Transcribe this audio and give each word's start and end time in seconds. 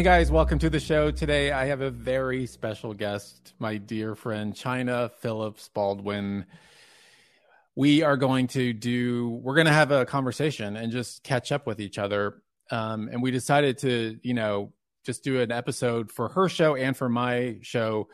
Hey 0.00 0.04
guys, 0.04 0.30
welcome 0.30 0.58
to 0.60 0.70
the 0.70 0.80
show. 0.80 1.10
Today 1.10 1.52
I 1.52 1.66
have 1.66 1.82
a 1.82 1.90
very 1.90 2.46
special 2.46 2.94
guest, 2.94 3.52
my 3.58 3.76
dear 3.76 4.14
friend 4.14 4.54
Chynna 4.54 5.12
Phillips 5.12 5.68
Baldwin. 5.68 6.46
We 7.76 8.02
are 8.02 8.16
going 8.16 8.46
to 8.46 8.72
do, 8.72 9.28
we're 9.28 9.56
going 9.56 9.66
to 9.66 9.74
have 9.74 9.90
a 9.90 10.06
conversation 10.06 10.78
and 10.78 10.90
just 10.90 11.22
catch 11.22 11.52
up 11.52 11.66
with 11.66 11.82
each 11.82 11.98
other. 11.98 12.40
Um, 12.70 13.10
and 13.12 13.22
we 13.22 13.30
decided 13.30 13.76
to, 13.80 14.18
you 14.22 14.32
know, 14.32 14.72
just 15.04 15.22
do 15.22 15.38
an 15.38 15.52
episode 15.52 16.10
for 16.10 16.30
her 16.30 16.48
show 16.48 16.76
and 16.76 16.96
for 16.96 17.10
my 17.10 17.58
show 17.60 18.08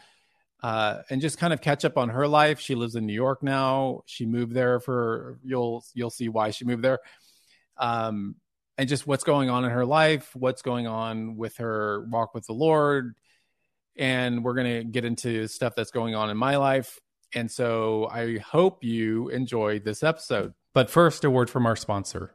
uh, 0.64 1.02
and 1.08 1.20
just 1.20 1.38
kind 1.38 1.52
of 1.52 1.60
catch 1.60 1.84
up 1.84 1.96
on 1.96 2.08
her 2.08 2.26
life. 2.26 2.58
She 2.58 2.74
lives 2.74 2.96
in 2.96 3.06
New 3.06 3.12
York 3.14 3.44
now. 3.44 4.02
She 4.06 4.26
moved 4.26 4.54
there 4.54 4.80
for, 4.80 5.38
you'll, 5.44 5.84
you'll 5.94 6.10
see 6.10 6.28
why 6.28 6.50
she 6.50 6.64
moved 6.64 6.82
there. 6.82 6.98
Um, 7.78 8.34
and 8.78 8.88
just 8.88 9.06
what's 9.06 9.24
going 9.24 9.50
on 9.50 9.64
in 9.64 9.70
her 9.70 9.86
life, 9.86 10.34
what's 10.34 10.62
going 10.62 10.86
on 10.86 11.36
with 11.36 11.56
her 11.58 12.06
walk 12.10 12.34
with 12.34 12.46
the 12.46 12.52
Lord. 12.52 13.14
And 13.96 14.44
we're 14.44 14.54
going 14.54 14.78
to 14.78 14.84
get 14.84 15.04
into 15.04 15.48
stuff 15.48 15.74
that's 15.74 15.90
going 15.90 16.14
on 16.14 16.28
in 16.28 16.36
my 16.36 16.56
life. 16.56 17.00
And 17.34 17.50
so 17.50 18.08
I 18.12 18.38
hope 18.38 18.84
you 18.84 19.28
enjoyed 19.30 19.84
this 19.84 20.02
episode. 20.02 20.52
But 20.74 20.90
first, 20.90 21.24
a 21.24 21.30
word 21.30 21.48
from 21.48 21.64
our 21.64 21.76
sponsor. 21.76 22.34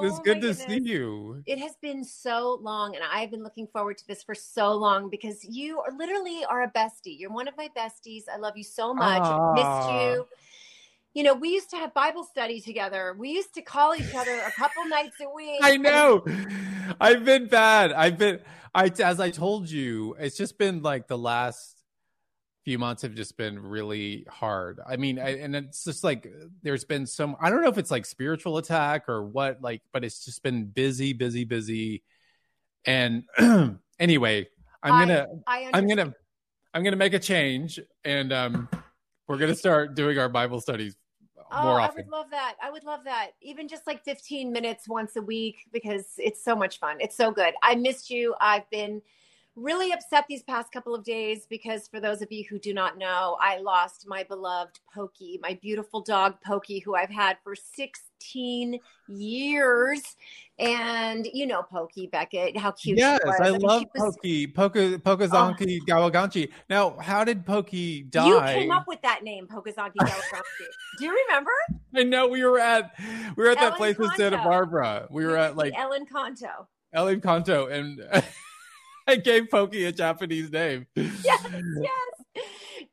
Oh, 0.00 0.06
it's 0.06 0.18
good 0.18 0.40
to 0.40 0.48
goodness. 0.48 0.64
see 0.64 0.80
you. 0.80 1.42
It 1.46 1.58
has 1.58 1.72
been 1.82 2.04
so 2.04 2.58
long, 2.62 2.94
and 2.94 3.04
I've 3.10 3.30
been 3.30 3.42
looking 3.42 3.66
forward 3.66 3.98
to 3.98 4.06
this 4.06 4.22
for 4.22 4.34
so 4.34 4.72
long 4.72 5.10
because 5.10 5.44
you 5.44 5.80
are 5.80 5.92
literally 5.96 6.44
are 6.44 6.62
a 6.62 6.70
bestie. 6.70 7.18
You're 7.18 7.32
one 7.32 7.48
of 7.48 7.56
my 7.56 7.68
besties. 7.76 8.22
I 8.32 8.38
love 8.38 8.56
you 8.56 8.64
so 8.64 8.94
much. 8.94 9.22
Aw. 9.22 9.52
Missed 9.54 9.66
ah. 9.66 10.04
you. 10.04 10.26
You 11.14 11.24
know, 11.24 11.34
we 11.34 11.48
used 11.48 11.70
to 11.70 11.76
have 11.76 11.92
Bible 11.92 12.24
study 12.24 12.60
together. 12.60 13.16
We 13.18 13.30
used 13.30 13.52
to 13.54 13.62
call 13.62 13.96
each 13.96 14.14
other 14.14 14.40
a 14.46 14.52
couple 14.52 14.84
nights 14.86 15.16
a 15.20 15.28
week. 15.28 15.58
I 15.62 15.76
know. 15.76 16.24
I've 17.00 17.24
been 17.24 17.48
bad. 17.48 17.92
I've 17.92 18.16
been 18.16 18.40
I 18.74 18.90
as 19.02 19.18
I 19.18 19.30
told 19.30 19.68
you, 19.68 20.16
it's 20.18 20.36
just 20.36 20.58
been 20.58 20.82
like 20.82 21.08
the 21.08 21.18
last 21.18 21.69
few 22.64 22.78
months 22.78 23.02
have 23.02 23.14
just 23.14 23.36
been 23.36 23.58
really 23.58 24.26
hard. 24.28 24.80
I 24.86 24.96
mean, 24.96 25.18
I, 25.18 25.38
and 25.38 25.56
it's 25.56 25.84
just 25.84 26.04
like 26.04 26.30
there's 26.62 26.84
been 26.84 27.06
some 27.06 27.36
I 27.40 27.50
don't 27.50 27.62
know 27.62 27.68
if 27.68 27.78
it's 27.78 27.90
like 27.90 28.06
spiritual 28.06 28.58
attack 28.58 29.08
or 29.08 29.22
what 29.24 29.62
like 29.62 29.82
but 29.92 30.04
it's 30.04 30.24
just 30.24 30.42
been 30.42 30.66
busy, 30.66 31.12
busy, 31.12 31.44
busy. 31.44 32.02
And 32.84 33.24
anyway, 33.98 34.48
I'm 34.82 35.06
going 35.06 35.08
to 35.08 35.26
I'm 35.46 35.86
going 35.86 35.98
to 35.98 36.14
I'm 36.74 36.82
going 36.82 36.92
to 36.92 36.98
make 36.98 37.14
a 37.14 37.18
change 37.18 37.80
and 38.04 38.32
um 38.32 38.68
we're 39.26 39.38
going 39.38 39.50
to 39.50 39.58
start 39.58 39.94
doing 39.94 40.18
our 40.18 40.28
Bible 40.28 40.60
studies 40.60 40.96
Oh, 41.52 41.64
more 41.64 41.80
I 41.80 41.90
would 41.94 42.08
love 42.08 42.30
that. 42.30 42.54
I 42.62 42.70
would 42.70 42.84
love 42.84 43.04
that. 43.04 43.30
Even 43.42 43.66
just 43.66 43.86
like 43.86 44.04
15 44.04 44.52
minutes 44.52 44.88
once 44.88 45.16
a 45.16 45.22
week 45.22 45.66
because 45.72 46.04
it's 46.16 46.44
so 46.44 46.54
much 46.54 46.78
fun. 46.78 46.98
It's 47.00 47.16
so 47.16 47.32
good. 47.32 47.54
I 47.62 47.74
missed 47.74 48.08
you. 48.10 48.34
I've 48.40 48.68
been 48.70 49.02
really 49.60 49.92
upset 49.92 50.24
these 50.28 50.42
past 50.42 50.72
couple 50.72 50.94
of 50.94 51.04
days 51.04 51.46
because 51.48 51.86
for 51.86 52.00
those 52.00 52.22
of 52.22 52.32
you 52.32 52.44
who 52.48 52.58
do 52.58 52.72
not 52.72 52.98
know, 52.98 53.36
I 53.40 53.58
lost 53.58 54.06
my 54.08 54.24
beloved 54.24 54.80
Pokey, 54.92 55.38
my 55.42 55.58
beautiful 55.60 56.00
dog 56.00 56.36
Pokey, 56.44 56.78
who 56.78 56.94
I've 56.94 57.10
had 57.10 57.36
for 57.44 57.54
16 57.54 58.80
years. 59.08 60.16
And 60.58 61.26
you 61.32 61.46
know 61.46 61.62
Pokey, 61.62 62.08
Becket, 62.08 62.56
how 62.56 62.72
cute 62.72 62.98
Yes, 62.98 63.20
she 63.22 63.28
was. 63.28 63.40
I 63.40 63.50
mean, 63.52 63.60
love 63.60 63.80
she 63.80 63.88
was- 63.94 64.16
Pokey, 64.16 64.46
Poka, 64.48 64.98
Pokazanki, 64.98 65.78
oh. 65.80 65.84
Gawaganchi. 65.86 66.50
Now, 66.68 66.96
how 66.98 67.24
did 67.24 67.46
Pokey 67.46 68.02
die? 68.02 68.26
You 68.26 68.40
came 68.40 68.70
up 68.70 68.86
with 68.86 69.00
that 69.02 69.22
name, 69.22 69.46
Pokazaki 69.46 69.94
Galakowski. 69.94 70.66
Do 70.98 71.04
you 71.04 71.24
remember? 71.28 71.52
I 71.94 72.02
know 72.02 72.28
we 72.28 72.44
were 72.44 72.58
at 72.58 72.92
we 73.36 73.44
were 73.44 73.50
at 73.50 73.58
that 73.58 73.80
Ellen 73.80 73.94
place 73.94 73.98
in 73.98 74.10
Santa 74.16 74.36
Barbara. 74.38 75.06
We 75.10 75.24
were 75.24 75.36
at 75.36 75.56
like 75.56 75.72
El 75.76 75.92
Encanto. 75.98 76.66
El 76.92 77.06
Encanto, 77.06 77.70
and 77.72 78.02
I 79.10 79.16
gave 79.16 79.50
Pokey 79.50 79.84
a 79.86 79.92
Japanese 79.92 80.50
name. 80.52 80.86
yes, 80.94 81.44
yes. 81.82 82.44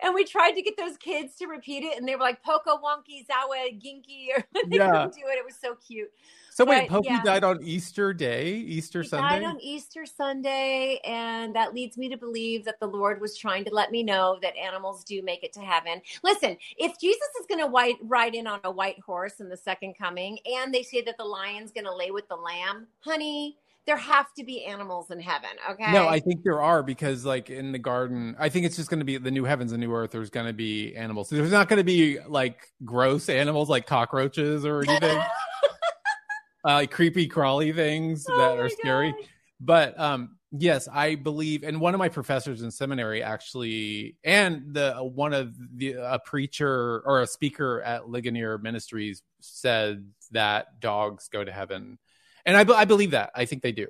And 0.04 0.14
we 0.14 0.26
tried 0.26 0.52
to 0.52 0.62
get 0.62 0.78
those 0.78 0.98
kids 0.98 1.36
to 1.38 1.48
repeat 1.48 1.84
it, 1.84 1.98
and 1.98 2.08
they 2.08 2.16
were 2.16 2.22
like 2.22 2.44
Poco 2.44 2.78
Wonky 2.78 3.26
Zawa 3.28 3.80
Ginky, 3.82 4.28
or 4.38 4.44
they 4.54 4.78
Yeah. 4.78 4.92
couldn't 4.92 5.14
do 5.14 5.22
it. 5.28 5.38
It 5.38 5.46
was 5.46 5.56
so 5.56 5.76
cute. 5.76 6.10
So 6.52 6.66
wait, 6.66 6.88
But, 6.88 6.90
Pokey 6.90 7.10
yeah. 7.10 7.22
died 7.24 7.44
on 7.44 7.62
Easter 7.62 8.14
Day, 8.14 8.48
Easter 8.50 9.04
He 9.04 9.08
Sunday. 9.10 9.40
died 9.40 9.44
on 9.44 9.60
Easter 9.62 10.06
Sunday, 10.08 11.00
and 11.04 11.56
that 11.56 11.74
leads 11.74 11.98
me 11.98 12.10
to 12.10 12.18
believe 12.18 12.66
that 12.66 12.80
the 12.80 12.88
Lord 12.88 13.22
was 13.22 13.38
trying 13.38 13.64
to 13.66 13.74
let 13.74 13.92
me 13.92 14.02
know 14.02 14.40
that 14.42 14.56
animals 14.58 15.04
do 15.04 15.22
make 15.22 15.44
it 15.44 15.54
to 15.54 15.62
heaven. 15.62 16.02
Listen, 16.24 16.58
if 16.78 17.00
Jesus 17.00 17.28
is 17.40 17.46
going 17.48 17.64
to 17.64 17.98
ride 18.04 18.34
in 18.36 18.48
on 18.48 18.60
a 18.64 18.72
white 18.72 19.00
horse 19.00 19.40
in 19.40 19.50
the 19.50 19.58
second 19.58 19.96
coming, 19.98 20.40
and 20.46 20.74
they 20.74 20.82
say 20.84 21.02
that 21.04 21.18
the 21.18 21.26
lion's 21.26 21.72
going 21.72 21.86
to 21.86 21.96
lay 21.96 22.10
with 22.12 22.28
the 22.28 22.36
lamb, 22.36 22.88
honey, 23.02 23.58
there 23.88 23.98
have 23.98 24.32
to 24.34 24.44
be 24.44 24.66
animals 24.66 25.10
in 25.10 25.20
heaven. 25.20 25.50
Okay. 25.72 25.92
No, 25.92 26.08
I 26.08 26.20
think 26.20 26.44
there 26.44 26.62
are 26.62 26.84
because, 26.84 27.26
like 27.26 27.50
in 27.50 27.72
the 27.72 27.80
garden, 27.80 28.36
I 28.38 28.50
think 28.50 28.66
it's 28.66 28.76
just 28.76 28.90
going 28.90 29.00
to 29.00 29.06
be 29.06 29.18
the 29.18 29.32
new 29.32 29.46
heavens 29.46 29.72
and 29.72 29.80
new 29.80 29.94
earth. 29.94 30.12
There's 30.12 30.30
going 30.30 30.46
to 30.46 30.54
be 30.54 30.96
animals. 30.96 31.30
There's 31.30 31.52
not 31.52 31.70
going 31.70 31.78
to 31.78 31.86
be 31.86 32.20
like 32.28 32.68
gross 32.84 33.30
animals 33.30 33.70
like 33.70 33.88
cockroaches 33.88 34.66
or 34.66 34.84
anything, 34.84 35.18
uh, 36.66 36.74
like 36.74 36.92
creepy 36.92 37.28
crawly 37.28 37.72
things 37.72 38.26
Oh 38.30 38.38
that 38.38 38.60
are 38.60 38.70
scary. 38.70 39.12
God. 39.14 39.22
But 39.62 40.00
um, 40.00 40.38
yes, 40.52 40.90
I 40.92 41.16
believe, 41.16 41.64
and 41.64 41.80
one 41.80 41.94
of 41.94 42.00
my 42.00 42.10
professors 42.10 42.62
in 42.62 42.72
seminary 42.72 43.24
actually, 43.24 44.18
and 44.26 44.74
the 44.74 44.96
one 44.96 45.34
of 45.34 45.56
the 45.76 45.94
a 45.94 46.20
preacher 46.20 47.02
or 47.06 47.22
a 47.22 47.28
speaker 47.28 47.82
at 47.82 48.10
Ligonier 48.10 48.58
Ministries 48.58 49.22
said 49.40 50.06
that 50.32 50.82
dogs 50.82 51.30
go 51.30 51.42
to 51.42 51.52
heaven, 51.54 51.98
and 52.46 52.58
I, 52.58 52.80
I 52.80 52.86
believe 52.86 53.12
that. 53.12 53.32
I 53.36 53.46
think 53.46 53.62
they 53.62 53.72
do. 53.72 53.88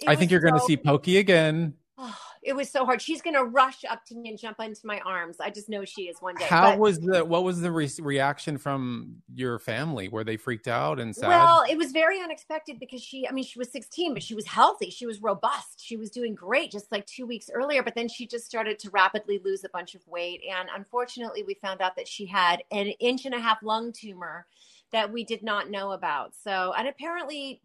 It 0.00 0.08
I 0.08 0.16
think 0.16 0.30
you're 0.30 0.40
going 0.40 0.54
to 0.54 0.60
see 0.60 0.76
Pokey 0.76 1.18
again. 1.18 1.74
Oh, 2.00 2.16
it 2.44 2.54
was 2.54 2.70
so 2.70 2.84
hard. 2.84 3.02
She's 3.02 3.20
going 3.20 3.34
to 3.34 3.42
rush 3.42 3.84
up 3.84 4.04
to 4.06 4.14
me 4.14 4.28
and 4.28 4.38
jump 4.38 4.60
into 4.60 4.82
my 4.86 5.00
arms. 5.00 5.38
I 5.40 5.50
just 5.50 5.68
know 5.68 5.84
she 5.84 6.02
is 6.02 6.16
one 6.20 6.36
day. 6.36 6.44
How 6.44 6.70
But- 6.70 6.78
was 6.78 7.00
the 7.00 7.24
what 7.24 7.42
was 7.42 7.60
the 7.60 7.72
re- 7.72 7.90
reaction 8.00 8.56
from 8.58 9.16
your 9.34 9.58
family? 9.58 10.06
Were 10.06 10.22
they 10.22 10.36
freaked 10.36 10.68
out 10.68 11.00
and 11.00 11.14
sad? 11.14 11.28
Well, 11.28 11.64
it 11.68 11.76
was 11.76 11.90
very 11.90 12.20
unexpected 12.20 12.78
because 12.78 13.02
she, 13.02 13.26
I 13.26 13.32
mean, 13.32 13.42
she 13.42 13.58
was 13.58 13.72
16, 13.72 14.14
but 14.14 14.22
she 14.22 14.36
was 14.36 14.46
healthy. 14.46 14.90
She 14.90 15.06
was 15.06 15.20
robust. 15.20 15.80
She 15.84 15.96
was 15.96 16.10
doing 16.10 16.36
great 16.36 16.70
just 16.70 16.92
like 16.92 17.04
two 17.06 17.26
weeks 17.26 17.50
earlier. 17.52 17.82
But 17.82 17.96
then 17.96 18.08
she 18.08 18.26
just 18.26 18.46
started 18.46 18.78
to 18.78 18.90
rapidly 18.90 19.40
lose 19.44 19.64
a 19.64 19.68
bunch 19.70 19.96
of 19.96 20.06
weight. 20.06 20.40
And 20.48 20.68
unfortunately, 20.74 21.42
we 21.42 21.54
found 21.54 21.80
out 21.80 21.96
that 21.96 22.06
she 22.06 22.24
had 22.26 22.62
an 22.70 22.86
inch 23.00 23.26
and 23.26 23.34
a 23.34 23.40
half 23.40 23.58
lung 23.64 23.92
tumor 23.92 24.46
that 24.92 25.12
we 25.12 25.24
did 25.24 25.42
not 25.42 25.70
know 25.70 25.92
about. 25.92 26.34
So, 26.34 26.72
and 26.78 26.88
apparently, 26.88 27.60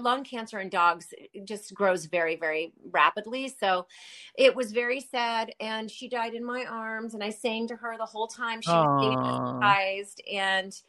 lung 0.00 0.24
cancer 0.24 0.60
in 0.60 0.68
dogs 0.68 1.12
just 1.44 1.74
grows 1.74 2.06
very, 2.06 2.36
very 2.36 2.72
rapidly. 2.90 3.48
So 3.48 3.86
it 4.36 4.54
was 4.54 4.72
very 4.72 5.00
sad. 5.00 5.52
And 5.60 5.90
she 5.90 6.08
died 6.08 6.34
in 6.34 6.44
my 6.44 6.64
arms. 6.64 7.14
And 7.14 7.22
I 7.22 7.30
sang 7.30 7.68
to 7.68 7.76
her 7.76 7.96
the 7.96 8.06
whole 8.06 8.26
time. 8.26 8.60
She 8.62 8.70
was 8.70 9.16
anesthetized. 9.16 10.20
And, 10.32 10.80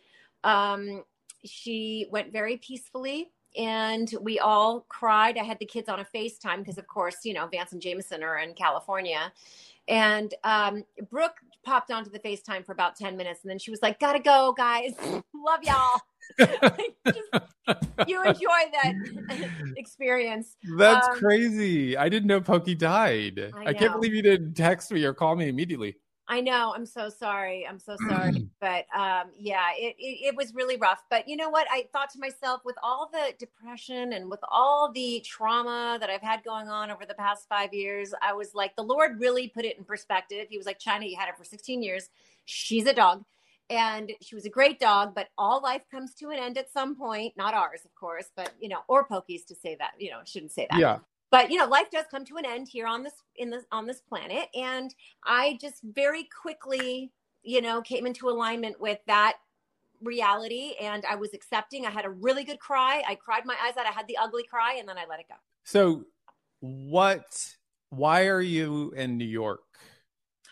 um, 0.44 1.04
she 1.46 2.08
went 2.12 2.32
very 2.32 2.58
peacefully 2.58 3.32
and 3.58 4.14
we 4.22 4.40
all 4.40 4.86
cried. 4.90 5.38
I 5.38 5.44
had 5.44 5.60
the 5.60 5.66
kids 5.66 5.90
on 5.90 6.00
a 6.00 6.06
FaceTime 6.06 6.60
because, 6.60 6.78
of 6.78 6.88
course, 6.88 7.18
you 7.24 7.34
know, 7.34 7.48
Vance 7.48 7.72
and 7.72 7.82
Jameson 7.82 8.24
are 8.24 8.38
in 8.38 8.54
California. 8.54 9.32
And 9.88 10.34
um, 10.44 10.84
Brooke 11.10 11.38
popped 11.68 11.92
onto 11.92 12.10
the 12.10 12.20
FaceTime 12.20 12.66
for 12.66 12.72
about 12.72 12.96
10 12.96 13.18
minutes 13.18 13.42
and 13.44 13.52
then 13.52 13.60
she 13.60 13.70
was 13.70 13.82
like, 13.82 14.00
Gotta 14.00 14.20
go, 14.20 14.54
guys. 14.58 14.94
Love 15.02 15.64
y'all. 15.64 16.00
Like, 16.40 16.94
just- 17.06 17.48
you 18.06 18.22
enjoy 18.22 18.62
that 18.74 18.94
experience. 19.78 20.58
That's 20.78 21.08
um, 21.08 21.16
crazy. 21.16 21.96
I 21.96 22.10
didn't 22.10 22.28
know 22.28 22.42
Pokey 22.42 22.76
died. 22.76 23.52
I 23.56 23.68
I, 23.70 23.74
can't 23.74 23.94
believe 23.94 24.14
you 24.14 24.22
didn't 24.22 24.54
text 24.54 24.92
me 24.92 25.04
or 25.06 25.14
call 25.14 25.38
me 25.38 25.48
immediately. 25.48 25.96
I 26.30 26.42
know. 26.42 26.74
I'm 26.76 26.86
so 26.86 27.10
sorry. 27.10 27.66
I'm 27.66 27.80
so 27.80 27.96
sorry. 28.08 28.48
but 28.60 28.86
um, 28.94 29.30
yeah, 29.38 29.70
it, 29.78 29.96
it, 29.98 30.28
it 30.28 30.36
was 30.36 30.54
really 30.54 30.76
rough. 30.76 31.04
But 31.10 31.28
you 31.28 31.38
know 31.38 31.50
what? 31.50 31.68
I 31.72 31.88
thought 31.94 32.10
to 32.12 32.20
myself, 32.20 32.62
with 32.66 32.76
all 32.84 33.10
the 33.12 33.34
depression 33.40 34.14
and 34.14 34.30
with 34.30 34.42
all 34.50 34.92
the 34.92 35.24
trauma 35.26 35.98
that 36.00 36.10
I've 36.10 36.22
had 36.22 36.44
going 36.44 36.68
on 36.68 36.92
over 36.92 37.06
the 37.06 37.14
past 37.14 37.48
five 37.48 37.74
years, 37.74 38.14
I 38.22 38.34
was 38.34 38.54
like, 38.54 38.76
the 38.76 38.84
Lord 38.84 39.20
really 39.20 39.48
put 39.48 39.64
it 39.64 39.78
in 39.78 39.86
perspective. 39.86 40.48
He 40.50 40.58
was 40.58 40.66
like, 40.66 40.80
Chynna, 40.80 41.10
you 41.10 41.18
had 41.18 41.30
her 41.30 41.36
for 41.38 41.46
16 41.46 41.82
years. 41.82 42.10
She's 42.46 42.88
a 42.88 42.94
dog. 42.94 43.24
And 43.70 44.14
she 44.22 44.36
was 44.36 44.46
a 44.46 44.50
great 44.50 44.80
dog, 44.80 45.14
but 45.14 45.28
all 45.38 45.62
life 45.62 45.82
comes 45.92 46.14
to 46.16 46.30
an 46.30 46.40
end 46.40 46.58
at 46.58 46.72
some 46.72 46.96
point. 46.96 47.34
Not 47.36 47.54
ours, 47.54 47.82
of 47.84 47.94
course, 47.96 48.32
but 48.34 48.54
you 48.62 48.70
know, 48.70 48.80
or 48.88 49.06
Pokey's 49.06 49.44
to 49.46 49.56
say 49.56 49.76
that. 49.80 49.92
You 50.00 50.12
know, 50.12 50.20
shouldn't 50.26 50.54
say 50.54 50.68
that 50.72 50.80
Yeah. 50.80 51.00
But 51.32 51.52
you 51.52 51.58
know 51.58 51.66
life 51.68 51.90
does 51.92 52.06
come 52.10 52.26
to 52.26 52.38
an 52.38 52.46
end 52.46 52.68
here 52.68 52.88
on 52.88 53.04
this 53.04 53.24
in 53.36 53.50
this 53.50 53.66
on 53.72 53.86
this 53.86 54.02
planet 54.02 54.48
and 54.56 54.96
i 55.24 55.58
just 55.62 55.82
very 55.84 56.28
quickly 56.42 57.12
you 57.44 57.62
know 57.62 57.82
came 57.82 58.06
into 58.06 58.30
alignment 58.30 58.80
with 58.80 59.00
that 59.08 59.38
reality 60.04 60.74
and 60.80 61.04
i 61.10 61.16
was 61.16 61.34
accepting 61.34 61.86
i 61.86 61.90
had 61.90 62.06
a 62.06 62.10
really 62.10 62.44
good 62.44 62.60
cry 62.60 63.02
i 63.08 63.16
cried 63.16 63.46
my 63.46 63.56
eyes 63.66 63.76
out 63.78 63.86
i 63.88 63.92
had 63.92 64.08
the 64.08 64.18
ugly 64.18 64.44
cry 64.44 64.76
and 64.80 64.88
then 64.88 64.98
i 64.98 65.06
let 65.10 65.20
it 65.20 65.26
go 65.28 65.36
So, 65.68 66.06
what? 66.62 67.58
Why 67.90 68.28
are 68.28 68.42
you 68.42 68.94
in 68.96 69.18
New 69.18 69.26
York? 69.26 69.64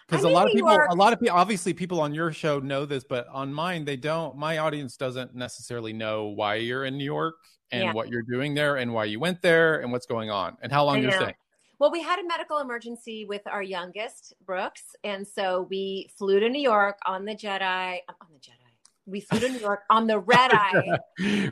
Because 0.09 0.25
a 0.25 0.29
lot 0.29 0.45
of 0.45 0.53
people, 0.53 0.73
York. 0.73 0.89
a 0.91 0.95
lot 0.95 1.13
of 1.13 1.21
people, 1.21 1.37
obviously, 1.37 1.73
people 1.73 2.01
on 2.01 2.13
your 2.13 2.33
show 2.33 2.59
know 2.59 2.85
this, 2.85 3.05
but 3.05 3.25
on 3.29 3.53
mine, 3.53 3.85
they 3.85 3.95
don't. 3.95 4.37
My 4.37 4.57
audience 4.57 4.97
doesn't 4.97 5.33
necessarily 5.33 5.93
know 5.93 6.25
why 6.25 6.55
you're 6.55 6.83
in 6.83 6.97
New 6.97 7.05
York 7.05 7.35
and 7.71 7.83
Yeah. 7.83 7.93
what 7.93 8.09
you're 8.09 8.21
doing 8.21 8.53
there, 8.53 8.77
and 8.77 8.93
why 8.93 9.05
you 9.05 9.19
went 9.19 9.41
there, 9.41 9.79
and 9.81 9.91
what's 9.91 10.05
going 10.05 10.29
on, 10.29 10.57
and 10.61 10.71
how 10.71 10.83
long 10.85 11.01
you're 11.01 11.11
staying. 11.11 11.33
well 11.79 11.91
we 11.91 12.01
had 12.01 12.19
a 12.19 12.25
medical 12.27 12.59
emergency 12.59 13.25
with 13.25 13.41
our 13.47 13.61
youngest 13.61 14.33
brooks 14.45 14.95
and 15.03 15.27
so 15.27 15.67
we 15.69 16.09
flew 16.17 16.39
to 16.39 16.47
new 16.49 16.61
york 16.61 16.97
on 17.05 17.25
the 17.25 17.35
jedi 17.35 17.99
on 18.21 18.27
the 18.31 18.39
jedi 18.39 18.71
we 19.05 19.19
flew 19.19 19.39
to 19.39 19.49
new 19.49 19.59
york 19.59 19.81
on 19.89 20.07
the 20.07 20.17
red 20.33 20.51
eye 20.53 20.97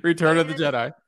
Return 0.02 0.38
of 0.38 0.48
the 0.48 0.54
And- 0.54 0.62
Jedi. 0.64 0.94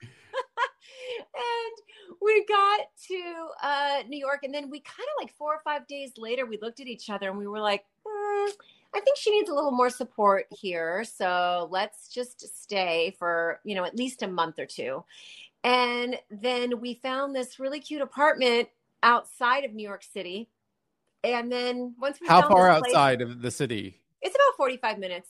and 1.36 2.18
we 2.22 2.46
got 2.46 2.80
to 3.08 3.48
uh, 3.62 4.04
New 4.08 4.18
York, 4.18 4.40
and 4.44 4.54
then 4.54 4.70
we 4.70 4.80
kind 4.80 5.08
of 5.16 5.22
like 5.24 5.34
four 5.38 5.54
or 5.54 5.62
five 5.64 5.86
days 5.88 6.12
later, 6.18 6.46
we 6.46 6.58
looked 6.62 6.80
at 6.80 6.88
each 6.88 7.10
other 7.10 7.30
and 7.30 7.38
we 7.38 7.46
were 7.48 7.60
like, 7.60 7.86
"Hmm, 8.06 8.52
I 8.96 9.00
think 9.02 9.18
she 9.18 9.32
needs 9.32 9.50
a 9.50 9.54
little 9.54 9.72
more 9.72 9.90
support 9.90 10.46
here. 10.52 11.04
So 11.04 11.68
let's 11.70 12.08
just 12.08 12.62
stay 12.62 13.16
for, 13.20 13.60
you 13.66 13.76
know, 13.76 13.84
at 13.84 13.96
least 13.96 14.24
a 14.24 14.28
month 14.28 14.58
or 14.58 14.66
two. 14.66 15.04
And 15.64 16.18
then 16.30 16.80
we 16.80 16.94
found 16.96 17.36
this 17.36 17.60
really 17.60 17.80
cute 17.80 18.02
apartment 18.02 18.70
outside 19.04 19.66
of 19.66 19.74
New 19.74 19.84
York 19.88 20.04
City. 20.04 20.50
And 21.24 21.52
then 21.52 21.96
once 22.00 22.20
we 22.22 22.28
How 22.28 22.42
found 22.42 22.54
far 22.54 22.80
place- 22.80 22.94
outside 22.94 23.22
of 23.22 23.42
the 23.42 23.52
city? 23.52 24.02
it's 24.22 24.34
about 24.36 24.56
45 24.58 24.98
minutes. 24.98 25.30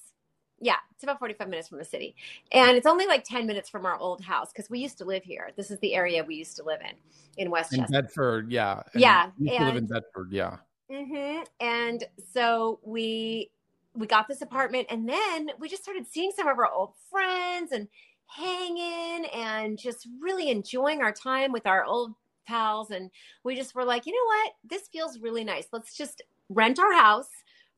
Yeah, 0.62 0.78
it's 0.94 1.04
about 1.04 1.20
45 1.20 1.50
minutes 1.50 1.68
from 1.68 1.80
the 1.80 1.86
city. 1.86 2.16
And 2.54 2.78
it's 2.78 2.88
only 2.88 3.08
like 3.08 3.24
10 3.26 3.46
minutes 3.46 3.68
from 3.70 3.86
our 3.86 3.98
old 3.98 4.22
house 4.22 4.52
because 4.54 4.70
we 4.70 4.80
used 4.80 4.98
to 5.00 5.06
live 5.06 5.24
here. 5.24 5.50
This 5.58 5.70
is 5.72 5.80
the 5.80 5.94
area 5.96 6.24
we 6.24 6.36
used 6.36 6.56
to 6.58 6.64
live 6.64 6.80
in, 6.82 6.96
in 7.38 7.46
In 7.48 7.52
Westchester. 7.52 7.86
Bedford, 7.90 8.52
yeah. 8.52 8.82
And 8.94 9.02
Yeah, 9.02 9.32
you 9.38 9.48
used 9.48 9.58
to 9.60 9.66
live 9.66 9.76
in 9.76 9.88
Bedford, 9.88 10.32
yeah. 10.32 10.58
hmm 10.90 11.42
And 11.60 12.04
so 12.34 12.80
we 12.86 13.52
we 13.96 14.08
got 14.08 14.28
this 14.28 14.42
apartment 14.42 14.88
and 14.90 15.08
then 15.08 15.52
we 15.60 15.70
just 15.70 15.84
started 15.84 16.06
seeing 16.08 16.32
some 16.36 16.48
of 16.48 16.58
our 16.58 16.72
old 16.72 16.94
friends 17.10 17.72
and 17.72 17.88
hanging 18.28 19.26
and 19.34 19.78
just 19.78 20.08
really 20.22 20.50
enjoying 20.50 21.02
our 21.02 21.12
time 21.12 21.52
with 21.52 21.66
our 21.66 21.86
old 21.86 22.14
pals. 22.48 22.92
And 22.92 23.10
we 23.44 23.56
just 23.56 23.76
were 23.76 23.86
like, 23.86 24.06
you 24.06 24.14
know 24.14 24.26
what? 24.26 24.54
This 24.70 24.88
feels 24.88 25.20
really 25.20 25.44
nice. 25.44 25.68
Let's 25.72 25.96
just 25.96 26.22
rent 26.50 26.80
our 26.80 26.94
house 26.94 27.30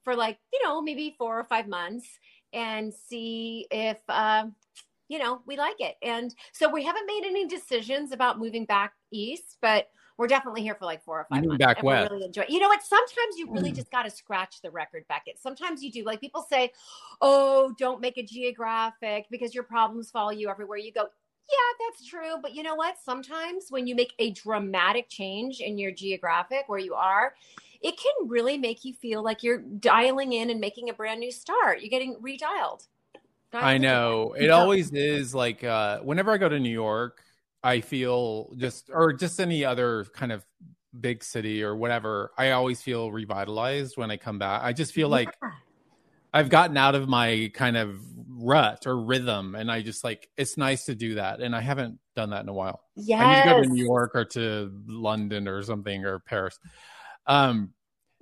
for 0.04 0.16
like, 0.16 0.40
you 0.52 0.60
know, 0.64 0.82
maybe 0.82 1.16
four 1.18 1.40
or 1.40 1.44
five 1.44 1.68
months 1.68 2.08
and 2.54 2.94
see 2.94 3.68
if, 3.72 3.98
um, 4.10 4.56
you 5.10 5.20
know, 5.20 5.42
we 5.46 5.58
like 5.58 5.80
it. 5.80 5.96
And 6.02 6.34
so 6.52 6.70
we 6.70 6.84
haven't 6.84 7.08
made 7.08 7.24
any 7.26 7.48
decisions 7.48 8.12
about 8.12 8.40
moving 8.40 8.66
back 8.66 8.94
east, 9.12 9.58
but 9.62 9.90
we're 10.18 10.28
definitely 10.28 10.64
here 10.64 10.76
for 10.76 10.86
like 10.86 11.04
four 11.04 11.20
or 11.20 11.28
five 11.30 11.46
months. 11.46 11.64
back 11.64 11.84
west. 11.84 12.12
really 12.12 12.26
enjoy. 12.26 12.46
You 12.50 12.60
know 12.60 12.68
what? 12.68 12.84
Sometimes 12.84 13.38
you 13.38 13.52
really 13.52 13.72
just 13.72 13.92
got 13.92 14.04
to 14.04 14.10
scratch 14.10 14.62
the 14.62 14.72
record, 14.72 15.06
Becket. 15.08 15.40
Sometimes 15.40 15.84
you 15.84 15.92
do. 15.92 16.04
Like 16.04 16.20
people 16.20 16.46
say, 16.50 16.72
"Oh, 17.22 17.74
don't 17.78 18.02
make 18.02 18.18
it 18.18 18.28
geographic 18.28 19.28
because 19.30 19.54
your 19.54 19.64
problems 19.64 20.10
follow 20.10 20.32
you 20.32 20.50
everywhere 20.50 20.80
you 20.80 20.92
go." 20.92 21.04
Yeah, 21.50 21.86
that's 21.88 22.06
true. 22.06 22.36
But 22.42 22.56
you 22.56 22.64
know 22.64 22.76
what? 22.76 22.96
Sometimes 23.04 23.68
when 23.70 23.88
you 23.88 23.96
make 23.96 24.14
a 24.20 24.32
dramatic 24.32 25.08
change 25.08 25.60
in 25.60 25.78
your 25.78 25.92
geographic 25.92 26.64
where 26.68 26.80
you 26.80 26.94
are, 26.96 27.36
it 27.82 27.96
can 27.98 28.28
really 28.28 28.58
make 28.58 28.84
you 28.84 28.94
feel 28.94 29.24
like 29.24 29.44
you're 29.44 29.60
dialing 29.60 30.34
in 30.34 30.50
and 30.50 30.60
making 30.60 30.90
a 30.90 30.94
brand 30.94 31.20
new 31.20 31.32
start. 31.32 31.82
You're 31.82 31.90
getting 31.90 32.16
redialed. 32.16 32.88
Dialed 33.52 33.66
I 33.66 33.78
know. 33.78 34.36
It 34.38 34.50
always 34.50 34.92
is 34.92 35.36
like 35.36 35.64
uh 35.64 36.00
whenever 36.00 36.32
I 36.32 36.38
go 36.38 36.50
to 36.50 36.60
New 36.60 36.70
York, 36.70 37.24
I 37.64 37.82
feel 37.82 38.54
just 38.58 38.90
or 38.94 39.14
just 39.14 39.40
any 39.40 39.66
other 39.66 40.06
kind 40.14 40.32
of 40.32 40.46
big 41.00 41.24
city 41.24 41.64
or 41.64 41.76
whatever, 41.76 42.32
I 42.38 42.52
always 42.52 42.82
feel 42.82 43.12
revitalized 43.12 43.98
when 43.98 44.10
I 44.12 44.18
come 44.18 44.40
back. 44.40 44.62
I 44.64 44.74
just 44.74 44.94
feel 44.94 45.10
like 45.10 45.30
Yeah. 45.42 45.52
I've 46.34 46.50
gotten 46.50 46.78
out 46.78 46.96
of 46.96 47.08
my 47.08 47.52
kind 47.54 47.78
of 47.78 48.00
rut 48.30 48.86
or 48.86 48.98
rhythm 48.98 49.56
and 49.56 49.72
I 49.72 49.82
just 49.82 50.04
like 50.04 50.30
it's 50.38 50.58
nice 50.58 50.86
to 50.86 50.96
do 50.96 51.16
that 51.16 51.40
and 51.42 51.56
I 51.56 51.62
haven't 51.62 52.00
done 52.16 52.30
that 52.32 52.44
in 52.44 52.50
a 52.50 52.54
while. 52.54 52.82
Yeah, 52.96 53.26
I 53.26 53.36
need 53.36 53.44
to 53.44 53.50
go 53.58 53.64
to 53.64 53.70
New 53.70 53.84
York 53.84 54.12
or 54.14 54.26
to 54.26 54.72
London 54.88 55.48
or 55.48 55.64
something 55.64 56.06
or 56.06 56.20
Paris. 56.20 56.60
Um 57.26 57.74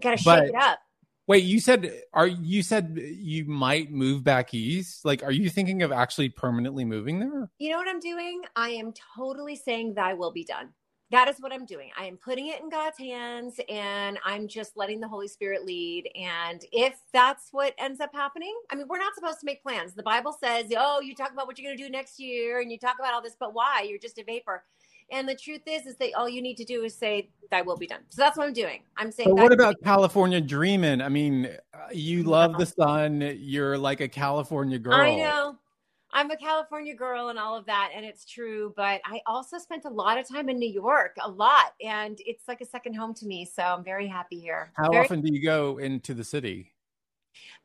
Got 0.01 0.11
to 0.11 0.17
shake 0.17 0.25
but- 0.25 0.43
it 0.45 0.55
up. 0.55 0.79
Wait, 1.27 1.43
you 1.43 1.59
said 1.59 2.01
are 2.13 2.27
you 2.27 2.61
said 2.61 2.99
you 2.99 3.45
might 3.45 3.91
move 3.91 4.23
back 4.23 4.53
east? 4.53 5.03
Like, 5.05 5.23
are 5.23 5.31
you 5.31 5.49
thinking 5.49 5.81
of 5.81 5.91
actually 5.91 6.29
permanently 6.29 6.85
moving 6.85 7.19
there? 7.19 7.49
You 7.57 7.71
know 7.71 7.77
what 7.77 7.87
I'm 7.87 7.99
doing? 7.99 8.43
I 8.55 8.69
am 8.69 8.93
totally 9.15 9.55
saying 9.55 9.95
thy 9.95 10.13
will 10.13 10.31
be 10.31 10.43
done. 10.43 10.69
That 11.11 11.27
is 11.27 11.37
what 11.39 11.53
I'm 11.53 11.65
doing. 11.65 11.91
I 11.97 12.05
am 12.05 12.17
putting 12.17 12.47
it 12.47 12.61
in 12.61 12.69
God's 12.69 12.97
hands 12.97 13.59
and 13.69 14.17
I'm 14.25 14.47
just 14.47 14.75
letting 14.75 14.99
the 14.99 15.07
Holy 15.07 15.27
Spirit 15.27 15.63
lead. 15.63 16.09
And 16.15 16.63
if 16.71 16.95
that's 17.13 17.49
what 17.51 17.75
ends 17.77 18.01
up 18.01 18.09
happening, 18.13 18.55
I 18.71 18.75
mean, 18.75 18.87
we're 18.89 18.97
not 18.97 19.13
supposed 19.13 19.39
to 19.39 19.45
make 19.45 19.61
plans. 19.61 19.93
The 19.93 20.03
Bible 20.03 20.35
says, 20.37 20.65
oh, 20.75 21.01
you 21.01 21.13
talk 21.13 21.31
about 21.31 21.45
what 21.45 21.59
you're 21.59 21.69
going 21.69 21.77
to 21.77 21.83
do 21.83 21.91
next 21.91 22.19
year 22.19 22.59
and 22.59 22.71
you 22.71 22.79
talk 22.79 22.95
about 22.99 23.13
all 23.13 23.21
this, 23.21 23.37
but 23.39 23.53
why? 23.53 23.85
You're 23.87 23.99
just 23.99 24.17
a 24.17 24.23
vapor. 24.23 24.63
And 25.11 25.29
the 25.29 25.35
truth 25.35 25.61
is, 25.67 25.85
is 25.85 25.95
that 25.97 26.13
all 26.15 26.27
you 26.27 26.41
need 26.41 26.57
to 26.57 26.65
do 26.65 26.83
is 26.83 26.95
say, 26.95 27.29
thy 27.51 27.61
will 27.61 27.77
be 27.77 27.87
done. 27.87 28.01
So 28.09 28.21
that's 28.21 28.37
what 28.37 28.47
I'm 28.47 28.53
doing. 28.53 28.81
I'm 28.97 29.11
saying, 29.11 29.29
But 29.29 29.41
what 29.41 29.51
about 29.51 29.75
California 29.83 30.41
dreaming? 30.41 31.01
I 31.01 31.09
mean, 31.09 31.45
uh, 31.73 31.77
you 31.91 32.23
love 32.23 32.57
the 32.57 32.65
sun. 32.65 33.35
You're 33.39 33.77
like 33.77 34.01
a 34.01 34.07
California 34.07 34.79
girl. 34.79 34.95
I 34.95 35.15
know. 35.15 35.57
I'm 36.11 36.31
a 36.31 36.37
California 36.37 36.95
girl 36.95 37.27
and 37.27 37.37
all 37.37 37.57
of 37.57 37.65
that, 37.65 37.91
and 37.93 38.05
it's 38.05 38.25
true. 38.25 38.73
But 38.77 39.01
I 39.05 39.19
also 39.27 39.57
spent 39.57 39.83
a 39.85 39.89
lot 39.89 40.17
of 40.17 40.27
time 40.27 40.47
in 40.49 40.57
New 40.57 40.69
York, 40.71 41.15
a 41.21 41.29
lot, 41.29 41.73
and 41.83 42.17
it's 42.25 42.47
like 42.47 42.61
a 42.61 42.65
second 42.65 42.93
home 42.93 43.13
to 43.15 43.25
me. 43.25 43.43
So 43.45 43.61
I'm 43.61 43.83
very 43.83 44.07
happy 44.07 44.39
here. 44.39 44.71
How 44.75 44.89
Very- 44.89 45.03
often 45.03 45.21
do 45.21 45.31
you 45.31 45.43
go 45.43 45.77
into 45.77 46.13
the 46.13 46.23
city? 46.23 46.71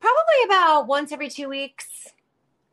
Probably 0.01 0.45
about 0.47 0.89
once 0.89 1.13
every 1.13 1.29
two 1.29 1.49
weeks. 1.49 2.09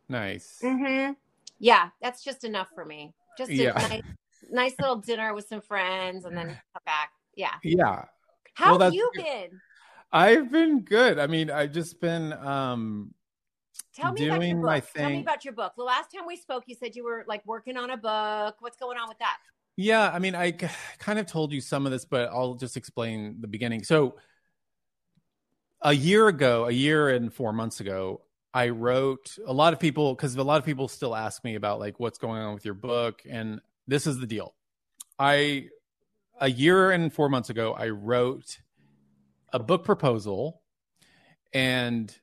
Nice. 0.10 0.60
Mm-hmm. 0.64 1.14
Yeah, 1.60 1.90
that's 2.02 2.24
just 2.24 2.44
enough 2.44 2.70
for 2.74 2.84
me. 2.86 3.14
Just 3.38 3.52
a 3.52 3.56
Yeah. 3.56 3.74
nice, 3.74 4.02
nice 4.50 4.74
little 4.80 4.98
dinner 4.98 5.34
with 5.34 5.48
some 5.48 5.62
friends, 5.62 6.26
and 6.26 6.38
then 6.38 6.48
come 6.48 6.84
back. 6.86 7.12
Yeah, 7.36 7.54
Yeah. 7.64 8.06
How 8.54 8.72
Well, 8.72 8.80
have 8.80 8.94
you 8.94 9.12
been? 9.14 9.62
I've 10.12 10.52
been 10.52 10.82
good. 10.82 11.20
I 11.20 11.28
mean, 11.28 11.52
I've 11.52 11.72
just 11.72 12.00
been 12.02 12.34
um 12.34 13.14
Tell 13.94 14.12
me 14.12 14.28
about 14.28 14.46
your 14.46 14.62
book. 14.62 14.84
Tell 14.96 15.10
me 15.10 15.22
about 15.22 15.46
your 15.46 15.54
book. 15.54 15.74
The 15.76 15.84
last 15.84 16.12
time 16.12 16.26
we 16.28 16.36
spoke, 16.36 16.64
you 16.68 16.76
said 16.76 16.96
you 16.96 17.04
were 17.04 17.26
like 17.28 17.44
working 17.46 17.78
on 17.78 17.90
a 17.90 17.98
book. 17.98 18.56
What's 18.60 18.78
going 18.78 18.98
on 18.98 19.08
with 19.08 19.18
that? 19.20 19.38
Yeah, 19.76 20.10
I 20.12 20.20
mean, 20.20 20.36
I 20.36 20.52
kind 21.00 21.20
of 21.20 21.26
told 21.26 21.52
you 21.52 21.62
some 21.62 21.86
of 21.86 21.92
this, 21.92 22.06
but 22.06 22.30
I'll 22.30 22.56
just 22.56 22.78
explain 22.78 23.38
the 23.42 23.48
beginning. 23.48 23.84
So, 23.84 24.16
a 25.82 25.94
year 25.94 26.28
ago, 26.28 26.66
a 26.66 26.72
year 26.72 27.10
and 27.10 27.34
four 27.34 27.54
months 27.54 27.80
ago, 27.80 28.22
I 28.54 28.70
wrote 28.70 29.38
a 29.46 29.54
lot 29.54 29.74
of 29.74 29.80
people 29.80 30.16
because 30.16 30.36
a 30.36 30.44
lot 30.44 30.58
of 30.58 30.66
people 30.66 30.88
still 30.88 31.16
ask 31.16 31.44
me 31.44 31.56
about 31.56 31.80
like 31.80 32.00
what's 32.00 32.18
going 32.18 32.42
on 32.42 32.54
with 32.54 32.66
your 32.66 32.74
book, 32.74 33.22
and 33.30 33.62
this 33.88 34.08
is 34.08 34.20
the 34.20 34.28
deal. 34.28 34.54
I 35.18 35.68
a 36.40 36.50
year 36.50 36.92
and 36.92 37.12
four 37.12 37.30
months 37.30 37.50
ago, 37.50 37.74
I 37.74 37.90
wrote 37.90 38.60
a 39.52 39.60
book 39.60 39.84
proposal, 39.86 40.62
and 41.54 42.16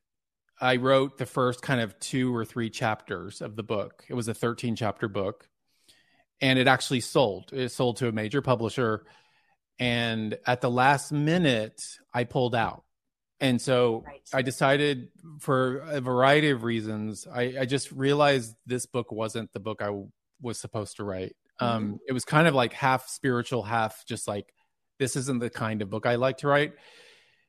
I 0.60 0.76
wrote 0.76 1.18
the 1.18 1.26
first 1.26 1.62
kind 1.62 1.80
of 1.80 1.98
two 1.98 2.34
or 2.34 2.44
three 2.44 2.70
chapters 2.70 3.40
of 3.40 3.56
the 3.56 3.62
book. 3.62 4.04
It 4.08 4.14
was 4.14 4.28
a 4.28 4.34
13 4.34 4.76
chapter 4.76 5.08
book 5.08 5.48
and 6.40 6.58
it 6.58 6.68
actually 6.68 7.00
sold. 7.00 7.52
It 7.52 7.70
sold 7.70 7.96
to 7.98 8.08
a 8.08 8.12
major 8.12 8.40
publisher. 8.42 9.04
And 9.78 10.38
at 10.46 10.60
the 10.60 10.70
last 10.70 11.10
minute, 11.12 11.82
I 12.12 12.24
pulled 12.24 12.54
out. 12.54 12.84
And 13.40 13.60
so 13.60 14.04
Right. 14.06 14.20
I 14.32 14.42
decided, 14.42 15.08
for 15.40 15.78
a 15.78 16.00
variety 16.00 16.50
of 16.50 16.62
reasons, 16.62 17.26
I, 17.26 17.54
I 17.60 17.64
just 17.66 17.90
realized 17.90 18.54
this 18.64 18.86
book 18.86 19.10
wasn't 19.10 19.52
the 19.52 19.60
book 19.60 19.82
I 19.82 19.86
w- 19.86 20.10
was 20.40 20.58
supposed 20.58 20.96
to 20.96 21.04
write. 21.04 21.34
Um, 21.60 21.98
it 22.08 22.12
was 22.12 22.24
kind 22.24 22.48
of 22.48 22.54
like 22.54 22.72
half 22.72 23.08
spiritual, 23.08 23.62
half 23.62 24.04
just 24.06 24.26
like, 24.28 24.52
this 24.98 25.16
isn't 25.16 25.38
the 25.40 25.50
kind 25.50 25.82
of 25.82 25.90
book 25.90 26.06
I 26.06 26.16
like 26.16 26.38
to 26.38 26.48
write. 26.48 26.72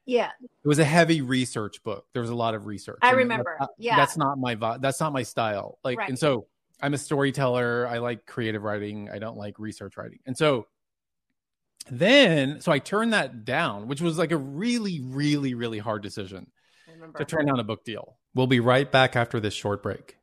Yeah. 0.05 0.29
It 0.41 0.67
was 0.67 0.77
a 0.79 0.85
heavy 0.85 1.21
research 1.21 1.81
book. 1.83 2.05
There 2.13 2.21
was 2.21 2.29
a 2.29 2.35
lot 2.35 2.53
of 2.53 2.65
research. 2.67 2.99
I 3.01 3.11
remember. 3.11 3.55
that's 3.57 3.59
not- 3.61 3.69
Yeah. 3.79 3.95
That's 3.95 4.17
not 4.17 4.37
my 4.37 4.55
vi- 4.55 4.77
that's 4.77 4.99
not 4.99 5.11
my 5.13 5.23
style. 5.23 5.79
Like 5.83 5.97
Right. 5.97 6.09
and 6.09 6.19
so 6.19 6.47
I'm 6.81 6.93
a 6.93 6.97
storyteller. 6.97 7.87
I 7.87 7.97
like 7.99 8.25
creative 8.27 8.61
writing. 8.61 9.09
I 9.09 9.17
don't 9.19 9.37
like 9.37 9.57
research 9.59 9.97
writing. 9.97 10.19
And 10.27 10.37
so 10.37 10.67
then 11.89 12.61
so 12.61 12.71
I 12.71 12.79
turned 12.79 13.13
that 13.13 13.45
down, 13.45 13.87
which 13.87 14.01
was 14.01 14.17
like 14.17 14.31
a 14.31 14.37
really 14.37 15.01
really 15.01 15.53
really 15.55 15.79
hard 15.79 16.03
decision 16.03 16.51
to 17.17 17.25
turn 17.25 17.45
down 17.47 17.59
a 17.59 17.63
book 17.63 17.83
deal. 17.83 18.17
We'll 18.33 18.47
be 18.47 18.59
right 18.59 18.91
back 18.91 19.15
after 19.15 19.39
this 19.39 19.53
short 19.53 19.81
break. 19.83 20.17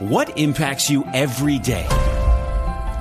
What 0.00 0.36
impacts 0.38 0.88
you 0.90 1.04
every 1.12 1.58
day? 1.58 1.86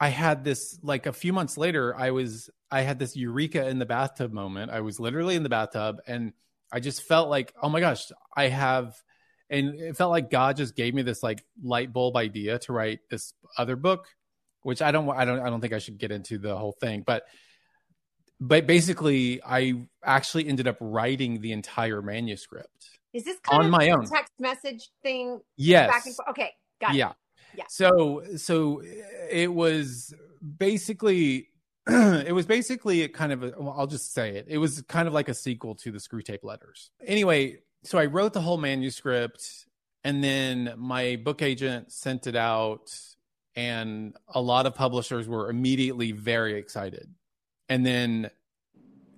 I 0.00 0.08
had 0.08 0.44
this 0.44 0.78
like 0.82 1.06
a 1.06 1.12
few 1.12 1.32
months 1.32 1.58
later, 1.58 1.94
I 1.94 2.10
was 2.10 2.48
I 2.70 2.80
had 2.80 2.98
this 2.98 3.16
eureka 3.16 3.68
in 3.68 3.78
the 3.78 3.86
bathtub 3.86 4.32
moment. 4.32 4.70
I 4.70 4.80
was 4.80 4.98
literally 4.98 5.36
in 5.36 5.42
the 5.42 5.50
bathtub 5.50 5.98
and 6.06 6.32
I 6.72 6.80
just 6.80 7.02
felt 7.02 7.28
like, 7.28 7.52
oh 7.62 7.68
my 7.68 7.80
gosh, 7.80 8.10
I 8.34 8.48
have 8.48 8.94
and 9.50 9.74
it 9.74 9.96
felt 9.96 10.10
like 10.10 10.30
God 10.30 10.56
just 10.56 10.74
gave 10.74 10.94
me 10.94 11.02
this 11.02 11.22
like 11.22 11.44
light 11.62 11.92
bulb 11.92 12.16
idea 12.16 12.58
to 12.60 12.72
write 12.72 13.00
this 13.10 13.34
other 13.58 13.76
book, 13.76 14.06
which 14.62 14.80
I 14.80 14.90
don't 14.90 15.10
I 15.10 15.26
don't 15.26 15.40
I 15.40 15.50
don't 15.50 15.60
think 15.60 15.74
I 15.74 15.78
should 15.78 15.98
get 15.98 16.12
into 16.12 16.38
the 16.38 16.56
whole 16.56 16.74
thing, 16.80 17.02
but 17.06 17.24
but 18.40 18.66
basically 18.66 19.42
I 19.44 19.86
actually 20.02 20.48
ended 20.48 20.66
up 20.66 20.78
writing 20.80 21.42
the 21.42 21.52
entire 21.52 22.00
manuscript. 22.00 22.88
Is 23.12 23.24
this 23.24 23.38
kind 23.40 23.60
On 23.60 23.66
of 23.66 23.70
my 23.70 23.90
own. 23.90 24.06
text 24.06 24.32
message 24.38 24.88
thing? 25.02 25.40
Yes. 25.56 25.90
Back 25.90 26.06
and 26.06 26.14
forth. 26.14 26.28
Okay. 26.30 26.50
Got 26.80 26.94
yeah. 26.94 27.10
it. 27.10 27.16
Yeah. 27.56 27.64
So 27.68 28.22
so 28.36 28.82
it 29.30 29.52
was 29.52 30.14
basically 30.58 31.48
it 31.86 32.34
was 32.34 32.46
basically 32.46 33.02
a 33.02 33.08
kind 33.08 33.32
of 33.32 33.54
I'll 33.60 33.86
just 33.86 34.12
say 34.12 34.36
it. 34.36 34.46
It 34.48 34.58
was 34.58 34.82
kind 34.82 35.08
of 35.08 35.14
like 35.14 35.28
a 35.28 35.34
sequel 35.34 35.74
to 35.76 35.90
the 35.90 35.98
Screwtape 35.98 36.44
Letters. 36.44 36.90
Anyway, 37.04 37.58
so 37.84 37.98
I 37.98 38.06
wrote 38.06 38.32
the 38.32 38.40
whole 38.40 38.58
manuscript 38.58 39.66
and 40.04 40.22
then 40.22 40.74
my 40.76 41.16
book 41.16 41.42
agent 41.42 41.92
sent 41.92 42.26
it 42.26 42.36
out 42.36 42.90
and 43.56 44.14
a 44.28 44.40
lot 44.40 44.66
of 44.66 44.74
publishers 44.74 45.28
were 45.28 45.50
immediately 45.50 46.12
very 46.12 46.54
excited. 46.58 47.12
And 47.68 47.84
then 47.84 48.30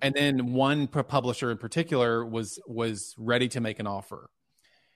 and 0.01 0.13
then 0.15 0.53
one 0.53 0.87
publisher 0.87 1.49
in 1.51 1.57
particular 1.57 2.25
was 2.25 2.59
was 2.67 3.15
ready 3.17 3.47
to 3.49 3.61
make 3.61 3.79
an 3.79 3.87
offer 3.87 4.29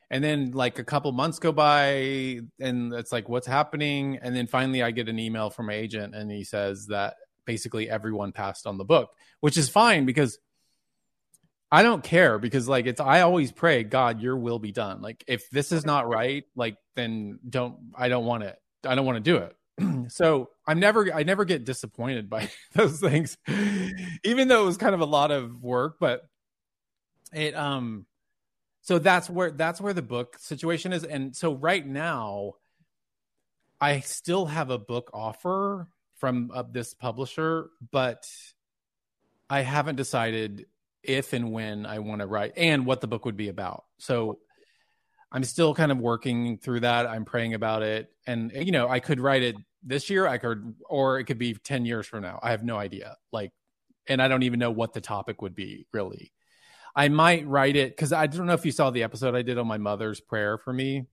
and 0.09 0.23
then 0.23 0.51
like 0.51 0.79
a 0.79 0.83
couple 0.83 1.11
months 1.11 1.39
go 1.39 1.51
by 1.51 2.39
and 2.59 2.93
it's 2.93 3.11
like 3.11 3.27
what's 3.29 3.47
happening? 3.47 4.19
And 4.21 4.35
then 4.35 4.47
finally 4.47 4.81
i 4.81 4.91
get 4.91 5.09
an 5.09 5.19
email 5.19 5.49
from 5.49 5.67
my 5.67 5.73
agent 5.73 6.15
and 6.15 6.31
he 6.31 6.43
says 6.43 6.87
that 6.87 7.15
basically 7.45 7.89
everyone 7.89 8.31
passed 8.31 8.67
on 8.67 8.77
the 8.77 8.83
book 8.83 9.09
which 9.39 9.57
is 9.57 9.69
fine 9.69 10.05
because 10.05 10.37
i 11.71 11.81
don't 11.81 12.03
care 12.03 12.37
because 12.37 12.67
like 12.67 12.85
it's 12.85 12.99
i 12.99 13.21
always 13.21 13.53
pray 13.53 13.83
god 13.83 14.21
your 14.21 14.37
will 14.37 14.59
be 14.59 14.71
done. 14.71 15.01
Like 15.01 15.23
if 15.27 15.49
this 15.49 15.71
is 15.71 15.85
not 15.85 16.07
right 16.07 16.43
like 16.55 16.77
then 16.95 17.39
don't 17.47 17.77
i 17.95 18.09
don't 18.09 18.25
want 18.25 18.43
it. 18.43 18.57
I 18.85 18.95
don't 18.95 19.05
want 19.05 19.17
to 19.17 19.31
do 19.31 19.37
it. 19.37 19.55
So 20.09 20.49
i'm 20.65 20.79
never 20.79 21.13
i 21.13 21.23
never 21.23 21.45
get 21.45 21.65
disappointed 21.65 22.29
by 22.29 22.49
those 22.73 22.99
things 22.99 23.37
even 24.23 24.47
though 24.47 24.63
it 24.63 24.65
was 24.65 24.77
kind 24.77 24.95
of 24.95 25.01
a 25.01 25.05
lot 25.05 25.31
of 25.31 25.61
work 25.61 25.97
but 25.99 26.27
it 27.33 27.55
um 27.55 28.05
so 28.87 28.99
that's 28.99 29.29
where 29.29 29.51
that's 29.51 29.81
where 29.81 29.93
the 29.93 30.01
book 30.01 30.37
situation 30.39 30.93
is. 30.93 31.03
And 31.03 31.35
so 31.35 31.53
right 31.53 31.85
now 31.85 32.53
i 33.79 33.99
still 33.99 34.45
have 34.45 34.69
a 34.69 34.77
book 34.77 35.11
offer 35.13 35.87
from 36.15 36.49
uh, 36.51 36.63
this 36.71 36.95
publisher 36.95 37.69
but 37.91 38.27
i 39.51 39.61
haven't 39.61 39.97
decided 39.97 40.65
if 41.03 41.33
and 41.33 41.51
when 41.51 41.85
i 41.85 41.99
want 41.99 42.21
to 42.21 42.25
write 42.25 42.53
and 42.57 42.87
what 42.87 43.01
the 43.01 43.07
book 43.07 43.25
would 43.25 43.37
be 43.37 43.49
about. 43.49 43.83
So 43.99 44.39
i'm 45.31 45.43
still 45.43 45.75
kind 45.75 45.91
of 45.91 45.99
working 45.99 46.57
through 46.57 46.79
that. 46.79 47.05
I'm 47.05 47.25
praying 47.25 47.53
about 47.53 47.83
it. 47.83 48.09
And 48.25 48.51
you 48.55 48.71
know 48.71 48.87
i 48.87 49.01
could 49.01 49.19
write 49.19 49.43
it 49.43 49.57
this 49.83 50.09
year. 50.09 50.25
I 50.25 50.37
could 50.37 50.75
or 50.89 51.19
it 51.19 51.25
could 51.25 51.37
be 51.37 51.53
10 51.53 51.85
years 51.85 52.07
from 52.07 52.21
now. 52.21 52.39
I 52.41 52.51
have 52.51 52.63
no 52.63 52.77
idea. 52.77 53.17
Like 53.33 53.51
and 54.07 54.21
i 54.21 54.29
don't 54.29 54.43
even 54.43 54.59
know 54.59 54.71
what 54.71 54.93
the 54.93 55.01
topic 55.01 55.41
would 55.41 55.53
be 55.53 55.85
really 55.91 56.31
I 56.97 57.07
might 57.09 57.47
write 57.47 57.75
it 57.75 57.91
because 57.95 58.11
I 58.11 58.25
don't 58.27 58.47
know 58.47 58.53
if 58.53 58.65
you 58.65 58.71
saw 58.71 58.89
the 58.89 59.03
episode 59.03 59.35
I 59.35 59.43
did 59.43 59.57
on 59.57 59.67
my 59.67 59.77
mother's 59.77 60.19
prayer 60.19 60.57
for 60.57 60.73
me. 60.73 61.05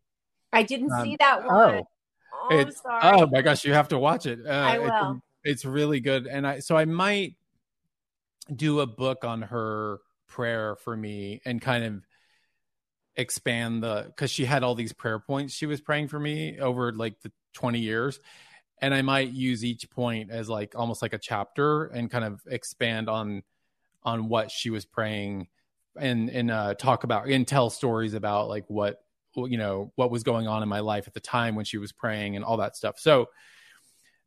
I 0.52 0.62
didn't 0.62 0.90
Um, 0.90 1.04
see 1.04 1.16
that 1.20 1.44
one. 1.44 1.54
oh. 1.54 1.88
Oh, 2.32 2.48
I'm 2.50 2.58
It's- 2.60 2.80
sorry. 2.82 3.00
Oh 3.04 3.26
my 3.26 3.42
gosh, 3.42 3.64
you 3.64 3.74
have 3.74 3.88
to 3.88 3.98
watch 3.98 4.26
it. 4.26 4.40
Uh, 4.44 4.50
I 4.50 4.74
it's- 4.76 4.90
will. 4.90 5.20
It's, 5.44 5.64
really 5.66 6.00
good, 6.00 6.26
and 6.26 6.46
I 6.46 6.58
so 6.60 6.74
I 6.76 6.86
might 6.86 7.36
do 8.54 8.80
a 8.80 8.86
book 8.86 9.24
on 9.24 9.42
her 9.42 9.98
prayer 10.26 10.74
for 10.76 10.96
me 10.96 11.42
and 11.44 11.60
kind 11.60 11.84
of 11.84 12.02
expand 13.16 13.82
the 13.82 14.04
because 14.08 14.30
she 14.30 14.44
had 14.44 14.62
all 14.64 14.74
these 14.74 14.92
prayer 14.92 15.18
points 15.20 15.54
she 15.54 15.66
was 15.66 15.80
praying 15.80 16.08
for 16.08 16.18
me 16.18 16.58
over 16.58 16.90
like 16.92 17.20
the 17.20 17.30
20 17.52 17.78
years 17.78 18.18
and 18.82 18.92
i 18.92 19.02
might 19.02 19.30
use 19.30 19.64
each 19.64 19.88
point 19.88 20.32
as 20.32 20.48
like 20.48 20.74
almost 20.74 21.00
like 21.00 21.12
a 21.12 21.18
chapter 21.18 21.84
and 21.86 22.10
kind 22.10 22.24
of 22.24 22.40
expand 22.48 23.08
on 23.08 23.42
on 24.02 24.28
what 24.28 24.50
she 24.50 24.68
was 24.68 24.84
praying 24.84 25.46
and 25.98 26.28
and 26.30 26.50
uh 26.50 26.74
talk 26.74 27.04
about 27.04 27.28
and 27.28 27.46
tell 27.46 27.70
stories 27.70 28.14
about 28.14 28.48
like 28.48 28.64
what 28.68 29.02
you 29.36 29.58
know 29.58 29.92
what 29.96 30.10
was 30.10 30.22
going 30.22 30.46
on 30.46 30.62
in 30.62 30.68
my 30.68 30.80
life 30.80 31.06
at 31.06 31.14
the 31.14 31.20
time 31.20 31.54
when 31.54 31.64
she 31.64 31.78
was 31.78 31.92
praying 31.92 32.36
and 32.36 32.44
all 32.44 32.58
that 32.58 32.76
stuff. 32.76 32.98
So 32.98 33.28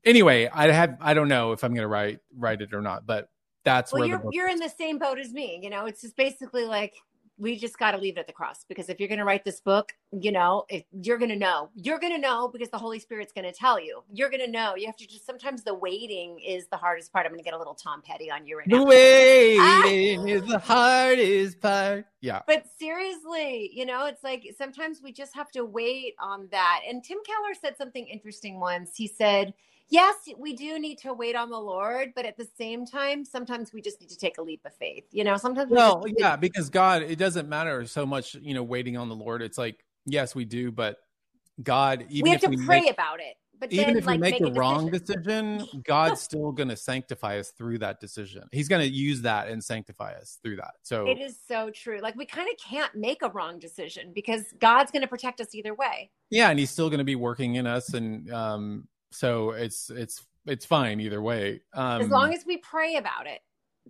anyway 0.06 0.50
i 0.54 0.72
have 0.72 0.98
i 1.02 1.14
don't 1.14 1.28
know 1.28 1.52
if 1.52 1.64
i'm 1.64 1.74
gonna 1.74 1.88
write 1.88 2.20
write 2.36 2.62
it 2.62 2.74
or 2.74 2.82
not 2.82 3.06
but 3.06 3.30
that's 3.64 3.92
well, 3.92 4.02
where 4.02 4.10
you're, 4.10 4.24
you're 4.32 4.50
in 4.50 4.60
the 4.60 4.70
same 4.70 4.98
boat 4.98 5.20
as 5.20 5.34
me 5.34 5.60
you 5.62 5.70
know? 5.70 5.86
It's 5.86 6.02
just 6.02 6.16
basically 6.16 6.66
like 6.66 6.94
we 7.40 7.56
just 7.56 7.78
got 7.78 7.92
to 7.92 7.98
leave 7.98 8.18
it 8.18 8.20
at 8.20 8.28
the 8.28 8.34
cross 8.34 8.66
because 8.68 8.90
if 8.90 9.00
you're 9.00 9.08
going 9.08 9.20
to 9.20 9.26
write 9.26 9.46
this 9.46 9.60
book, 9.60 9.94
you 10.12 10.32
know, 10.32 10.66
if 10.70 10.84
you're 10.92 11.20
going 11.20 11.30
to 11.30 11.36
know, 11.36 11.70
you're 11.76 12.00
going 12.00 12.14
to 12.14 12.20
know 12.20 12.48
because 12.48 12.70
the 12.70 12.78
Holy 12.78 13.00
Spirit's 13.00 13.32
going 13.32 13.46
to 13.46 13.52
tell 13.52 13.80
you. 13.80 14.02
You're 14.12 14.30
going 14.30 14.44
to 14.44 14.50
know. 14.50 14.76
You 14.76 14.88
have 14.88 14.98
to 14.98 15.08
just 15.08 15.26
sometimes 15.26 15.64
the 15.64 15.74
waiting 15.74 16.40
is 16.40 16.68
the 16.68 16.78
hardest 16.78 17.14
part. 17.14 17.26
I'm 17.26 17.32
going 17.32 17.40
to 17.40 17.44
get 17.44 17.54
a 17.54 17.58
little 17.58 17.76
Tom 17.76 18.02
Petty 18.02 18.32
on 18.32 18.48
you 18.48 18.58
right 18.58 18.68
now. 18.68 18.80
The 18.80 18.86
waiting 18.86 20.28
is 20.30 20.46
the 20.46 20.60
hardest 20.60 21.62
part. 21.62 22.06
Yeah. 22.22 22.42
But 22.48 22.66
seriously, 22.80 23.70
you 23.74 23.86
know, 23.86 24.06
it's 24.06 24.24
like 24.24 24.44
sometimes 24.58 25.02
we 25.04 25.12
just 25.12 25.36
have 25.36 25.52
to 25.52 25.64
wait 25.64 26.16
on 26.20 26.48
that. 26.52 26.82
And 26.88 27.04
Tim 27.04 27.20
Keller 27.26 27.54
said 27.60 27.78
something 27.78 28.08
interesting 28.08 28.60
once. 28.60 28.96
He 28.96 29.08
said, 29.08 29.54
yes, 29.90 30.16
we 30.38 30.54
do 30.54 30.80
need 30.80 30.98
to 31.00 31.14
wait 31.14 31.36
on 31.36 31.50
the 31.50 31.60
Lord, 31.60 32.14
but 32.16 32.26
at 32.26 32.38
the 32.38 32.48
same 32.58 32.86
time, 32.86 33.24
sometimes 33.26 33.74
we 33.74 33.82
just 33.82 34.00
need 34.02 34.10
to 34.10 34.18
take 34.18 34.38
a 34.38 34.42
leap 34.42 34.62
of 34.66 34.74
faith. 34.76 35.06
You 35.12 35.24
know, 35.24 35.38
sometimes. 35.38 35.70
We 35.70 35.78
well, 35.78 36.04
yeah, 36.18 36.32
to- 36.32 36.38
because 36.38 36.70
God, 36.70 37.04
it 37.04 37.18
doesn't 37.18 37.50
matter 37.50 37.86
so 37.86 38.06
much. 38.06 38.36
You 38.36 38.54
know, 38.54 38.64
waiting 38.64 38.98
on 38.98 39.10
the 39.10 39.16
Lord. 39.16 39.42
It's 39.42 39.58
like 39.58 39.84
yes, 40.06 40.34
we 40.34 40.46
do, 40.46 40.72
but 40.72 40.98
God, 41.62 42.06
even 42.10 42.24
we 42.24 42.30
have 42.32 42.42
to 42.42 42.50
we 42.50 42.58
pray 42.58 42.82
make, 42.82 42.92
about 42.92 43.20
it. 43.20 43.36
But 43.60 43.72
even 43.72 43.88
then, 43.88 43.98
if 43.98 44.06
like, 44.06 44.16
we 44.16 44.20
make, 44.20 44.42
make 44.42 44.50
a, 44.50 44.54
a 44.54 44.54
wrong 44.54 44.92
decision, 44.92 45.66
God's 45.84 46.22
still 46.22 46.52
going 46.52 46.70
to 46.70 46.78
sanctify 46.78 47.40
us 47.40 47.50
through 47.50 47.80
that 47.80 48.00
decision. 48.00 48.44
He's 48.52 48.68
going 48.68 48.82
to 48.82 48.88
use 48.88 49.22
that 49.24 49.48
and 49.48 49.64
sanctify 49.64 50.14
us 50.14 50.38
through 50.44 50.58
that. 50.58 50.76
So 50.84 51.08
it 51.08 51.20
is 51.20 51.38
so 51.48 51.72
true. 51.72 52.00
Like 52.00 52.16
we 52.16 52.26
kind 52.26 52.48
of 52.50 52.56
can't 52.64 52.94
make 52.96 53.24
a 53.24 53.30
wrong 53.30 53.58
decision 53.58 54.12
because 54.14 54.44
God's 54.60 54.92
going 54.92 55.02
to 55.02 55.08
protect 55.08 55.42
us 55.42 55.56
either 55.56 55.74
way. 55.74 56.12
Yeah, 56.30 56.50
and 56.50 56.60
He's 56.60 56.70
still 56.70 56.90
going 56.90 57.00
to 57.00 57.06
be 57.06 57.16
working 57.16 57.56
in 57.56 57.66
us, 57.66 57.94
and 57.94 58.32
um, 58.32 58.88
so 59.12 59.52
it's 59.52 59.90
it's 59.90 60.24
it's 60.46 60.66
fine 60.66 61.00
either 61.00 61.22
way. 61.22 61.62
Um, 61.74 62.02
as 62.02 62.10
long 62.10 62.34
as 62.34 62.46
we 62.46 62.58
pray 62.58 62.96
about 62.96 63.28
it, 63.28 63.42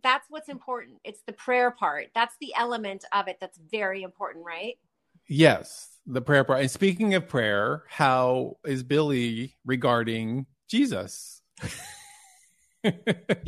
that's 0.04 0.28
what's 0.30 0.50
important. 0.50 0.98
It's 1.04 1.22
the 1.26 1.34
prayer 1.34 1.72
part. 1.72 2.08
That's 2.14 2.36
the 2.40 2.54
element 2.56 3.06
of 3.14 3.28
it 3.28 3.38
that's 3.40 3.60
very 3.72 4.04
important, 4.04 4.46
right? 4.46 4.76
Yes, 5.28 5.90
the 6.06 6.22
prayer 6.22 6.44
part. 6.44 6.62
And 6.62 6.72
speaking 6.72 7.14
of 7.14 7.28
prayer, 7.28 7.84
how 7.90 8.58
is 8.66 8.84
Billy 8.84 9.56
regarding 9.66 10.46
Jesus? 10.68 11.42
you 12.84 12.92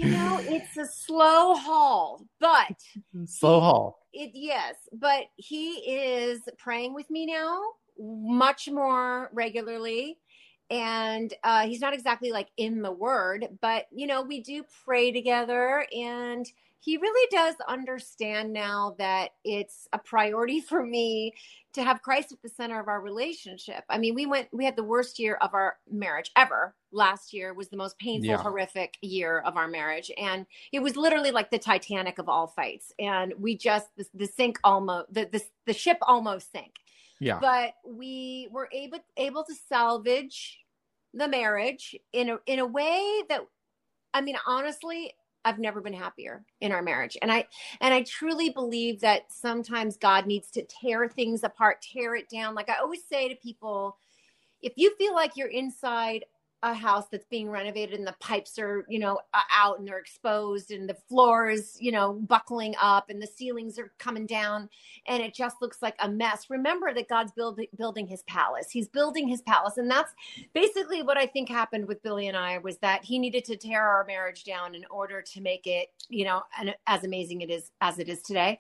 know, 0.06 0.40
it's 0.44 0.76
a 0.78 0.86
slow 0.86 1.56
haul, 1.56 2.26
but 2.40 2.76
slow 3.26 3.60
haul. 3.60 4.00
It 4.12 4.32
yes, 4.34 4.76
but 4.92 5.26
he 5.36 5.74
is 5.76 6.42
praying 6.58 6.94
with 6.94 7.10
me 7.10 7.26
now 7.26 7.62
much 8.00 8.70
more 8.70 9.30
regularly 9.34 10.18
and 10.70 11.34
uh, 11.44 11.66
he's 11.66 11.82
not 11.82 11.94
exactly 11.94 12.32
like 12.32 12.50
in 12.58 12.82
the 12.82 12.92
word, 12.92 13.48
but 13.62 13.88
you 13.92 14.08
know, 14.08 14.22
we 14.22 14.42
do 14.42 14.64
pray 14.86 15.12
together, 15.12 15.86
and 15.96 16.46
he 16.82 16.98
really 16.98 17.28
does 17.32 17.56
understand 17.68 18.54
now 18.54 18.96
that 18.98 19.32
it's 19.44 19.88
a 19.94 19.98
priority 19.98 20.62
for 20.70 20.86
me 20.86 21.34
to 21.74 21.84
have 21.84 22.02
Christ 22.02 22.32
at 22.32 22.42
the 22.42 22.50
center 22.50 22.80
of 22.80 22.88
our 22.88 23.02
relationship. 23.02 23.84
I 23.90 23.98
mean, 23.98 24.16
we 24.16 24.26
went, 24.26 24.48
we 24.52 24.66
had 24.66 24.76
the 24.76 24.84
worst 24.84 25.20
year 25.20 25.36
of 25.36 25.54
our 25.54 25.78
marriage 25.92 26.32
ever. 26.36 26.74
Last 26.92 27.32
year 27.34 27.54
was 27.54 27.70
the 27.70 27.78
most 27.78 28.00
painful, 28.00 28.30
yeah. 28.30 28.38
horrific 28.38 28.98
year 29.02 29.40
of 29.40 29.58
our 29.58 29.68
marriage, 29.68 30.12
and 30.18 30.46
it 30.72 30.80
was 30.80 30.96
literally 30.96 31.32
like 31.32 31.52
the 31.52 31.60
Titanic 31.60 32.18
of 32.18 32.28
all 32.28 32.48
fights. 32.48 32.92
And 32.98 33.34
we 33.38 33.56
just 33.56 33.88
the, 33.96 34.06
the 34.14 34.26
sink 34.26 34.60
almost 34.64 35.14
the, 35.14 35.30
the 35.32 35.42
the 35.68 35.74
ship 35.74 35.98
almost 36.02 36.52
sank 36.52 36.74
yeah. 37.20 37.40
But 37.40 37.74
we 37.86 38.48
were 38.52 38.70
able 38.72 39.00
able 39.18 39.44
to 39.44 39.54
salvage 39.68 40.60
the 41.14 41.28
marriage 41.28 41.96
in 42.14 42.30
a 42.30 42.40
in 42.46 42.60
a 42.60 42.66
way 42.66 43.24
that 43.30 43.42
I 44.14 44.22
mean 44.22 44.38
honestly 44.46 45.14
I've 45.46 45.60
never 45.60 45.82
been 45.82 45.94
happier 45.94 46.46
in 46.62 46.72
our 46.72 46.82
marriage. 46.82 47.18
And 47.22 47.32
I 47.32 47.48
and 47.82 47.94
I 47.94 48.04
truly 48.04 48.50
believe 48.50 49.00
that 49.02 49.32
sometimes 49.32 49.98
God 49.98 50.26
needs 50.28 50.52
to 50.52 50.64
tear 50.64 51.08
things 51.08 51.44
apart, 51.44 51.82
tear 51.82 52.16
it 52.16 52.30
down. 52.30 52.56
Like 52.56 52.70
I 52.70 52.78
always 52.78 53.02
say 53.10 53.30
to 53.30 53.36
people, 53.36 53.98
if 54.62 54.74
you 54.76 54.94
feel 54.98 55.16
like 55.16 55.38
you're 55.38 55.48
inside 55.48 56.26
a 56.64 56.74
house 56.74 57.06
that's 57.10 57.26
being 57.28 57.50
renovated 57.50 57.98
and 57.98 58.06
the 58.06 58.16
pipes 58.20 58.60
are 58.60 58.86
you 58.90 59.00
know 59.00 59.18
out 59.52 59.80
and 59.80 59.88
they're 59.88 59.98
exposed 60.00 60.72
and 60.72 60.90
the 60.90 60.98
floor 61.08 61.50
is 61.50 61.78
you 61.80 61.92
know 61.92 62.14
buckling 62.14 62.76
up 62.82 63.10
and 63.10 63.22
the 63.22 63.28
ceilings 63.28 63.80
are 63.80 63.94
coming 63.98 64.26
down 64.26 64.70
and 65.08 65.24
it 65.24 65.34
just 65.34 65.62
looks 65.62 65.82
like 65.82 65.96
a 66.00 66.10
mess. 66.10 66.50
Remember 66.50 66.94
that 66.94 67.08
god's 67.08 67.32
building 67.32 67.68
building 67.78 68.06
his 68.06 68.24
palace. 68.24 68.70
He's 68.70 68.90
building 68.90 69.28
his 69.28 69.42
palace. 69.42 69.78
And 69.78 69.90
that's 69.90 70.12
basically 70.54 71.02
what 71.02 71.18
i 71.18 71.26
think 71.26 71.48
happened 71.48 71.88
with 71.88 72.04
billy 72.04 72.28
and 72.28 72.36
i 72.36 72.58
was 72.58 72.78
that 72.80 73.04
he 73.04 73.20
needed 73.20 73.46
to 73.46 73.56
tear 73.56 73.88
our 73.88 74.04
marriage 74.06 74.44
down 74.44 74.76
in 74.76 74.84
order 74.90 75.22
to 75.22 75.42
make 75.42 75.66
it 75.66 75.90
you 76.10 76.26
know 76.26 76.44
as 76.88 77.04
amazing 77.04 77.42
it 77.42 77.50
is 77.50 77.72
as 77.82 78.00
it 78.00 78.10
is 78.10 78.22
today. 78.22 78.60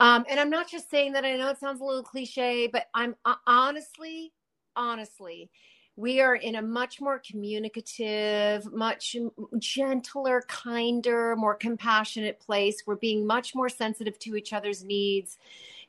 Um, 0.00 0.24
and 0.28 0.38
i'm 0.38 0.50
not 0.50 0.68
just 0.68 0.90
saying 0.90 1.12
that. 1.14 1.24
I 1.24 1.36
know 1.36 1.48
it 1.48 1.58
sounds 1.58 1.80
a 1.80 1.84
little 1.84 2.02
cliche 2.02 2.68
but 2.68 2.86
i'm 2.94 3.16
uh, 3.24 3.34
honestly 3.46 4.32
honestly 4.76 5.50
we 5.96 6.20
are 6.20 6.34
in 6.34 6.56
a 6.56 6.62
much 6.62 7.00
more 7.00 7.20
communicative, 7.20 8.72
much 8.72 9.16
gentler, 9.58 10.42
kinder, 10.48 11.36
more 11.36 11.54
compassionate 11.54 12.40
place. 12.40 12.82
We're 12.86 12.96
being 12.96 13.26
much 13.26 13.54
more 13.54 13.68
sensitive 13.68 14.18
to 14.20 14.34
each 14.36 14.52
other's 14.52 14.82
needs. 14.82 15.38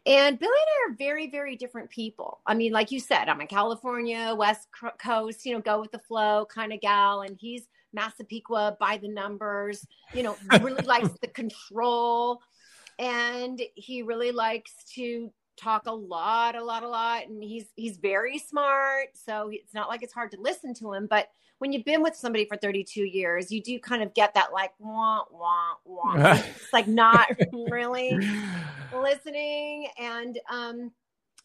And 0.06 0.38
Billy 0.38 0.52
and 0.52 0.91
I 0.91 0.91
are 0.91 0.96
very, 0.96 1.32
very 1.32 1.56
different 1.56 1.89
people. 1.89 2.39
I 2.46 2.54
mean, 2.54 2.72
like 2.72 2.91
you 2.91 3.00
said, 3.00 3.28
I'm 3.28 3.41
a 3.41 3.48
California, 3.48 4.36
West 4.38 4.68
Coast, 5.00 5.44
you 5.46 5.54
know, 5.54 5.62
go 5.62 5.82
with 5.82 5.91
the 5.91 6.00
flow 6.00 6.46
kind 6.46 6.72
of 6.72 6.82
gal. 6.82 7.22
And 7.22 7.36
he's 7.39 7.63
Massapequa 7.91 8.78
by 8.80 8.98
the 8.98 9.08
numbers, 9.08 9.88
you 10.13 10.22
know, 10.22 10.38
really 10.62 10.84
likes 10.86 11.10
the 11.22 11.28
control. 11.28 12.41
And 13.00 13.60
he 13.74 14.04
really 14.04 14.32
likes 14.32 14.72
to 14.94 15.32
talk 15.58 15.88
a 15.88 15.91
lot, 15.94 16.56
a 16.56 16.63
lot, 16.63 16.84
a 16.84 16.88
lot, 16.88 17.28
and 17.28 17.44
he's 17.44 17.65
he's 17.76 17.98
very 17.98 18.38
smart. 18.38 19.10
So 19.13 19.50
it's 19.52 19.74
not 19.74 19.89
like 19.89 20.04
it's 20.04 20.13
hard 20.13 20.32
to 20.32 20.41
listen 20.41 20.74
to 20.76 20.94
him. 20.94 21.08
But 21.08 21.30
when 21.60 21.72
you've 21.72 21.86
been 21.86 22.04
with 22.04 22.15
somebody 22.15 22.46
for 22.46 22.58
32 22.58 23.04
years, 23.04 23.52
you 23.52 23.62
do 23.62 23.80
kind 23.80 24.04
of 24.04 24.13
get 24.13 24.34
that 24.34 24.52
like 24.54 24.72
wah 24.80 25.22
wah 25.32 25.74
wah. 25.86 26.13
it's 26.56 26.74
like 26.74 26.88
not 26.88 27.28
really 27.54 28.18
listening. 28.94 29.88
And 29.98 30.39
um, 30.50 30.91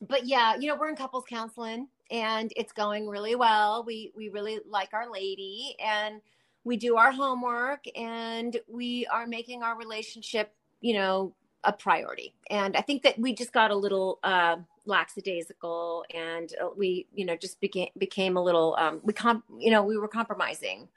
but 0.00 0.26
yeah, 0.26 0.56
you 0.56 0.68
know, 0.68 0.76
we're 0.76 0.88
in 0.88 0.96
couples 0.96 1.24
counseling 1.28 1.88
and 2.10 2.52
it's 2.56 2.72
going 2.72 3.08
really 3.08 3.34
well. 3.34 3.84
We 3.86 4.12
we 4.16 4.28
really 4.28 4.60
like 4.68 4.92
our 4.92 5.10
lady 5.10 5.76
and 5.82 6.20
we 6.64 6.76
do 6.76 6.96
our 6.96 7.12
homework 7.12 7.84
and 7.96 8.58
we 8.68 9.06
are 9.06 9.26
making 9.26 9.62
our 9.62 9.76
relationship, 9.78 10.54
you 10.80 10.94
know, 10.94 11.34
a 11.64 11.72
priority. 11.72 12.34
And 12.50 12.76
I 12.76 12.80
think 12.80 13.02
that 13.02 13.18
we 13.18 13.34
just 13.34 13.52
got 13.52 13.70
a 13.70 13.76
little 13.76 14.18
uh, 14.22 14.56
lackadaisical, 14.86 16.04
and 16.14 16.52
uh, 16.60 16.68
we, 16.76 17.06
you 17.14 17.24
know, 17.24 17.36
just 17.36 17.60
became 17.60 17.88
became 17.98 18.36
a 18.36 18.42
little. 18.42 18.76
Um, 18.78 19.00
we 19.02 19.12
com, 19.12 19.42
you 19.58 19.70
know, 19.70 19.82
we 19.82 19.96
were 19.96 20.08
compromising. 20.08 20.88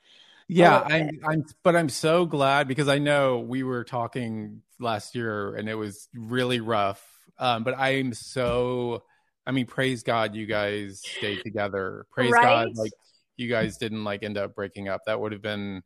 Yeah, 0.47 0.79
I'm, 0.79 1.19
I'm, 1.25 1.45
but 1.63 1.75
I'm 1.75 1.89
so 1.89 2.25
glad 2.25 2.67
because 2.67 2.87
I 2.87 2.99
know 2.99 3.39
we 3.39 3.63
were 3.63 3.83
talking 3.83 4.61
last 4.79 5.15
year 5.15 5.55
and 5.55 5.69
it 5.69 5.75
was 5.75 6.09
really 6.13 6.59
rough. 6.59 7.01
Um, 7.39 7.63
but 7.63 7.77
I'm 7.79 8.13
so, 8.13 9.03
I 9.47 9.51
mean, 9.51 9.65
praise 9.65 10.03
God, 10.03 10.35
you 10.35 10.45
guys 10.45 11.01
stayed 11.01 11.41
together. 11.43 12.05
Praise 12.11 12.31
right? 12.31 12.43
God, 12.43 12.67
like 12.75 12.91
you 13.37 13.49
guys 13.49 13.77
didn't 13.77 14.03
like 14.03 14.23
end 14.23 14.37
up 14.37 14.53
breaking 14.53 14.89
up. 14.89 15.01
That 15.05 15.19
would 15.19 15.31
have 15.31 15.41
been 15.41 15.81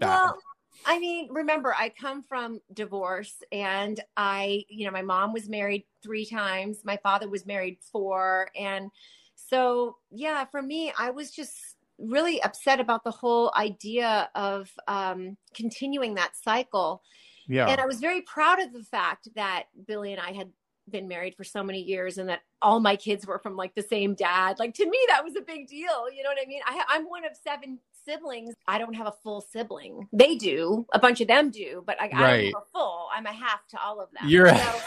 bad. 0.00 0.20
Well, 0.20 0.38
I 0.86 1.00
mean, 1.00 1.28
remember, 1.32 1.74
I 1.76 1.88
come 1.88 2.22
from 2.22 2.60
divorce 2.72 3.34
and 3.50 4.00
I, 4.16 4.64
you 4.68 4.86
know, 4.86 4.92
my 4.92 5.02
mom 5.02 5.32
was 5.32 5.48
married 5.48 5.84
three 6.02 6.24
times, 6.24 6.78
my 6.84 6.96
father 7.02 7.28
was 7.28 7.44
married 7.44 7.78
four. 7.92 8.48
And 8.56 8.90
so, 9.34 9.96
yeah, 10.12 10.44
for 10.44 10.62
me, 10.62 10.92
I 10.96 11.10
was 11.10 11.32
just 11.32 11.54
really 11.98 12.40
upset 12.42 12.78
about 12.78 13.02
the 13.02 13.10
whole 13.10 13.52
idea 13.56 14.30
of 14.36 14.70
um, 14.86 15.36
continuing 15.54 16.14
that 16.14 16.36
cycle. 16.36 17.02
Yeah. 17.48 17.66
And 17.66 17.80
I 17.80 17.86
was 17.86 17.98
very 17.98 18.22
proud 18.22 18.60
of 18.60 18.72
the 18.72 18.84
fact 18.84 19.28
that 19.34 19.64
Billy 19.86 20.12
and 20.12 20.20
I 20.20 20.32
had 20.32 20.50
been 20.88 21.08
married 21.08 21.34
for 21.34 21.42
so 21.42 21.64
many 21.64 21.82
years 21.82 22.18
and 22.18 22.28
that 22.28 22.42
all 22.62 22.78
my 22.78 22.94
kids 22.94 23.26
were 23.26 23.40
from 23.40 23.56
like 23.56 23.74
the 23.74 23.82
same 23.82 24.14
dad. 24.14 24.58
Like 24.60 24.74
to 24.74 24.88
me, 24.88 24.98
that 25.08 25.24
was 25.24 25.34
a 25.34 25.42
big 25.42 25.66
deal. 25.66 26.10
You 26.14 26.22
know 26.22 26.30
what 26.30 26.38
I 26.40 26.46
mean? 26.46 26.60
I, 26.64 26.84
I'm 26.88 27.04
one 27.04 27.24
of 27.24 27.32
seven 27.36 27.80
siblings. 28.06 28.54
I 28.68 28.78
don't 28.78 28.94
have 28.94 29.06
a 29.06 29.14
full 29.22 29.40
sibling. 29.40 30.08
They 30.12 30.36
do. 30.36 30.86
A 30.92 30.98
bunch 30.98 31.20
of 31.20 31.28
them 31.28 31.50
do, 31.50 31.82
but 31.86 32.00
I, 32.00 32.04
I 32.06 32.08
don't 32.08 32.20
Right. 32.20 32.44
have 32.54 32.62
a 32.62 32.70
full. 32.72 33.08
I'm 33.14 33.26
a 33.26 33.32
half 33.32 33.66
to 33.70 33.78
all 33.82 34.00
of 34.00 34.08
them. 34.12 34.28
You're 34.28 34.48
So- 34.56 34.80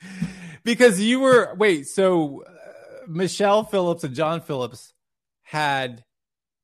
because 0.64 1.00
you 1.00 1.20
were 1.20 1.54
wait. 1.56 1.86
So 1.88 2.42
uh, 2.44 2.50
Michelle 3.06 3.64
Phillips 3.64 4.04
and 4.04 4.14
John 4.14 4.40
Phillips 4.40 4.92
had 5.42 6.04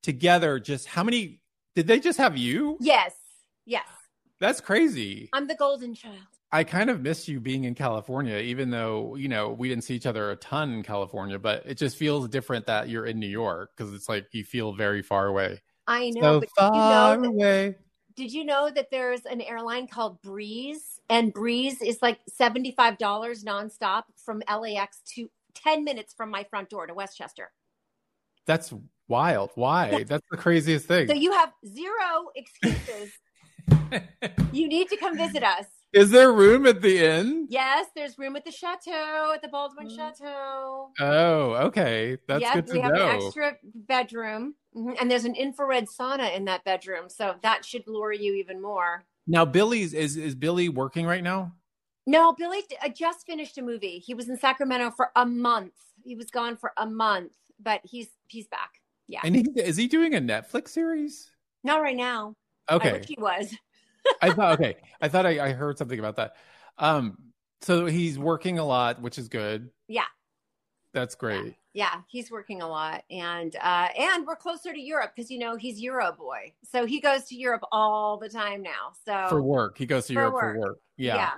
together 0.03 0.59
just 0.59 0.87
how 0.87 1.05
many? 1.05 1.41
Did 1.75 1.87
they 1.87 1.99
just 2.01 2.19
have 2.19 2.37
you? 2.37 2.77
yes, 2.81 3.15
yes. 3.67 3.87
That's 4.41 4.61
crazy. 4.61 5.29
I'm 5.33 5.47
the 5.47 5.55
golden 5.55 5.95
child. 5.95 6.19
I 6.53 6.63
kind 6.63 6.89
of 6.91 7.01
miss 7.01 7.27
you 7.27 7.41
being 7.41 7.65
in 7.65 7.75
California, 7.75 8.37
even 8.39 8.71
though 8.71 9.17
you 9.17 9.29
know 9.29 9.51
we 9.51 9.69
didn't 9.69 9.85
see 9.85 9.95
each 9.97 10.07
other 10.07 10.31
a 10.31 10.37
ton 10.37 10.73
in 10.73 10.83
California. 10.83 11.39
But 11.39 11.63
it 11.67 11.77
just 11.79 11.97
feels 11.97 12.29
different 12.29 12.67
that 12.67 12.89
you're 12.89 13.07
in 13.07 13.19
New 13.19 13.27
York 13.29 13.71
because 13.77 13.93
it's 13.95 14.09
like 14.09 14.27
you 14.33 14.45
feel 14.45 14.73
very 14.73 15.03
far 15.03 15.27
away. 15.27 15.63
I 15.87 16.11
know, 16.11 16.21
so 16.21 16.41
but 16.41 16.49
far 16.51 16.71
did 16.71 16.77
you 16.77 17.31
know 17.35 17.39
that, 17.39 17.77
did 18.17 18.33
you 18.33 18.45
know 18.45 18.71
that 18.75 18.91
there's 18.91 19.25
an 19.27 19.41
airline 19.41 19.87
called 19.87 20.21
Breeze, 20.23 21.01
and 21.11 21.33
Breeze 21.33 21.83
is 21.83 22.01
like 22.01 22.21
seventy 22.29 22.73
five 22.73 22.99
dollars 22.99 23.45
nonstop 23.45 24.05
from 24.17 24.43
LAX 24.49 25.01
to 25.15 25.31
ten 25.55 25.85
minutes 25.85 26.15
from 26.15 26.31
my 26.31 26.45
front 26.45 26.71
door 26.71 26.87
to 26.87 26.95
Westchester. 26.95 27.51
That's 28.47 28.73
wild. 29.09 29.51
Why? 29.55 30.05
That's 30.09 30.27
the 30.31 30.37
craziest 30.37 30.87
thing. 30.87 31.09
So 31.09 31.15
you 31.15 31.33
have 31.33 31.53
zero 31.67 32.31
excuses. 32.35 33.13
you 34.53 34.69
need 34.69 34.89
to 34.89 34.97
come 34.97 35.17
visit 35.17 35.43
us. 35.43 35.67
Is 35.95 36.11
there 36.11 36.33
room 36.33 36.67
at 36.67 36.83
the 36.83 36.99
inn? 37.05 37.47
Yes, 37.49 37.87
there's 37.95 38.19
room 38.19 38.35
at 38.35 38.45
the 38.45 38.51
chateau, 38.51 39.31
at 39.33 39.41
the 39.43 39.49
Baldwin 39.49 39.89
Chateau. 39.89 40.91
Oh, 40.99 41.53
okay. 41.67 42.19
That's 42.27 42.41
yep, 42.43 42.55
good 42.55 42.67
to 42.67 42.73
we 42.75 42.81
have 42.81 42.93
know. 42.95 43.09
an 43.11 43.17
extra 43.17 43.57
bedroom, 43.65 44.55
Mhm, 44.77 44.97
and 45.01 45.09
there's 45.09 45.25
an 45.25 45.37
infrared 45.37 45.87
sauna 45.87 46.35
in 46.35 46.47
that 46.47 46.65
bedroom, 46.65 47.09
so 47.09 47.37
that 47.43 47.65
should 47.65 47.87
lure 47.87 48.13
you 48.13 48.35
even 48.35 48.61
more. 48.61 49.05
Now, 49.29 49.45
Billy's 49.45 49.95
is 49.95 50.17
is 50.17 50.35
Billy 50.35 50.69
working 50.69 51.07
right 51.07 51.23
now? 51.23 51.55
No, 52.07 52.33
Billy 52.33 52.63
d- 52.69 52.77
uh, 52.83 52.89
just 52.89 53.25
finished 53.25 53.57
a 53.57 53.63
movie. 53.63 54.01
He 54.01 54.15
was 54.15 54.29
in 54.29 54.37
Sacramento 54.37 54.91
for 54.91 55.11
a 55.15 55.25
month. 55.25 55.75
He 56.03 56.17
was 56.17 56.27
gone 56.31 56.57
for 56.57 56.73
a 56.77 56.87
month, 56.87 57.33
but 57.61 57.81
he's 57.85 58.09
he's 58.27 58.49
back. 58.49 58.71
Yeah, 59.07 59.21
And 59.23 59.37
he, 59.37 59.45
is 59.57 59.77
he 59.77 59.87
doing 59.87 60.15
a 60.17 60.21
Netflix 60.21 60.69
series? 60.71 61.31
not 61.63 61.81
right 61.81 61.97
now. 61.97 62.35
Okay. 62.71 62.91
I 62.91 62.93
wish 62.95 63.07
he 63.07 63.17
was. 63.19 63.55
I 64.23 64.31
thought 64.31 64.61
okay. 64.61 64.77
I 65.01 65.09
thought 65.09 65.27
I, 65.27 65.47
I 65.47 65.53
heard 65.53 65.79
something 65.79 65.99
about 65.99 66.17
that. 66.17 66.37
Um, 66.79 67.19
so 67.61 67.87
he's 67.87 68.19
working 68.19 68.59
a 68.59 68.65
lot, 68.65 69.01
which 69.01 69.19
is 69.19 69.29
good. 69.29 69.71
Yeah, 69.89 70.05
That's 70.93 71.15
great. 71.15 71.55
yeah, 71.73 72.03
he's 72.09 72.31
working 72.31 72.63
a 72.63 72.69
lot, 72.69 73.05
and 73.11 73.55
uh, 73.57 73.89
and 73.99 74.27
we're 74.27 74.37
closer 74.37 74.73
to 74.73 74.81
Europe 74.81 75.13
because 75.15 75.31
you 75.31 75.39
know 75.39 75.57
he's 75.57 75.81
Euro 75.81 76.13
boy, 76.13 76.53
so 76.63 76.87
he 76.87 77.01
goes 77.01 77.25
to 77.25 77.35
Europe 77.37 77.63
all 77.73 78.17
the 78.19 78.29
time 78.29 78.63
now. 78.63 78.93
So 79.05 79.29
For 79.29 79.43
work, 79.43 79.77
he 79.79 79.87
goes 79.87 80.07
to 80.07 80.15
For 80.15 80.21
Europe 80.21 80.35
for 80.39 80.47
work. 80.55 80.59
work. 80.59 80.79
Yeah, 80.97 81.33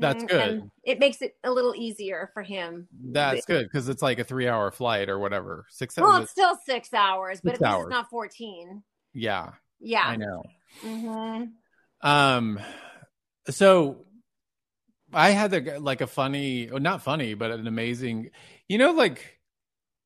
That's 0.00 0.24
Mhm, 0.24 0.28
good. 0.28 0.58
and 0.58 0.70
it 0.84 0.98
makes 0.98 1.22
it 1.22 1.36
a 1.44 1.50
little 1.50 1.74
easier 1.74 2.30
for 2.34 2.42
him. 2.42 2.88
that's 3.12 3.46
good 3.46 3.64
because 3.64 3.88
it's 3.88 4.02
like 4.02 4.18
a 4.18 4.24
three-hour 4.24 4.70
flight 4.72 5.08
or 5.08 5.18
whatever. 5.18 5.64
Six 5.70 5.96
hours. 5.96 6.06
Well, 6.06 6.16
hours. 6.16 6.22
it's 6.24 6.32
still 6.32 6.56
six 6.66 6.92
hours, 6.94 7.40
but 7.42 7.52
Six 7.54 7.62
at 7.62 7.70
least 7.70 7.82
it's 7.82 7.90
not 7.90 8.10
14. 8.10 8.82
Yeah, 9.14 9.52
Yeah. 9.80 10.06
I 10.06 10.16
know. 10.16 10.42
hmm 10.82 11.44
Um, 12.02 12.60
so 13.48 14.04
I 15.12 15.30
had 15.30 15.52
a, 15.54 15.78
like 15.78 16.00
a 16.00 16.06
funny, 16.06 16.66
not 16.66 17.02
funny, 17.02 17.34
but 17.34 17.50
an 17.50 17.66
amazing, 17.66 18.30
you 18.68 18.78
know, 18.78 18.92
like 18.92 19.38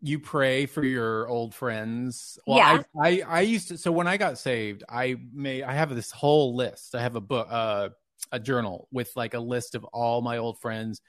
you 0.01 0.19
pray 0.19 0.67
for 0.67 0.85
your 0.85 1.29
old 1.29 1.55
friends. 1.55 2.39
Well, 2.47 2.59
Yeah. 2.59 2.83
I, 3.01 3.09
I, 3.09 3.23
I 3.27 3.41
used 3.41 3.69
to, 3.69 3.79
so 3.79 3.93
when 3.93 4.07
I 4.07 4.17
got 4.17 4.39
saved, 4.39 4.85
I 4.89 5.17
made, 5.33 5.63
I 5.63 5.75
have 5.75 5.95
this 5.95 6.11
whole 6.11 6.57
list. 6.57 6.95
I 6.95 7.03
have 7.03 7.17
a 7.17 7.21
book, 7.21 7.49
uh, 7.51 7.91
a 8.33 8.41
journal 8.41 8.89
with 8.91 9.11
like 9.17 9.35
a 9.35 9.41
list 9.41 9.75
of 9.75 9.85
all 9.85 10.21
my 10.23 10.39
old 10.39 10.61
friends. 10.61 11.01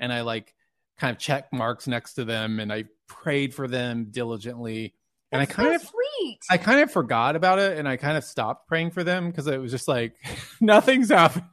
And 0.00 0.12
I 0.12 0.22
like 0.22 0.54
kind 0.98 1.14
of 1.14 1.18
check 1.20 1.52
marks 1.52 1.86
next 1.86 2.14
to 2.14 2.24
them 2.24 2.60
and 2.60 2.72
I 2.72 2.84
prayed 3.06 3.54
for 3.54 3.68
them 3.68 4.08
diligently. 4.10 4.94
And 5.32 5.40
I 5.40 5.46
kind 5.46 5.68
so 5.70 5.74
of, 5.76 5.80
sweet. 5.82 6.40
I 6.50 6.58
kind 6.58 6.80
of 6.80 6.90
forgot 6.92 7.36
about 7.36 7.58
it 7.58 7.78
and 7.78 7.88
I 7.88 7.96
kind 7.96 8.16
of 8.18 8.24
stopped 8.24 8.68
praying 8.68 8.90
for 8.90 9.02
them 9.02 9.30
because 9.30 9.46
it 9.46 9.58
was 9.58 9.70
just 9.70 9.88
like 9.88 10.14
nothing's 10.60 11.08
happening. 11.10 11.48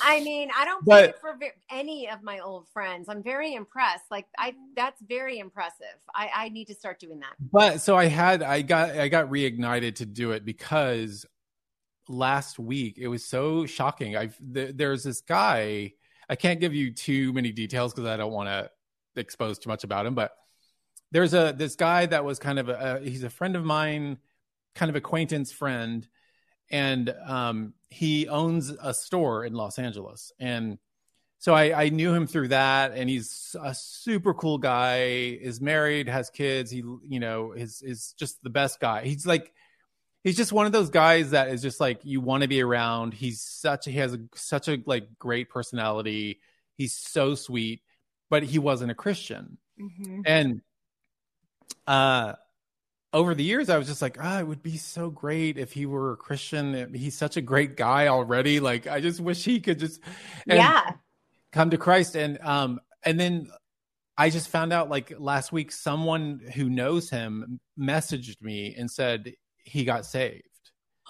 I 0.00 0.20
mean, 0.20 0.50
I 0.56 0.64
don't 0.64 0.84
But- 0.84 1.20
pray 1.20 1.32
for 1.32 1.52
any 1.70 2.08
of 2.08 2.22
my 2.22 2.38
old 2.38 2.68
friends. 2.68 3.08
I'm 3.08 3.22
very 3.22 3.54
impressed. 3.54 4.04
Like 4.10 4.26
I, 4.38 4.54
that's 4.76 5.00
very 5.02 5.38
impressive. 5.38 5.86
I, 6.14 6.30
I 6.34 6.48
need 6.50 6.66
to 6.68 6.74
start 6.74 7.00
doing 7.00 7.20
that. 7.20 7.32
but 7.40 7.80
so 7.80 7.96
I 7.96 8.06
had 8.06 8.42
I 8.42 8.62
got 8.62 8.90
I 8.90 9.08
got 9.08 9.28
reignited 9.30 9.96
to 9.96 10.06
do 10.06 10.30
it 10.30 10.44
because 10.44 11.26
last 12.08 12.58
week 12.58 12.96
it 12.98 13.08
was 13.08 13.24
so 13.24 13.66
shocking. 13.66 14.16
I 14.16 14.26
th- 14.54 14.72
there's 14.76 15.02
this 15.02 15.20
guy. 15.20 15.94
I 16.28 16.36
can't 16.36 16.60
give 16.60 16.74
you 16.74 16.92
too 16.92 17.32
many 17.32 17.50
details 17.52 17.92
because 17.92 18.08
I 18.08 18.16
don't 18.16 18.32
want 18.32 18.48
to 18.48 18.70
expose 19.20 19.58
too 19.58 19.68
much 19.68 19.84
about 19.84 20.06
him, 20.06 20.14
but 20.14 20.32
there's 21.16 21.32
a 21.32 21.54
this 21.56 21.76
guy 21.76 22.04
that 22.04 22.26
was 22.26 22.38
kind 22.38 22.58
of 22.58 22.68
a 22.68 23.00
he's 23.02 23.22
a 23.22 23.30
friend 23.30 23.56
of 23.56 23.64
mine, 23.64 24.18
kind 24.74 24.90
of 24.90 24.96
acquaintance 24.96 25.50
friend, 25.50 26.06
and 26.70 27.08
um, 27.26 27.72
he 27.88 28.28
owns 28.28 28.68
a 28.68 28.92
store 28.92 29.42
in 29.46 29.54
Los 29.54 29.78
Angeles, 29.78 30.30
and 30.38 30.76
so 31.38 31.54
I, 31.54 31.84
I 31.84 31.88
knew 31.88 32.12
him 32.12 32.26
through 32.26 32.48
that, 32.48 32.92
and 32.92 33.08
he's 33.08 33.56
a 33.58 33.74
super 33.74 34.34
cool 34.34 34.58
guy. 34.58 35.04
Is 35.40 35.58
married, 35.58 36.06
has 36.06 36.28
kids. 36.28 36.70
He, 36.70 36.82
you 37.08 37.18
know, 37.18 37.52
is 37.52 37.80
is 37.80 38.12
just 38.18 38.42
the 38.42 38.50
best 38.50 38.78
guy. 38.78 39.04
He's 39.04 39.26
like, 39.26 39.54
he's 40.22 40.36
just 40.36 40.52
one 40.52 40.66
of 40.66 40.72
those 40.72 40.90
guys 40.90 41.30
that 41.30 41.48
is 41.48 41.62
just 41.62 41.80
like 41.80 42.00
you 42.04 42.20
want 42.20 42.42
to 42.42 42.48
be 42.48 42.60
around. 42.60 43.14
He's 43.14 43.40
such 43.40 43.86
he 43.86 43.92
has 43.92 44.12
a, 44.12 44.18
such 44.34 44.68
a 44.68 44.82
like 44.84 45.18
great 45.18 45.48
personality. 45.48 46.40
He's 46.76 46.92
so 46.92 47.34
sweet, 47.34 47.80
but 48.28 48.42
he 48.42 48.58
wasn't 48.58 48.90
a 48.90 48.94
Christian, 48.94 49.56
Mm-hmm. 49.80 50.20
and 50.26 50.60
uh 51.86 52.32
over 53.12 53.34
the 53.34 53.44
years 53.44 53.70
i 53.70 53.78
was 53.78 53.86
just 53.86 54.02
like 54.02 54.16
ah 54.20 54.40
it 54.40 54.46
would 54.46 54.62
be 54.62 54.76
so 54.76 55.08
great 55.10 55.56
if 55.58 55.72
he 55.72 55.86
were 55.86 56.12
a 56.12 56.16
christian 56.16 56.92
he's 56.94 57.16
such 57.16 57.36
a 57.36 57.40
great 57.40 57.76
guy 57.76 58.08
already 58.08 58.60
like 58.60 58.86
i 58.86 59.00
just 59.00 59.20
wish 59.20 59.44
he 59.44 59.60
could 59.60 59.78
just 59.78 60.00
and 60.48 60.58
yeah. 60.58 60.90
come 61.52 61.70
to 61.70 61.78
christ 61.78 62.16
and 62.16 62.38
um 62.42 62.80
and 63.04 63.18
then 63.18 63.48
i 64.18 64.28
just 64.28 64.48
found 64.48 64.72
out 64.72 64.90
like 64.90 65.12
last 65.18 65.52
week 65.52 65.70
someone 65.72 66.40
who 66.54 66.68
knows 66.68 67.08
him 67.08 67.60
messaged 67.78 68.40
me 68.42 68.74
and 68.76 68.90
said 68.90 69.32
he 69.64 69.84
got 69.84 70.04
saved 70.04 70.42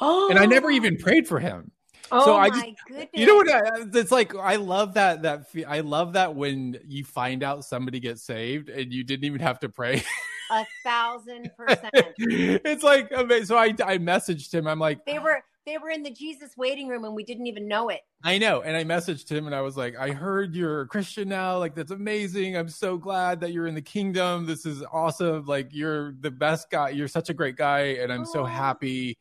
Oh. 0.01 0.29
and 0.29 0.39
i 0.39 0.45
never 0.45 0.71
even 0.71 0.97
prayed 0.99 1.27
for 1.27 1.39
him 1.41 1.73
Oh 2.13 2.25
so 2.25 2.37
I 2.37 2.51
my 2.51 2.61
just- 2.61 2.77
goodness. 2.87 3.09
you 3.15 3.27
know 3.27 3.35
what 3.35 3.51
I, 3.51 3.71
it's 3.99 4.13
like 4.13 4.35
i 4.37 4.57
love 4.57 4.95
that 4.95 5.23
that 5.23 5.47
i 5.67 5.81
love 5.81 6.13
that 6.13 6.37
when 6.37 6.79
you 6.87 7.03
find 7.03 7.43
out 7.43 7.65
somebody 7.65 7.99
gets 7.99 8.23
saved 8.23 8.69
and 8.69 8.93
you 8.93 9.03
didn't 9.03 9.25
even 9.25 9.41
have 9.41 9.59
to 9.61 9.69
pray 9.71 10.05
A 10.51 10.65
thousand 10.85 11.51
percent. 11.57 11.93
it's 12.19 12.83
like. 12.83 13.11
So 13.45 13.57
I 13.57 13.67
I 13.67 13.99
messaged 13.99 14.53
him. 14.53 14.67
I'm 14.67 14.79
like, 14.79 15.05
They 15.05 15.19
were 15.19 15.43
they 15.67 15.79
were 15.79 15.91
in 15.91 16.05
the 16.05 16.11
Jesus 16.11 16.57
waiting 16.57 16.87
room 16.87 17.05
and 17.05 17.15
we 17.15 17.25
didn't 17.25 17.49
even 17.49 17.67
know 17.67 17.89
it. 17.89 18.03
I 18.23 18.39
know. 18.39 18.63
And 18.63 18.77
I 18.77 18.85
messaged 18.85 19.29
him 19.29 19.47
and 19.47 19.55
I 19.55 19.61
was 19.63 19.77
like, 19.77 19.97
I 19.97 20.13
heard 20.13 20.55
you're 20.55 20.83
a 20.83 20.87
Christian 20.87 21.29
now. 21.29 21.59
Like 21.59 21.75
that's 21.75 21.91
amazing. 21.91 22.57
I'm 22.57 22.69
so 22.69 22.97
glad 22.97 23.41
that 23.41 23.53
you're 23.53 23.67
in 23.67 23.75
the 23.75 23.83
kingdom. 23.83 24.47
This 24.47 24.65
is 24.65 24.85
awesome. 24.93 25.45
Like 25.45 25.71
you're 25.73 26.15
the 26.21 26.31
best 26.31 26.71
guy. 26.71 26.91
You're 26.91 27.09
such 27.09 27.31
a 27.31 27.35
great 27.35 27.57
guy, 27.57 27.97
and 28.01 28.13
I'm 28.13 28.25
so 28.25 28.45
happy. 28.45 29.19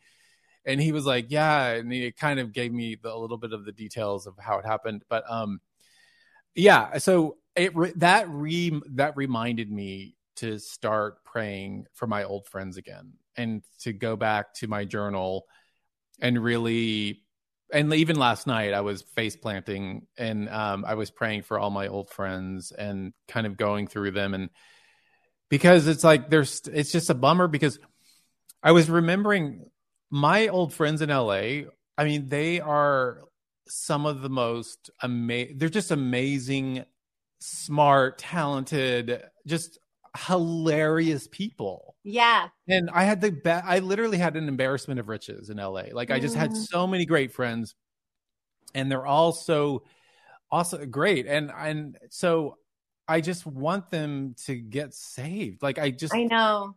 And 0.65 0.79
he 0.79 0.91
was 0.91 1.05
like, 1.05 1.25
Yeah. 1.29 1.69
And 1.69 1.91
he 1.91 2.11
kind 2.11 2.39
of 2.39 2.53
gave 2.53 2.71
me 2.71 2.95
the, 3.01 3.11
a 3.11 3.17
little 3.17 3.37
bit 3.37 3.51
of 3.51 3.65
the 3.65 3.71
details 3.71 4.27
of 4.27 4.35
how 4.39 4.59
it 4.59 4.65
happened. 4.65 5.03
But 5.09 5.23
um, 5.27 5.59
yeah. 6.53 6.99
So 6.99 7.37
it 7.55 7.73
that 7.99 8.29
re 8.29 8.79
that 8.91 9.17
reminded 9.17 9.71
me 9.71 10.14
to 10.37 10.59
start 10.59 11.23
praying 11.23 11.85
for 11.93 12.07
my 12.07 12.23
old 12.23 12.47
friends 12.47 12.77
again 12.77 13.13
and 13.37 13.63
to 13.81 13.93
go 13.93 14.15
back 14.15 14.53
to 14.55 14.67
my 14.67 14.85
journal 14.85 15.45
and 16.19 16.41
really 16.41 17.21
and 17.73 17.93
even 17.93 18.15
last 18.17 18.47
night 18.47 18.73
I 18.73 18.81
was 18.81 19.01
face 19.01 19.35
planting 19.35 20.07
and 20.17 20.47
um, 20.49 20.85
I 20.85 20.95
was 20.95 21.11
praying 21.11 21.43
for 21.43 21.59
all 21.59 21.71
my 21.71 21.87
old 21.87 22.09
friends 22.09 22.71
and 22.71 23.13
kind 23.27 23.47
of 23.47 23.57
going 23.57 23.87
through 23.87 24.11
them 24.11 24.33
and 24.33 24.49
because 25.49 25.87
it's 25.87 26.03
like 26.03 26.29
there's 26.29 26.61
it's 26.71 26.91
just 26.91 27.09
a 27.09 27.15
bummer 27.15 27.47
because 27.47 27.79
I 28.63 28.71
was 28.71 28.89
remembering 28.89 29.69
my 30.09 30.47
old 30.47 30.73
friends 30.73 31.01
in 31.01 31.09
LA. 31.09 31.69
I 31.97 32.03
mean, 32.03 32.29
they 32.29 32.59
are 32.59 33.21
some 33.67 34.05
of 34.05 34.21
the 34.21 34.29
most 34.29 34.89
amazing. 35.01 35.57
They're 35.57 35.69
just 35.69 35.91
amazing, 35.91 36.83
smart, 37.39 38.17
talented, 38.17 39.21
just 39.45 39.77
hilarious 40.15 41.27
people. 41.31 41.95
Yeah. 42.03 42.47
And 42.67 42.89
I 42.91 43.03
had 43.03 43.21
the 43.21 43.31
best, 43.31 43.65
I 43.65 43.79
literally 43.79 44.17
had 44.17 44.35
an 44.35 44.47
embarrassment 44.47 44.99
of 44.99 45.07
riches 45.07 45.49
in 45.49 45.57
LA. 45.57 45.85
Like 45.91 46.11
I 46.11 46.19
just 46.19 46.35
had 46.35 46.51
Mhm. 46.51 46.67
so 46.67 46.87
many 46.87 47.05
great 47.05 47.31
friends 47.33 47.75
and 48.73 48.91
they're 48.91 49.05
all 49.05 49.31
so 49.31 49.83
also 50.51 50.85
great. 50.85 51.25
And 51.27 51.51
and 51.51 51.97
so 52.09 52.57
I 53.07 53.21
just 53.21 53.45
want 53.45 53.89
them 53.89 54.35
to 54.45 54.55
get 54.55 54.93
saved. 54.93 55.61
Like 55.61 55.79
I 55.79 55.91
just 55.91 56.13
I 56.13 56.23
know. 56.23 56.75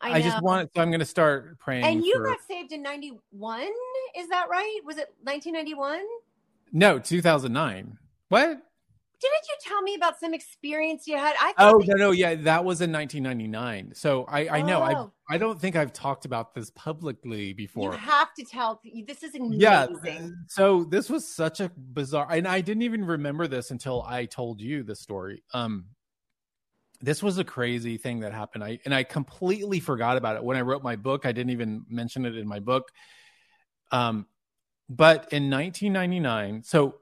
I, 0.00 0.14
I, 0.14 0.20
just 0.20 0.38
know. 0.38 0.42
want. 0.42 0.70
So 0.74 0.82
I'm 0.82 0.88
going 0.90 0.98
to 0.98 1.06
start 1.06 1.60
praying. 1.60 1.84
And 1.84 2.04
you 2.04 2.14
for, 2.14 2.26
got 2.26 2.38
saved 2.48 2.72
in 2.72 2.82
91? 2.82 3.68
Is 4.16 4.28
that 4.30 4.48
right? 4.50 4.80
Was 4.84 4.96
it 4.96 5.14
1991? 5.22 6.00
no 6.72 6.98
2009. 6.98 7.98
What? 8.28 8.58
Didn't 9.22 9.46
you 9.48 9.54
tell 9.60 9.82
me 9.82 9.94
about 9.94 10.18
some 10.18 10.34
experience 10.34 11.06
you 11.06 11.16
had? 11.16 11.36
I 11.38 11.54
Oh 11.56 11.80
no, 11.86 11.94
no, 11.94 12.10
yeah, 12.10 12.34
that 12.34 12.64
was 12.64 12.80
in 12.80 12.90
1999. 12.90 13.92
So 13.94 14.24
I, 14.24 14.48
I 14.58 14.62
know, 14.62 14.82
I, 14.82 14.94
Oh. 14.94 15.12
I 15.30 15.38
don't 15.38 15.60
think 15.60 15.76
I've 15.76 15.92
talked 15.92 16.24
about 16.24 16.54
this 16.54 16.70
publicly 16.70 17.52
before. 17.52 17.92
you 17.92 17.98
have 17.98 18.34
to 18.34 18.44
tell. 18.44 18.80
This 19.06 19.22
is 19.22 19.36
amazing. 19.36 19.60
Yeah. 19.60 19.86
So 20.48 20.84
this 20.84 21.08
was 21.08 21.32
such 21.32 21.60
a 21.60 21.70
bizarre, 21.76 22.26
and 22.30 22.48
I 22.48 22.60
didn't 22.60 22.82
even 22.82 23.04
remember 23.04 23.46
this 23.46 23.70
until 23.70 24.02
I 24.02 24.24
told 24.26 24.60
you 24.60 24.82
the 24.82 24.96
story. 24.96 25.44
Um, 25.54 25.86
this 27.00 27.22
was 27.22 27.38
a 27.38 27.44
crazy 27.44 27.96
thing 27.96 28.20
that 28.20 28.32
happened. 28.32 28.64
I 28.64 28.80
and 28.84 28.94
I 28.94 29.04
completely 29.04 29.78
forgot 29.78 30.16
about 30.16 30.36
it 30.36 30.42
when 30.42 30.56
I 30.56 30.62
wrote 30.62 30.82
my 30.82 30.96
book. 30.96 31.26
I 31.26 31.32
didn't 31.32 31.50
even 31.50 31.84
mention 31.88 32.26
it 32.26 32.36
in 32.36 32.48
my 32.48 32.58
book. 32.58 32.90
Um, 33.92 34.26
but 34.88 35.32
in 35.32 35.48
1999, 35.48 36.64
so 36.64 36.96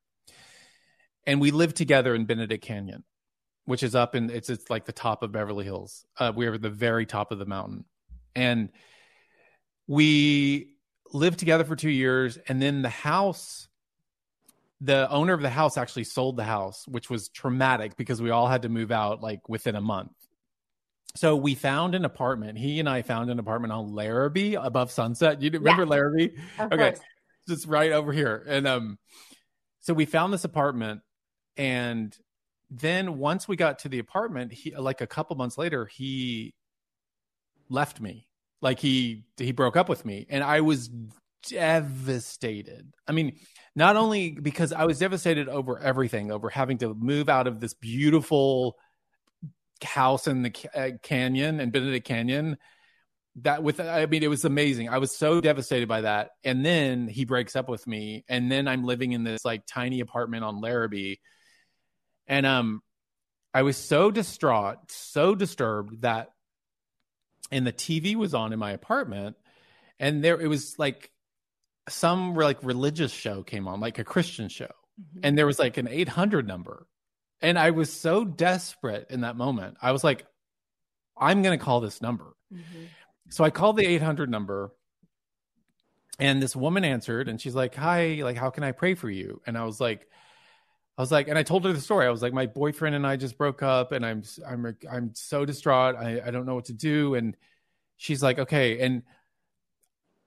and 1.27 1.41
we 1.41 1.51
lived 1.51 1.77
together 1.77 2.15
in 2.15 2.25
Benedict 2.25 2.65
Canyon, 2.65 3.03
which 3.65 3.83
is 3.83 3.97
up 3.97 4.15
in 4.15 4.31
it's 4.31 4.49
it's 4.49 4.71
like 4.71 4.85
the 4.85 4.93
top 4.93 5.25
of 5.25 5.33
Beverly 5.33 5.65
Hills. 5.65 6.07
Uh, 6.17 6.33
we 6.35 6.49
were 6.49 6.55
at 6.55 6.63
the 6.63 6.71
very 6.71 7.05
top 7.05 7.33
of 7.33 7.41
the 7.41 7.47
mountain, 7.47 7.85
and 8.37 8.69
we 9.89 10.77
lived 11.13 11.41
together 11.41 11.65
for 11.65 11.75
two 11.75 11.91
years, 11.91 12.39
and 12.47 12.63
then 12.63 12.83
the 12.83 12.91
house 12.91 13.67
the 14.81 15.11
owner 15.11 15.33
of 15.33 15.43
the 15.43 15.51
house 15.51 15.77
actually 15.77 16.05
sold 16.05 16.37
the 16.37 16.45
house, 16.45 16.87
which 16.87 17.11
was 17.11 17.29
traumatic 17.29 17.97
because 17.97 18.23
we 18.23 18.31
all 18.31 18.47
had 18.47 18.63
to 18.63 18.69
move 18.69 18.93
out 18.93 19.21
like 19.21 19.49
within 19.49 19.75
a 19.75 19.81
month. 19.81 20.13
So 21.15 21.37
we 21.37 21.55
found 21.55 21.95
an 21.95 22.05
apartment. 22.05 22.59
He 22.59 22.81
and 22.81 22.89
I 22.89 23.03
found 23.03 23.31
an 23.31 23.39
apartment 23.39 23.73
on 23.73 23.95
Larrabee 23.95 24.55
above 24.55 24.91
Sunset. 24.91 25.43
You 25.43 25.51
remember 25.51 25.83
Yeah. 25.83 25.89
Larrabee? 25.89 26.31
Okay. 26.59 26.77
course. 26.77 27.01
Just 27.49 27.67
right 27.67 27.93
over 27.93 28.13
here. 28.13 28.45
And 28.47 28.67
um 28.67 28.99
so 29.81 29.93
we 29.93 30.07
found 30.07 30.33
this 30.33 30.45
apartment 30.45 31.03
and 31.57 32.17
then 32.71 33.19
once 33.19 33.47
we 33.47 33.57
got 33.57 33.81
to 33.81 33.89
the 33.91 33.99
apartment, 33.99 34.53
he 34.53 34.75
like 34.75 35.01
a 35.03 35.07
couple 35.07 35.37
months 35.37 35.59
later, 35.59 35.85
he 35.87 36.55
left 37.69 38.01
me. 38.01 38.27
Like 38.63 38.79
he 38.79 39.25
he 39.37 39.53
broke 39.53 39.77
up 39.77 39.89
with 39.89 40.05
me 40.07 40.27
and 40.31 40.43
I 40.43 40.63
was 40.63 40.89
devastated. 41.49 42.93
I 43.07 43.13
mean, 43.13 43.37
not 43.75 43.97
only 43.97 44.31
because 44.31 44.73
I 44.73 44.85
was 44.85 44.99
devastated 44.99 45.49
over 45.49 45.79
everything, 45.79 46.31
over 46.31 46.49
having 46.49 46.79
to 46.79 46.95
move 46.95 47.29
out 47.29 47.47
of 47.47 47.61
this 47.61 47.75
beautiful 47.75 48.77
house 49.83 50.27
in 50.27 50.43
the 50.43 50.53
uh, 50.75 50.91
canyon 51.03 51.61
and 51.61 51.73
Benedict 51.73 52.07
Canyon. 52.07 52.59
That 53.37 53.63
with, 53.63 53.81
I 53.81 54.05
mean, 54.07 54.23
it 54.23 54.29
was 54.29 54.45
amazing. 54.45 54.91
I 54.91 54.99
was 54.99 55.17
so 55.17 55.41
devastated 55.41 55.89
by 55.89 56.03
that. 56.03 56.33
And 56.45 56.65
then 56.65 57.09
he 57.09 57.25
breaks 57.25 57.57
up 57.57 57.69
with 57.69 57.87
me, 57.87 58.25
and 58.29 58.53
then 58.53 58.69
I'm 58.69 58.85
living 58.85 59.13
in 59.13 59.25
this 59.25 59.45
like 59.45 59.65
tiny 59.67 60.01
apartment 60.01 60.45
on 60.45 60.61
Larrabee, 60.61 61.17
and 62.27 62.47
um, 62.47 62.83
I 63.55 63.63
was 63.63 63.77
so 63.77 64.11
distraught, 64.11 64.79
so 64.91 65.35
disturbed 65.35 66.03
that, 66.03 66.31
and 67.51 67.67
the 67.67 67.73
TV 67.73 68.17
was 68.17 68.35
on 68.35 68.53
in 68.53 68.59
my 68.59 68.73
apartment, 68.73 69.37
and 69.99 70.23
there 70.23 70.41
it 70.41 70.47
was 70.47 70.79
like 70.79 71.11
some 71.89 72.35
like 72.35 72.63
religious 72.63 73.13
show 73.13 73.43
came 73.43 73.69
on, 73.69 73.81
like 73.81 73.99
a 73.99 74.05
Christian 74.05 74.49
show, 74.49 74.71
and 75.23 75.37
there 75.37 75.47
was 75.47 75.59
like 75.59 75.77
an 75.77 75.89
800 75.89 76.47
number, 76.47 76.87
and 77.43 77.59
I 77.59 77.71
was 77.71 77.93
so 77.93 78.25
desperate 78.25 79.09
in 79.11 79.23
that 79.23 79.37
moment. 79.37 79.77
I 79.83 79.93
was 79.93 80.05
like, 80.05 80.25
I'm 81.17 81.43
gonna 81.43 81.59
call 81.59 81.81
this 81.81 82.01
number. 82.01 82.35
Mm-hmm. 82.53 82.85
So 83.31 83.45
I 83.45 83.51
called 83.51 83.77
the 83.77 83.87
800 83.87 84.31
number, 84.31 84.73
and 86.19 86.43
this 86.43 86.55
woman 86.55 86.85
answered, 86.85 87.29
and 87.29 87.41
she's 87.41 87.55
like, 87.55 87.75
"Hi, 87.75 88.21
like, 88.23 88.37
how 88.37 88.51
can 88.51 88.65
I 88.65 88.73
pray 88.73 88.95
for 88.95 89.11
you?" 89.11 89.43
And 89.47 89.59
I 89.59 89.65
was 89.65 89.81
like. 89.81 90.09
I 90.99 91.01
was 91.01 91.11
like, 91.11 91.27
and 91.29 91.39
I 91.39 91.43
told 91.43 91.65
her 91.65 91.73
the 91.73 91.81
story. 91.81 92.07
I 92.07 92.11
was 92.11 92.21
like, 92.21 92.35
my 92.35 92.45
boyfriend 92.45 92.95
and 92.95 93.07
I 93.07 93.17
just 93.17 93.39
broke 93.39 93.63
up, 93.63 93.93
and 93.93 94.05
I'm 94.05 94.23
I'm 94.47 94.77
I'm 94.93 95.15
so 95.15 95.47
distraught. 95.47 95.97
I 95.97 96.21
I 96.23 96.31
don't 96.31 96.45
know 96.45 96.55
what 96.55 96.67
to 96.67 96.75
do. 96.75 97.15
And 97.15 97.35
she's 97.97 98.23
like, 98.23 98.39
okay. 98.39 98.79
And 98.79 99.03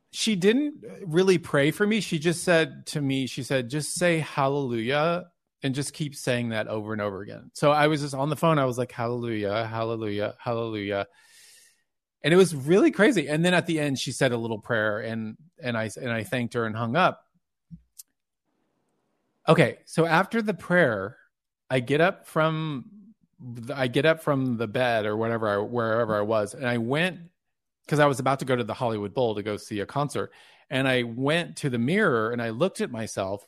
she 0.09 0.35
didn't 0.35 0.83
really 1.05 1.37
pray 1.37 1.69
for 1.69 1.85
me. 1.85 2.01
She 2.01 2.17
just 2.17 2.43
said 2.43 2.87
to 2.87 2.99
me, 2.99 3.27
she 3.27 3.43
said, 3.43 3.69
just 3.69 3.93
say 3.93 4.17
hallelujah 4.17 5.27
and 5.65 5.73
just 5.73 5.93
keep 5.93 6.15
saying 6.15 6.49
that 6.49 6.67
over 6.67 6.93
and 6.93 7.01
over 7.01 7.23
again. 7.23 7.49
So 7.53 7.71
I 7.71 7.87
was 7.87 8.01
just 8.01 8.13
on 8.13 8.29
the 8.29 8.35
phone. 8.35 8.59
I 8.59 8.65
was 8.65 8.77
like, 8.77 8.91
hallelujah, 8.91 9.65
hallelujah, 9.65 10.35
hallelujah. 10.37 11.07
And 12.23 12.31
it 12.31 12.37
was 12.37 12.53
really 12.53 12.91
crazy. 12.91 13.27
And 13.27 13.43
then 13.43 13.55
at 13.55 13.65
the 13.65 13.79
end, 13.79 13.97
she 13.97 14.11
said 14.11 14.31
a 14.31 14.37
little 14.37 14.59
prayer 14.59 14.99
and, 14.99 15.35
and 15.59 15.75
I, 15.75 15.89
and 15.99 16.11
I 16.11 16.23
thanked 16.23 16.53
her 16.53 16.65
and 16.65 16.75
hung 16.75 16.95
up. 16.95 17.25
Okay. 19.49 19.79
So 19.85 20.05
after 20.05 20.43
the 20.43 20.53
prayer, 20.53 21.17
I 21.67 21.79
get 21.79 21.99
up 21.99 22.27
from, 22.27 22.85
I 23.73 23.87
get 23.87 24.05
up 24.05 24.21
from 24.21 24.57
the 24.57 24.67
bed 24.67 25.07
or 25.07 25.17
whatever, 25.17 25.49
I, 25.49 25.57
wherever 25.57 26.15
I 26.15 26.21
was. 26.21 26.53
And 26.53 26.67
I 26.67 26.77
went 26.77 27.21
because 27.87 27.97
I 27.99 28.05
was 28.05 28.19
about 28.19 28.37
to 28.37 28.45
go 28.45 28.55
to 28.55 28.63
the 28.63 28.75
Hollywood 28.75 29.15
Bowl 29.15 29.33
to 29.33 29.41
go 29.41 29.57
see 29.57 29.79
a 29.79 29.87
concert. 29.87 30.31
And 30.69 30.87
I 30.87 31.01
went 31.01 31.55
to 31.57 31.71
the 31.71 31.79
mirror 31.79 32.29
and 32.29 32.39
I 32.39 32.51
looked 32.51 32.81
at 32.81 32.91
myself, 32.91 33.47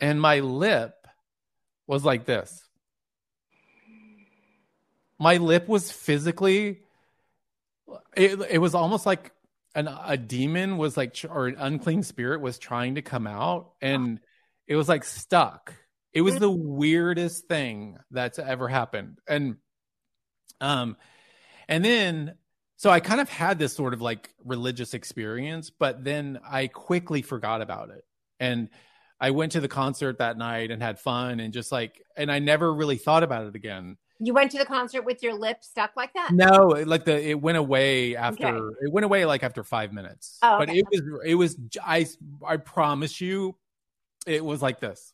and 0.00 0.20
my 0.20 0.38
lip 0.38 0.92
was 1.86 2.04
like 2.04 2.24
this. 2.24 2.62
My 5.18 5.38
lip 5.38 5.68
was 5.68 5.90
physically, 5.90 6.80
it, 8.16 8.40
it 8.50 8.58
was 8.58 8.74
almost 8.74 9.06
like 9.06 9.32
an, 9.74 9.88
a 9.88 10.16
demon 10.16 10.76
was 10.76 10.96
like, 10.96 11.16
or 11.28 11.46
an 11.46 11.56
unclean 11.58 12.02
spirit 12.02 12.40
was 12.40 12.58
trying 12.58 12.96
to 12.96 13.02
come 13.02 13.26
out, 13.26 13.72
and 13.80 14.20
it 14.66 14.76
was 14.76 14.88
like 14.88 15.04
stuck. 15.04 15.74
It 16.12 16.22
was 16.22 16.36
the 16.36 16.50
weirdest 16.50 17.46
thing 17.46 17.98
that's 18.10 18.38
ever 18.38 18.68
happened. 18.68 19.18
And, 19.28 19.56
um, 20.60 20.96
and 21.68 21.84
then 21.84 22.34
so 22.76 22.90
I 22.90 23.00
kind 23.00 23.20
of 23.20 23.28
had 23.28 23.58
this 23.58 23.74
sort 23.74 23.94
of 23.94 24.02
like 24.02 24.30
religious 24.44 24.92
experience, 24.92 25.70
but 25.70 26.04
then 26.04 26.38
I 26.46 26.66
quickly 26.66 27.22
forgot 27.22 27.62
about 27.62 27.90
it. 27.90 28.04
And 28.38 28.68
I 29.20 29.30
went 29.30 29.52
to 29.52 29.60
the 29.60 29.68
concert 29.68 30.18
that 30.18 30.36
night 30.36 30.70
and 30.70 30.82
had 30.82 30.98
fun 30.98 31.40
and 31.40 31.52
just 31.52 31.72
like, 31.72 32.02
and 32.16 32.30
I 32.30 32.38
never 32.38 32.72
really 32.72 32.96
thought 32.96 33.22
about 33.22 33.46
it 33.46 33.54
again. 33.54 33.96
You 34.18 34.32
went 34.32 34.50
to 34.52 34.58
the 34.58 34.64
concert 34.64 35.02
with 35.02 35.22
your 35.22 35.34
lip 35.34 35.62
stuck 35.62 35.92
like 35.96 36.12
that? 36.14 36.32
No, 36.32 36.68
like 36.68 37.04
the 37.04 37.30
it 37.30 37.40
went 37.40 37.58
away 37.58 38.16
after 38.16 38.46
Okay. 38.46 38.76
it 38.80 38.92
went 38.92 39.04
away 39.04 39.26
like 39.26 39.42
after 39.42 39.62
five 39.62 39.92
minutes. 39.92 40.38
Oh, 40.42 40.56
But 40.58 40.70
it 40.70 40.86
was 40.90 41.02
it 41.24 41.34
was 41.34 41.56
I 41.84 42.06
I 42.46 42.56
promise 42.56 43.20
you, 43.20 43.56
it 44.26 44.44
was 44.44 44.62
like 44.62 44.80
this. 44.80 45.12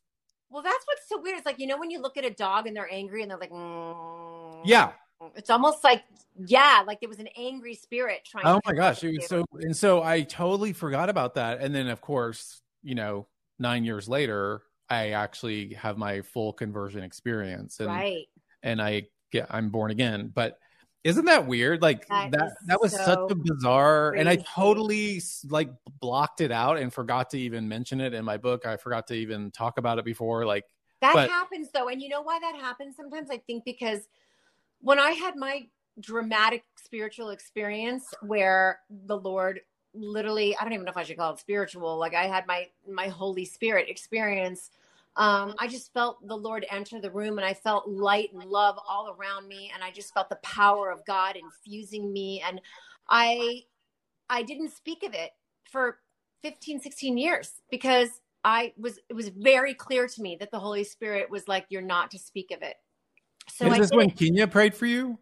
Well, 0.50 0.62
that's 0.62 0.84
what's 0.86 1.08
so 1.08 1.20
weird. 1.20 1.38
It's 1.38 1.46
like, 1.46 1.58
you 1.58 1.66
know, 1.66 1.78
when 1.78 1.90
you 1.90 2.00
look 2.00 2.16
at 2.16 2.24
a 2.24 2.30
dog 2.30 2.66
and 2.66 2.76
they're 2.76 2.92
angry 2.92 3.22
and 3.22 3.30
they're 3.30 3.38
like, 3.38 3.50
mm, 3.50 4.60
Yeah. 4.64 4.92
it's 5.34 5.48
almost 5.50 5.82
like, 5.82 6.04
yeah, 6.46 6.82
like 6.86 7.00
there 7.00 7.08
was 7.08 7.18
an 7.20 7.28
angry 7.36 7.74
spirit 7.74 8.20
trying 8.24 8.46
Oh 8.46 8.60
my 8.66 8.72
gosh, 8.72 9.02
it 9.02 9.16
was 9.16 9.26
so 9.26 9.44
and 9.60 9.76
so 9.76 10.02
I 10.02 10.22
totally 10.22 10.72
forgot 10.72 11.08
about 11.08 11.34
that. 11.34 11.60
And 11.60 11.74
then 11.74 11.88
of 11.88 12.00
course, 12.00 12.60
you 12.82 12.94
know, 12.94 13.26
nine 13.62 13.84
years 13.84 14.08
later, 14.08 14.62
I 14.90 15.10
actually 15.10 15.74
have 15.74 15.96
my 15.96 16.20
full 16.20 16.52
conversion 16.52 17.02
experience 17.02 17.80
and 17.80 17.88
right. 17.88 18.26
and 18.62 18.82
I 18.82 19.04
get 19.30 19.46
I'm 19.48 19.70
born 19.70 19.90
again. 19.90 20.30
But 20.34 20.58
isn't 21.04 21.24
that 21.24 21.46
weird? 21.46 21.80
Like 21.80 22.06
That 22.08 22.30
that 22.32 22.52
that 22.66 22.80
was 22.80 22.92
so 22.92 23.04
such 23.04 23.30
a 23.30 23.34
bizarre 23.34 24.12
and 24.12 24.28
I 24.28 24.36
totally 24.36 25.22
like 25.48 25.70
blocked 26.00 26.42
it 26.42 26.52
out 26.52 26.78
and 26.78 26.92
forgot 26.92 27.30
to 27.30 27.38
even 27.38 27.66
mention 27.68 28.00
it 28.00 28.12
in 28.12 28.24
my 28.24 28.36
book. 28.36 28.66
I 28.66 28.76
forgot 28.76 29.06
to 29.06 29.14
even 29.14 29.50
talk 29.50 29.78
about 29.78 29.98
it 29.98 30.04
before. 30.04 30.44
Like 30.44 30.64
That 31.00 31.14
but 31.14 31.30
happens 31.30 31.68
though. 31.72 31.88
And 31.88 32.02
you 32.02 32.08
know 32.08 32.22
why 32.22 32.38
that 32.40 32.56
happens 32.56 32.96
sometimes? 32.96 33.30
I 33.30 33.38
think 33.38 33.64
because 33.64 34.06
when 34.80 34.98
I 34.98 35.12
had 35.12 35.36
my 35.36 35.66
dramatic 36.00 36.64
spiritual 36.76 37.30
experience 37.30 38.04
where 38.22 38.80
the 38.90 39.16
Lord 39.16 39.60
literally, 39.94 40.56
I 40.56 40.64
don't 40.64 40.72
even 40.72 40.84
know 40.84 40.90
if 40.90 40.96
I 40.96 41.02
should 41.02 41.16
call 41.16 41.34
it 41.34 41.38
spiritual, 41.38 41.98
like 41.98 42.14
I 42.14 42.24
had 42.24 42.46
my 42.46 42.68
my 42.88 43.08
Holy 43.08 43.44
Spirit 43.44 43.88
experience. 43.88 44.70
Um, 45.16 45.54
I 45.58 45.68
just 45.68 45.92
felt 45.92 46.26
the 46.26 46.36
Lord 46.36 46.64
enter 46.70 46.98
the 46.98 47.10
room 47.10 47.36
and 47.38 47.46
I 47.46 47.52
felt 47.52 47.86
light 47.86 48.32
and 48.32 48.44
love 48.44 48.78
all 48.88 49.14
around 49.18 49.46
me 49.46 49.70
and 49.74 49.84
I 49.84 49.90
just 49.90 50.14
felt 50.14 50.30
the 50.30 50.36
power 50.36 50.90
of 50.90 51.04
God 51.04 51.36
infusing 51.36 52.10
me 52.12 52.42
and 52.46 52.60
I 53.10 53.64
I 54.30 54.42
didn't 54.42 54.70
speak 54.70 55.02
of 55.02 55.12
it 55.12 55.32
for 55.70 55.98
15 56.42 56.80
16 56.80 57.18
years 57.18 57.60
because 57.70 58.08
I 58.42 58.72
was 58.78 58.98
it 59.10 59.14
was 59.14 59.28
very 59.28 59.74
clear 59.74 60.08
to 60.08 60.22
me 60.22 60.36
that 60.40 60.50
the 60.50 60.58
Holy 60.58 60.84
Spirit 60.84 61.30
was 61.30 61.46
like 61.46 61.66
you're 61.68 61.82
not 61.82 62.10
to 62.12 62.18
speak 62.18 62.50
of 62.50 62.62
it. 62.62 62.76
So 63.48 63.66
is 63.66 63.72
I 63.72 63.78
this 63.80 63.90
when 63.90 64.08
it. 64.08 64.16
Kenya 64.16 64.46
prayed 64.46 64.74
for 64.74 64.86
you? 64.86 65.18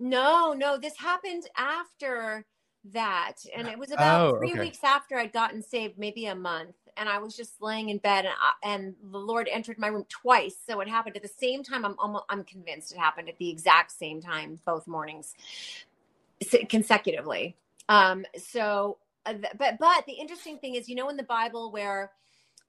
No, 0.00 0.52
no, 0.52 0.78
this 0.78 0.96
happened 0.96 1.44
after 1.56 2.44
that. 2.92 3.34
And 3.56 3.68
it 3.68 3.78
was 3.78 3.90
about 3.92 4.28
Oh, 4.28 4.38
three 4.38 4.52
okay. 4.52 4.60
weeks 4.60 4.84
after 4.84 5.16
I'd 5.18 5.32
gotten 5.32 5.62
saved, 5.62 5.98
maybe 5.98 6.26
a 6.26 6.34
month. 6.34 6.76
and 6.98 7.08
I 7.08 7.18
was 7.18 7.36
just 7.36 7.62
laying 7.62 7.88
in 7.90 7.98
bed, 7.98 8.24
and, 8.26 8.34
I, 8.40 8.74
and 8.74 8.94
the 9.12 9.18
Lord 9.18 9.48
entered 9.50 9.78
my 9.78 9.86
room 9.86 10.04
twice. 10.08 10.56
So 10.68 10.80
it 10.80 10.88
happened 10.88 11.16
at 11.16 11.22
the 11.22 11.28
same 11.28 11.62
time. 11.62 11.84
I'm 11.84 11.94
almost, 11.98 12.24
I'm 12.28 12.44
convinced 12.44 12.92
it 12.92 12.98
happened 12.98 13.28
at 13.28 13.38
the 13.38 13.48
exact 13.48 13.92
same 13.92 14.20
time, 14.20 14.58
both 14.66 14.86
mornings, 14.86 15.34
consecutively. 16.68 17.56
Um, 17.88 18.24
so, 18.36 18.98
uh, 19.26 19.34
but 19.56 19.78
but 19.78 20.06
the 20.06 20.12
interesting 20.14 20.58
thing 20.58 20.74
is, 20.74 20.88
you 20.88 20.96
know, 20.96 21.08
in 21.08 21.16
the 21.16 21.22
Bible 21.22 21.70
where 21.72 22.10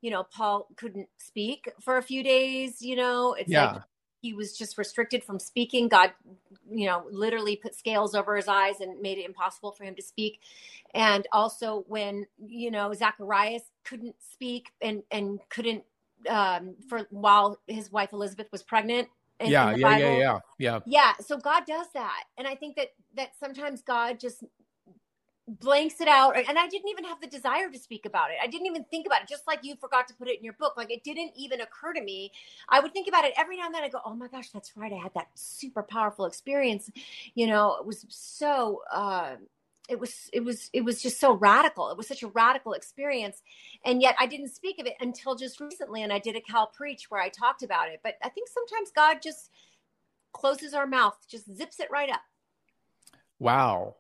you 0.02 0.12
know 0.12 0.24
Paul 0.24 0.68
couldn't 0.78 1.10
speak 1.18 1.72
for 1.82 1.98
a 1.98 2.04
few 2.04 2.24
days, 2.24 2.82
you 2.82 2.96
know, 2.96 3.34
it's 3.34 3.52
yeah. 3.52 3.74
like 3.74 3.82
he 4.22 4.34
was 4.34 4.58
just 4.58 4.78
restricted 4.78 5.24
from 5.24 5.40
speaking. 5.40 5.88
God, 5.88 6.12
you 6.70 6.86
know, 6.86 7.06
literally 7.12 7.56
put 7.56 7.76
scales 7.76 8.16
over 8.16 8.36
his 8.36 8.48
eyes 8.48 8.82
and 8.82 9.02
made 9.02 9.18
it 9.18 9.26
impossible 9.26 9.72
for 9.72 9.84
him 9.84 9.96
to 9.96 10.02
speak. 10.02 10.40
And 10.94 11.28
also 11.32 11.86
when, 11.88 12.26
you 12.38 12.72
know, 12.72 12.94
Zacharias 12.94 13.64
couldn't 13.84 14.16
speak 14.20 14.72
and, 14.82 15.04
and 15.12 15.40
couldn't, 15.50 15.84
um, 16.30 16.76
for 16.90 17.08
while 17.12 17.60
his 17.68 17.92
wife 17.92 18.12
Elizabeth 18.14 18.48
was 18.52 18.64
pregnant. 18.64 19.08
In, 19.40 19.50
yeah, 19.50 19.74
yeah, 19.74 19.98
yeah, 19.98 20.18
yeah, 20.18 20.40
yeah. 20.58 20.80
Yeah. 20.86 21.14
So 21.22 21.38
God 21.38 21.64
does 21.66 21.88
that. 21.94 22.24
And 22.38 22.46
I 22.46 22.56
think 22.56 22.76
that, 22.76 22.90
that 23.16 23.30
sometimes 23.40 23.82
God 23.82 24.20
just 24.20 24.44
blanks 25.50 26.00
it 26.00 26.08
out 26.08 26.38
and 26.38 26.60
i 26.60 26.68
didn't 26.68 26.90
even 26.90 27.04
have 27.04 27.20
the 27.22 27.28
desire 27.28 27.70
to 27.70 27.80
speak 27.80 28.06
about 28.06 28.30
it. 28.30 28.38
I 28.42 28.48
didn't 28.48 28.68
even 28.68 28.84
think 28.86 29.06
about 29.08 29.24
it 29.24 29.28
just 29.28 29.48
like 29.48 29.60
you 29.64 29.76
forgot 29.76 30.08
to 30.10 30.14
put 30.14 30.28
it 30.28 30.38
in 30.38 30.44
your 30.44 30.54
book. 30.54 30.74
Like 30.78 30.92
it 30.92 31.04
didn't 31.04 31.32
even 31.36 31.62
occur 31.62 31.94
to 31.94 32.02
me. 32.02 32.32
I 32.68 32.80
would 32.80 32.94
think 32.94 33.08
about 33.08 33.26
it 33.26 33.34
every 33.38 33.58
now 33.58 33.66
and 33.66 33.74
then. 33.74 33.84
I 33.84 33.90
go 33.90 34.00
oh 34.06 34.14
my 34.14 34.28
gosh 34.28 34.50
that's 34.50 34.76
right. 34.78 34.94
I 34.94 34.98
had 34.98 35.14
that 35.16 35.30
super 35.34 35.82
powerful 35.84 36.26
experience. 36.26 36.92
You 37.34 37.48
know 37.48 37.78
it 37.78 37.86
was 37.86 38.06
so 38.10 38.82
uh 38.92 39.36
it 39.88 40.00
was 40.00 40.30
it 40.34 40.44
was 40.44 40.70
it 40.74 40.82
was 40.82 41.02
just 41.02 41.20
so 41.20 41.34
radical. 41.34 41.90
It 41.90 41.98
was 41.98 42.08
such 42.08 42.22
a 42.22 42.28
radical 42.28 42.74
experience 42.74 43.42
and 43.86 44.02
yet 44.02 44.16
i 44.20 44.28
didn't 44.28 44.50
speak 44.50 44.80
of 44.80 44.86
it 44.86 44.96
until 45.00 45.36
just 45.36 45.60
recently 45.60 46.04
and 46.04 46.12
i 46.12 46.20
did 46.20 46.36
a 46.36 46.42
cal 46.42 46.68
preach 46.68 47.10
where 47.10 47.22
i 47.22 47.30
talked 47.30 47.64
about 47.64 47.90
it. 47.90 48.02
But 48.04 48.16
i 48.24 48.30
think 48.30 48.50
sometimes 48.50 48.92
god 48.96 49.22
just 49.22 49.50
closes 50.32 50.74
our 50.74 50.86
mouth 50.86 51.18
just 51.28 51.52
zips 51.56 51.80
it 51.80 51.90
right 51.90 52.10
up. 52.10 52.22
Wow 53.40 53.96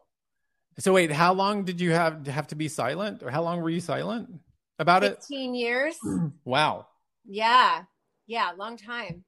so 0.79 0.93
wait, 0.93 1.11
how 1.11 1.33
long 1.33 1.63
did 1.63 1.79
you 1.81 1.91
have 1.91 2.25
have 2.27 2.47
to 2.47 2.55
be 2.55 2.67
silent, 2.67 3.23
or 3.23 3.29
how 3.29 3.43
long 3.43 3.61
were 3.61 3.69
you 3.69 3.81
silent 3.81 4.29
about 4.79 5.01
15 5.01 5.11
it? 5.11 5.17
Fifteen 5.17 5.55
years. 5.55 5.97
wow. 6.45 6.87
Yeah, 7.25 7.83
yeah, 8.27 8.51
long 8.57 8.77
time. 8.77 9.23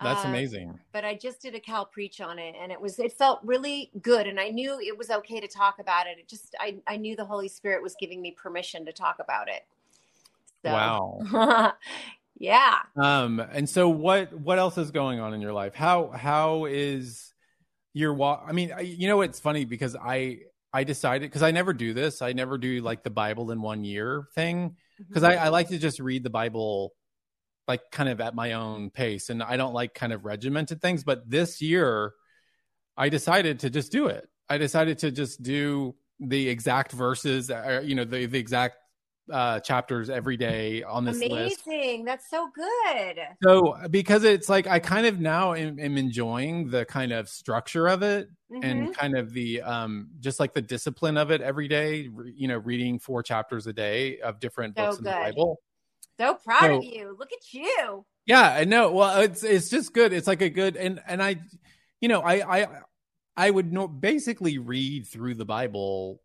That's 0.00 0.24
uh, 0.24 0.28
amazing. 0.28 0.78
But 0.92 1.04
I 1.04 1.14
just 1.14 1.40
did 1.42 1.54
a 1.54 1.60
Cal 1.60 1.84
preach 1.86 2.20
on 2.20 2.38
it, 2.38 2.54
and 2.60 2.72
it 2.72 2.80
was 2.80 2.98
it 2.98 3.12
felt 3.12 3.40
really 3.42 3.90
good, 4.02 4.26
and 4.26 4.40
I 4.40 4.48
knew 4.48 4.78
it 4.80 4.96
was 4.96 5.10
okay 5.10 5.40
to 5.40 5.48
talk 5.48 5.78
about 5.78 6.06
it. 6.06 6.18
It 6.18 6.28
just 6.28 6.54
I 6.58 6.76
I 6.86 6.96
knew 6.96 7.16
the 7.16 7.24
Holy 7.24 7.48
Spirit 7.48 7.82
was 7.82 7.94
giving 7.98 8.20
me 8.20 8.32
permission 8.32 8.84
to 8.86 8.92
talk 8.92 9.16
about 9.20 9.48
it. 9.48 9.62
So. 10.64 10.72
Wow. 10.72 11.72
yeah. 12.38 12.78
Um. 12.96 13.40
And 13.40 13.68
so 13.68 13.88
what 13.88 14.32
what 14.32 14.58
else 14.58 14.78
is 14.78 14.90
going 14.90 15.20
on 15.20 15.34
in 15.34 15.40
your 15.40 15.52
life? 15.52 15.74
How 15.74 16.08
how 16.08 16.64
is 16.64 17.32
your 17.92 18.14
walk? 18.14 18.44
I 18.46 18.52
mean, 18.52 18.72
you 18.82 19.08
know, 19.08 19.20
it's 19.20 19.40
funny 19.40 19.64
because 19.64 19.94
I 19.96 20.40
I 20.72 20.84
decided 20.84 21.30
because 21.30 21.42
I 21.42 21.50
never 21.50 21.72
do 21.72 21.92
this. 21.92 22.22
I 22.22 22.32
never 22.32 22.56
do 22.56 22.80
like 22.80 23.02
the 23.02 23.10
Bible 23.10 23.50
in 23.50 23.60
one 23.60 23.84
year 23.84 24.28
thing 24.34 24.76
because 24.98 25.22
mm-hmm. 25.22 25.38
I, 25.38 25.46
I, 25.46 25.48
like 25.48 25.68
to 25.68 25.78
just 25.78 26.00
read 26.00 26.24
the 26.24 26.30
Bible 26.30 26.94
like 27.68 27.82
kind 27.90 28.08
of 28.08 28.20
at 28.20 28.34
my 28.34 28.52
own 28.52 28.90
pace, 28.90 29.28
and 29.28 29.42
I 29.42 29.56
don't 29.56 29.74
like 29.74 29.94
kind 29.94 30.12
of 30.12 30.24
regimented 30.24 30.80
things. 30.80 31.04
But 31.04 31.28
this 31.28 31.60
year, 31.60 32.12
I 32.96 33.10
decided 33.10 33.60
to 33.60 33.70
just 33.70 33.92
do 33.92 34.06
it. 34.06 34.26
I 34.48 34.58
decided 34.58 34.98
to 35.00 35.10
just 35.10 35.42
do 35.42 35.94
the 36.20 36.48
exact 36.48 36.92
verses, 36.92 37.50
uh, 37.50 37.82
you 37.84 37.94
know, 37.94 38.04
the 38.04 38.26
the 38.26 38.38
exact 38.38 38.76
uh, 39.30 39.60
chapters 39.60 40.10
every 40.10 40.36
day 40.36 40.82
on 40.82 41.04
this 41.04 41.16
Amazing. 41.16 41.36
list. 41.36 41.66
Amazing. 41.66 42.04
That's 42.04 42.28
so 42.28 42.48
good. 42.54 43.18
So 43.42 43.76
because 43.90 44.24
it's 44.24 44.48
like 44.48 44.66
I 44.66 44.78
kind 44.78 45.06
of 45.06 45.20
now 45.20 45.54
am, 45.54 45.78
am 45.78 45.96
enjoying 45.96 46.70
the 46.70 46.84
kind 46.84 47.12
of 47.12 47.28
structure 47.28 47.88
of 47.88 48.02
it 48.02 48.28
mm-hmm. 48.50 48.62
and 48.62 48.96
kind 48.96 49.16
of 49.16 49.32
the 49.32 49.62
um 49.62 50.08
just 50.20 50.40
like 50.40 50.54
the 50.54 50.62
discipline 50.62 51.16
of 51.16 51.30
it 51.30 51.40
every 51.40 51.68
day, 51.68 52.08
you 52.34 52.48
know, 52.48 52.58
reading 52.58 52.98
four 52.98 53.22
chapters 53.22 53.66
a 53.66 53.72
day 53.72 54.18
of 54.20 54.40
different 54.40 54.76
so 54.76 54.86
books 54.86 54.96
good. 54.98 55.06
in 55.06 55.12
the 55.12 55.30
Bible. 55.30 55.60
So 56.18 56.34
proud 56.34 56.60
so, 56.60 56.76
of 56.78 56.84
you. 56.84 57.16
Look 57.18 57.32
at 57.32 57.52
you. 57.52 58.04
Yeah, 58.26 58.54
I 58.54 58.64
know. 58.64 58.92
Well, 58.92 59.20
it's 59.20 59.42
it's 59.42 59.68
just 59.68 59.92
good. 59.92 60.12
It's 60.12 60.26
like 60.26 60.42
a 60.42 60.50
good 60.50 60.76
and 60.76 61.00
and 61.06 61.22
I 61.22 61.36
you 62.00 62.08
know, 62.08 62.20
I 62.20 62.62
I 62.62 62.68
I 63.36 63.50
would 63.50 63.72
know 63.72 63.88
basically 63.88 64.58
read 64.58 65.06
through 65.06 65.36
the 65.36 65.44
Bible 65.44 66.20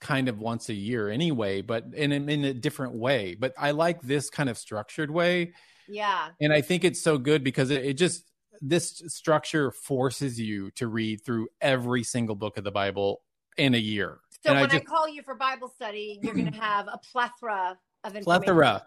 kind 0.00 0.28
of 0.28 0.38
once 0.38 0.68
a 0.68 0.74
year 0.74 1.08
anyway, 1.08 1.60
but 1.60 1.84
in, 1.94 2.12
in 2.12 2.44
a 2.44 2.54
different 2.54 2.94
way. 2.94 3.34
But 3.38 3.54
I 3.58 3.72
like 3.72 4.00
this 4.00 4.30
kind 4.30 4.48
of 4.48 4.58
structured 4.58 5.10
way. 5.10 5.54
Yeah. 5.88 6.28
And 6.40 6.52
I 6.52 6.60
think 6.60 6.84
it's 6.84 7.02
so 7.02 7.18
good 7.18 7.42
because 7.42 7.70
it, 7.70 7.84
it 7.84 7.94
just, 7.94 8.24
this 8.60 9.02
structure 9.06 9.70
forces 9.70 10.38
you 10.38 10.70
to 10.72 10.86
read 10.88 11.24
through 11.24 11.48
every 11.60 12.02
single 12.02 12.34
book 12.34 12.58
of 12.58 12.64
the 12.64 12.70
Bible 12.70 13.22
in 13.56 13.74
a 13.74 13.78
year. 13.78 14.20
So 14.44 14.50
and 14.50 14.60
when 14.60 14.64
I, 14.64 14.72
just, 14.72 14.82
I, 14.82 14.84
call 14.84 15.08
you 15.08 15.22
for 15.22 15.34
Bible 15.34 15.68
study, 15.68 16.18
you're 16.22 16.34
going 16.34 16.52
to 16.52 16.58
have 16.60 16.86
a 16.86 16.98
plethora 17.12 17.76
of 18.04 18.16
information. 18.16 18.24
Plethora 18.24 18.84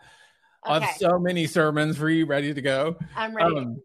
okay. 0.67 0.85
of 0.85 0.89
so 0.97 1.19
many 1.19 1.47
sermons 1.47 1.97
for 1.97 2.09
you 2.09 2.25
ready 2.25 2.53
to 2.53 2.61
go. 2.61 2.95
I'm 3.15 3.35
ready. 3.35 3.57
Um, 3.57 3.81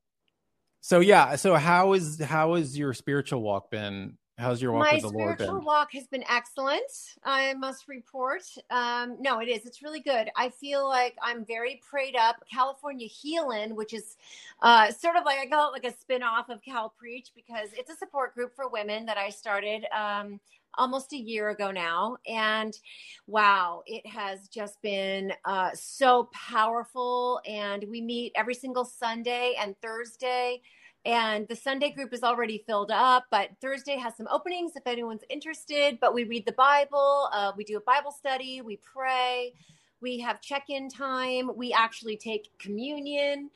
so 0.80 1.00
yeah, 1.00 1.34
so 1.34 1.56
how 1.56 1.94
is 1.94 2.20
how 2.20 2.54
has 2.54 2.78
your 2.78 2.94
spiritual 2.94 3.42
walk 3.42 3.70
been 3.72 4.16
How's 4.38 4.60
your 4.60 4.72
walk 4.72 4.84
My 4.84 4.92
with 4.94 5.02
the 5.02 5.08
Lord? 5.08 5.28
My 5.28 5.34
spiritual 5.34 5.64
walk 5.64 5.92
has 5.92 6.06
been 6.08 6.24
excellent. 6.28 6.90
I 7.24 7.54
must 7.54 7.88
report. 7.88 8.42
Um, 8.70 9.16
no, 9.18 9.40
it 9.40 9.48
is. 9.48 9.64
It's 9.64 9.82
really 9.82 10.00
good. 10.00 10.28
I 10.36 10.50
feel 10.50 10.86
like 10.86 11.16
I'm 11.22 11.42
very 11.46 11.80
prayed 11.88 12.16
up. 12.16 12.36
California 12.52 13.06
Healing, 13.06 13.74
which 13.74 13.94
is 13.94 14.18
uh, 14.60 14.90
sort 14.90 15.16
of 15.16 15.24
like 15.24 15.38
I 15.38 15.46
call 15.46 15.72
it 15.72 15.72
like 15.72 15.90
a 15.90 15.96
spin 15.98 16.22
off 16.22 16.50
of 16.50 16.60
Cal 16.62 16.92
Preach 16.98 17.30
because 17.34 17.70
it's 17.72 17.90
a 17.90 17.96
support 17.96 18.34
group 18.34 18.54
for 18.54 18.68
women 18.68 19.06
that 19.06 19.16
I 19.16 19.30
started 19.30 19.86
um, 19.96 20.38
almost 20.74 21.14
a 21.14 21.16
year 21.16 21.48
ago 21.48 21.70
now. 21.70 22.18
And 22.26 22.78
wow, 23.26 23.84
it 23.86 24.06
has 24.06 24.48
just 24.48 24.82
been 24.82 25.32
uh, 25.46 25.70
so 25.72 26.28
powerful. 26.34 27.40
And 27.46 27.86
we 27.88 28.02
meet 28.02 28.32
every 28.36 28.54
single 28.54 28.84
Sunday 28.84 29.54
and 29.58 29.74
Thursday 29.80 30.60
and 31.06 31.46
the 31.46 31.54
Sunday 31.54 31.90
group 31.90 32.12
is 32.12 32.24
already 32.24 32.64
filled 32.66 32.90
up, 32.90 33.26
but 33.30 33.50
Thursday 33.60 33.96
has 33.96 34.16
some 34.16 34.26
openings 34.28 34.72
if 34.74 34.88
anyone's 34.88 35.22
interested. 35.30 35.98
But 36.00 36.12
we 36.12 36.24
read 36.24 36.44
the 36.44 36.52
Bible, 36.52 37.30
uh, 37.32 37.52
we 37.56 37.62
do 37.62 37.76
a 37.76 37.80
Bible 37.80 38.10
study, 38.10 38.60
we 38.60 38.78
pray, 38.78 39.54
we 40.00 40.18
have 40.18 40.40
check 40.40 40.64
in 40.68 40.90
time, 40.90 41.48
we 41.54 41.72
actually 41.72 42.16
take 42.16 42.50
communion. 42.58 43.50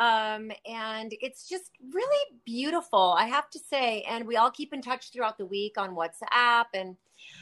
Um, 0.00 0.50
and 0.68 1.14
it's 1.20 1.48
just 1.48 1.70
really 1.92 2.38
beautiful, 2.44 3.14
I 3.16 3.26
have 3.26 3.50
to 3.50 3.58
say. 3.60 4.02
And 4.02 4.26
we 4.26 4.36
all 4.36 4.50
keep 4.50 4.72
in 4.72 4.82
touch 4.82 5.12
throughout 5.12 5.38
the 5.38 5.46
week 5.46 5.78
on 5.78 5.94
WhatsApp. 5.94 6.64
And 6.74 6.96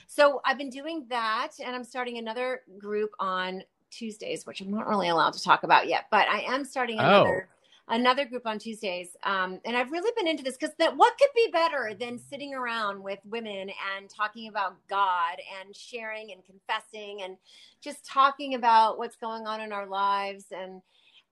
so 0.07 0.43
I've 0.45 0.59
been 0.59 0.69
doing 0.69 1.07
that, 1.09 1.53
and 1.65 1.75
I'm 1.75 1.85
starting 1.85 2.19
another 2.19 2.61
group 2.79 3.13
on 3.19 3.63
Tuesdays, 3.91 4.45
which 4.45 4.61
I'm 4.61 4.71
not 4.71 4.87
really 4.87 5.09
allowed 5.09 5.33
to 5.33 5.43
talk 5.43 5.63
about 5.63 5.89
yet, 5.89 6.05
but 6.11 6.29
I 6.29 6.41
am 6.41 6.67
starting 6.67 7.01
oh. 7.01 7.03
another. 7.03 7.49
Oh 7.51 7.54
another 7.89 8.25
group 8.25 8.47
on 8.47 8.59
Tuesdays. 8.59 9.17
Um, 9.25 9.61
and 9.65 9.77
I've 9.77 9.93
really 9.93 10.13
been 10.17 10.27
into 10.27 10.43
this 10.43 10.57
because 10.57 10.75
that 10.79 10.97
what 10.97 11.17
could 11.19 11.29
be 11.35 11.51
better 11.53 11.93
than 11.99 12.19
sitting 12.19 12.55
around 12.55 13.03
with 13.03 13.19
women 13.25 13.71
and 13.97 14.09
talking 14.09 14.49
about 14.49 14.77
God 14.89 15.37
and 15.61 15.75
sharing 15.77 16.33
and 16.33 16.45
confessing 16.45 17.23
and 17.23 17.37
just 17.81 18.07
talking 18.07 18.55
about 18.55 18.99
what's 18.99 19.17
going 19.17 19.47
on 19.47 19.61
in 19.61 19.73
our 19.73 19.87
lives 19.87 20.47
and 20.51 20.81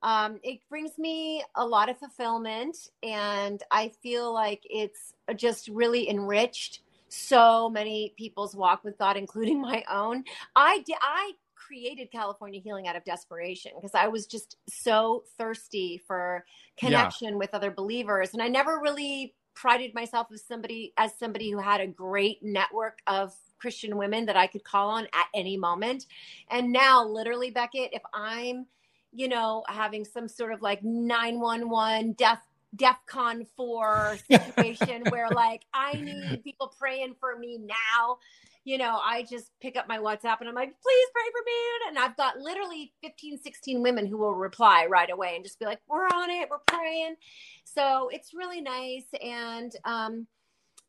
um, 0.03 0.41
it 0.43 0.59
brings 0.69 0.99
me 0.99 1.45
a 1.55 1.65
lot 1.65 1.89
of 1.89 1.99
fulfillment 1.99 2.77
and 3.03 3.63
i 3.71 3.89
feel 4.03 4.33
like 4.33 4.63
it's 4.69 5.15
just 5.37 5.69
really 5.69 6.09
enriched 6.09 6.81
so 7.09 7.69
many 7.69 8.13
people's 8.17 8.55
walk 8.55 8.83
with 8.85 8.99
god 8.99 9.17
including 9.17 9.61
my 9.63 9.85
own 9.91 10.25
i 10.57 10.83
i 11.01 11.33
created 11.73 12.11
California 12.11 12.61
Healing 12.61 12.87
out 12.87 12.97
of 12.97 13.05
desperation 13.05 13.73
because 13.75 13.95
I 13.95 14.09
was 14.09 14.27
just 14.27 14.57
so 14.69 15.25
thirsty 15.39 16.03
for 16.07 16.45
connection 16.77 17.31
yeah. 17.31 17.37
with 17.37 17.55
other 17.55 17.71
believers. 17.71 18.35
And 18.35 18.43
I 18.43 18.49
never 18.49 18.79
really 18.79 19.35
prided 19.55 19.95
myself 19.95 20.27
as 20.33 20.45
somebody 20.45 20.93
as 20.99 21.17
somebody 21.19 21.51
who 21.51 21.59
had 21.59 21.81
a 21.81 21.87
great 21.87 22.43
network 22.43 22.99
of 23.07 23.35
Christian 23.59 23.97
women 23.97 24.27
that 24.27 24.37
I 24.37 24.49
could 24.49 24.65
call 24.65 24.91
on 24.91 25.05
at 25.05 25.27
any 25.35 25.57
moment. 25.57 26.07
And 26.51 26.73
now 26.73 27.07
literally 27.07 27.51
Becket, 27.51 27.91
if 27.93 28.03
I'm, 28.13 28.67
you 29.13 29.29
know, 29.29 29.65
having 29.67 30.05
some 30.05 30.29
sort 30.29 30.53
of 30.53 30.61
like 30.61 30.83
911 30.83 32.13
death 32.13 32.43
DEFCON 32.77 33.47
4 33.57 34.19
situation 34.31 35.05
where 35.11 35.29
like 35.31 35.63
I 35.73 35.93
need 35.95 36.43
people 36.45 36.75
praying 36.79 37.17
for 37.21 37.39
me 37.39 37.59
now 37.59 38.19
you 38.65 38.79
know, 38.79 39.01
I 39.03 39.25
just 39.29 39.51
pick 39.61 39.77
up 39.77 39.89
my 39.89 39.99
WhatsApp 39.99 40.41
and 40.41 40.49
I'm 40.49 40.55
like, 40.55 40.73
please 40.81 41.09
pray 41.13 41.25
for 41.33 41.45
me. 41.45 41.89
And 41.89 41.99
I've 41.99 42.17
got 42.17 42.39
literally 42.39 42.93
15, 43.03 43.39
16 43.39 43.83
women 43.83 44.07
who 44.07 44.17
will 44.17 44.35
reply 44.35 44.87
right 44.89 45.11
away 45.11 45.35
and 45.35 45.45
just 45.45 45.59
be 45.59 45.65
like, 45.67 45.81
we're 45.89 46.07
on 46.07 46.31
it, 46.31 46.49
we're 46.51 46.59
praying. 46.69 47.17
So 47.65 48.09
it's 48.13 48.33
really 48.35 48.61
nice. 48.61 49.07
And, 49.23 49.73
um, 49.85 50.27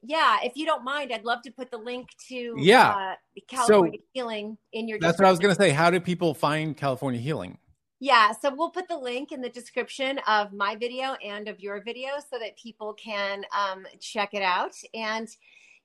yeah, 0.03 0.39
if 0.43 0.55
you 0.55 0.65
don't 0.65 0.83
mind, 0.83 1.11
I'd 1.13 1.23
love 1.23 1.41
to 1.43 1.51
put 1.51 1.71
the 1.71 1.77
link 1.77 2.09
to 2.27 2.55
Yeah. 2.57 2.91
uh, 2.91 3.15
California 3.47 3.99
Healing 4.13 4.57
in 4.73 4.87
your. 4.87 4.99
That's 4.99 5.17
what 5.17 5.27
I 5.27 5.31
was 5.31 5.39
going 5.39 5.55
to 5.55 5.59
say. 5.59 5.69
How 5.69 5.89
do 5.89 5.99
people 5.99 6.33
find 6.33 6.75
California 6.75 7.19
Healing? 7.21 7.57
Yeah, 8.01 8.33
so 8.33 8.53
we'll 8.53 8.69
put 8.69 8.89
the 8.89 8.97
link 8.97 9.31
in 9.31 9.39
the 9.39 9.47
description 9.47 10.19
of 10.27 10.51
my 10.51 10.75
video 10.75 11.13
and 11.23 11.47
of 11.47 11.61
your 11.61 11.81
video 11.81 12.09
so 12.29 12.37
that 12.37 12.57
people 12.57 12.93
can 12.95 13.45
um, 13.57 13.87
check 14.01 14.33
it 14.33 14.41
out. 14.41 14.73
And 14.93 15.29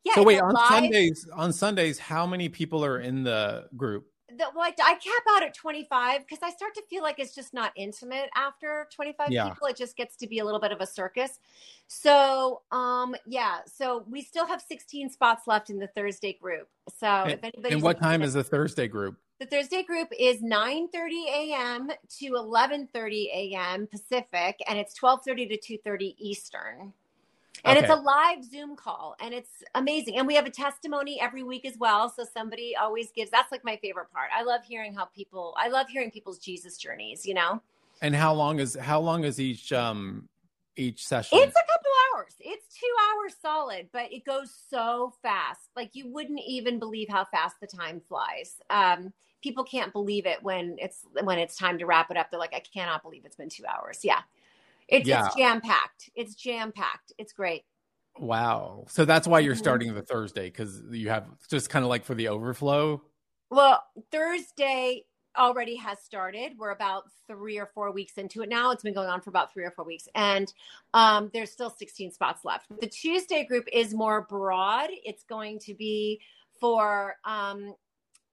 yeah, 0.04 0.14
so 0.14 0.22
wait, 0.22 0.40
on 0.40 0.54
live- 0.54 0.68
Sundays, 0.68 1.28
on 1.34 1.52
Sundays, 1.52 1.98
how 1.98 2.26
many 2.26 2.48
people 2.48 2.84
are 2.84 3.00
in 3.00 3.22
the 3.24 3.68
group? 3.76 4.06
the, 4.30 4.44
well, 4.54 4.64
I, 4.64 4.74
I 4.82 4.94
cap 4.94 5.22
out 5.30 5.42
at 5.42 5.54
25 5.54 6.20
because 6.20 6.42
I 6.42 6.50
start 6.50 6.74
to 6.74 6.82
feel 6.90 7.02
like 7.02 7.18
it's 7.18 7.34
just 7.34 7.54
not 7.54 7.72
intimate 7.76 8.28
after 8.36 8.86
25 8.94 9.32
Yeah. 9.32 9.48
people. 9.48 9.66
It 9.68 9.76
just 9.76 9.96
gets 9.96 10.16
to 10.16 10.26
be 10.26 10.40
a 10.40 10.44
little 10.44 10.60
bit 10.60 10.70
of 10.70 10.80
a 10.82 10.86
circus. 10.86 11.40
So, 11.86 12.60
um, 12.70 13.16
yeah, 13.26 13.60
so 13.66 14.04
we 14.08 14.20
still 14.20 14.46
have 14.46 14.60
16 14.60 15.08
spots 15.10 15.46
left 15.46 15.70
in 15.70 15.78
the 15.78 15.86
Thursday 15.88 16.34
group. 16.34 16.68
So, 16.94 17.24
if 17.24 17.32
And, 17.32 17.44
anybody's 17.44 17.72
and 17.72 17.82
what 17.82 17.98
time 17.98 18.20
is 18.22 18.34
the 18.34 18.44
Thursday 18.44 18.86
group? 18.86 19.16
the 19.40 19.46
Thursday 19.46 19.82
group 19.82 20.08
is 20.18 20.42
9:30 20.42 21.26
a.m. 21.28 21.90
to 22.18 22.30
11:30 22.32 23.26
a.m. 23.32 23.86
Pacific, 23.86 24.58
and 24.68 24.78
it's 24.78 24.98
12:30 24.98 25.48
to 25.48 25.78
2:30 25.78 26.16
Eastern. 26.18 26.92
And 27.64 27.78
it's 27.78 27.90
a 27.90 27.96
live 27.96 28.44
Zoom 28.44 28.76
call, 28.76 29.16
and 29.20 29.34
it's 29.34 29.50
amazing. 29.74 30.16
And 30.16 30.26
we 30.26 30.34
have 30.34 30.46
a 30.46 30.50
testimony 30.50 31.20
every 31.20 31.42
week 31.42 31.64
as 31.66 31.76
well. 31.78 32.08
So 32.08 32.24
somebody 32.24 32.74
always 32.76 33.10
gives. 33.12 33.30
That's 33.30 33.50
like 33.52 33.64
my 33.64 33.76
favorite 33.82 34.10
part. 34.12 34.30
I 34.36 34.42
love 34.42 34.62
hearing 34.64 34.94
how 34.94 35.06
people. 35.06 35.54
I 35.58 35.68
love 35.68 35.88
hearing 35.88 36.10
people's 36.10 36.38
Jesus 36.38 36.76
journeys. 36.78 37.26
You 37.26 37.34
know, 37.34 37.60
And 38.02 38.14
how 38.14 38.32
long 38.34 38.60
is 38.60 38.74
how 38.74 39.00
long 39.00 39.24
is 39.24 39.40
each 39.40 39.72
um 39.72 40.28
each 40.76 41.06
session? 41.06 41.38
it's 41.40 41.56
a 41.56 41.72
couple 41.72 41.90
hours. 42.14 42.34
It's 42.40 42.74
two 42.74 42.94
hours 43.10 43.34
solid, 43.40 43.88
but 43.92 44.12
it 44.12 44.24
goes 44.24 44.54
so 44.70 45.12
fast. 45.22 45.60
Like 45.76 45.90
you 45.94 46.08
wouldn't 46.12 46.40
even 46.46 46.78
believe 46.78 47.08
how 47.08 47.24
fast 47.24 47.56
the 47.60 47.66
time 47.66 48.00
flies. 48.08 48.56
Um, 48.70 49.12
people 49.42 49.64
can't 49.64 49.92
believe 49.92 50.26
it 50.26 50.42
when 50.42 50.76
it's 50.78 51.00
when 51.22 51.38
it's 51.38 51.56
time 51.56 51.78
to 51.78 51.86
wrap 51.86 52.10
it 52.10 52.16
up. 52.16 52.30
They're 52.30 52.40
like, 52.40 52.54
I 52.54 52.60
cannot 52.60 53.02
believe 53.02 53.24
it's 53.24 53.36
been 53.36 53.48
two 53.48 53.64
hours. 53.66 54.00
Yeah, 54.02 54.20
it's, 54.88 55.06
Yeah. 55.08 55.26
it's 55.26 55.34
jam 55.36 55.60
packed. 55.60 56.10
It's 56.14 56.34
jam 56.34 56.72
packed. 56.72 57.12
It's 57.18 57.32
great. 57.32 57.64
wow. 58.20 58.84
So 58.88 59.04
that's 59.04 59.28
why 59.28 59.38
you're 59.38 59.54
Mhm. 59.54 59.58
starting 59.58 59.94
the 59.94 60.02
Thursday 60.02 60.46
because 60.50 60.82
you 60.90 61.08
have 61.08 61.28
just 61.48 61.70
kind 61.70 61.84
of 61.84 61.88
like 61.88 62.04
for 62.04 62.16
the 62.16 62.26
overflow. 62.28 63.00
Well, 63.50 63.84
Thursday 64.10 65.04
already 65.36 65.76
has 65.76 66.00
started. 66.02 66.58
We're 66.58 66.72
about 66.72 67.04
three 67.28 67.58
or 67.60 67.66
four 67.66 67.92
weeks 67.92 68.18
into 68.18 68.42
it 68.42 68.48
now. 68.48 68.72
It's 68.72 68.82
been 68.82 68.92
going 68.92 69.08
on 69.08 69.20
for 69.20 69.30
about 69.30 69.52
three 69.52 69.64
or 69.64 69.70
four 69.70 69.84
weeks, 69.84 70.08
and 70.16 70.52
um, 70.94 71.30
there's 71.32 71.52
still 71.52 71.70
16 71.70 72.10
spots 72.10 72.44
left. 72.44 72.66
The 72.80 72.88
Tuesday 72.88 73.44
group 73.44 73.68
is 73.72 73.94
more 73.94 74.22
broad. 74.22 74.90
It's 74.90 75.22
going 75.22 75.60
to 75.60 75.74
be 75.74 76.20
for 76.58 77.14
um, 77.24 77.76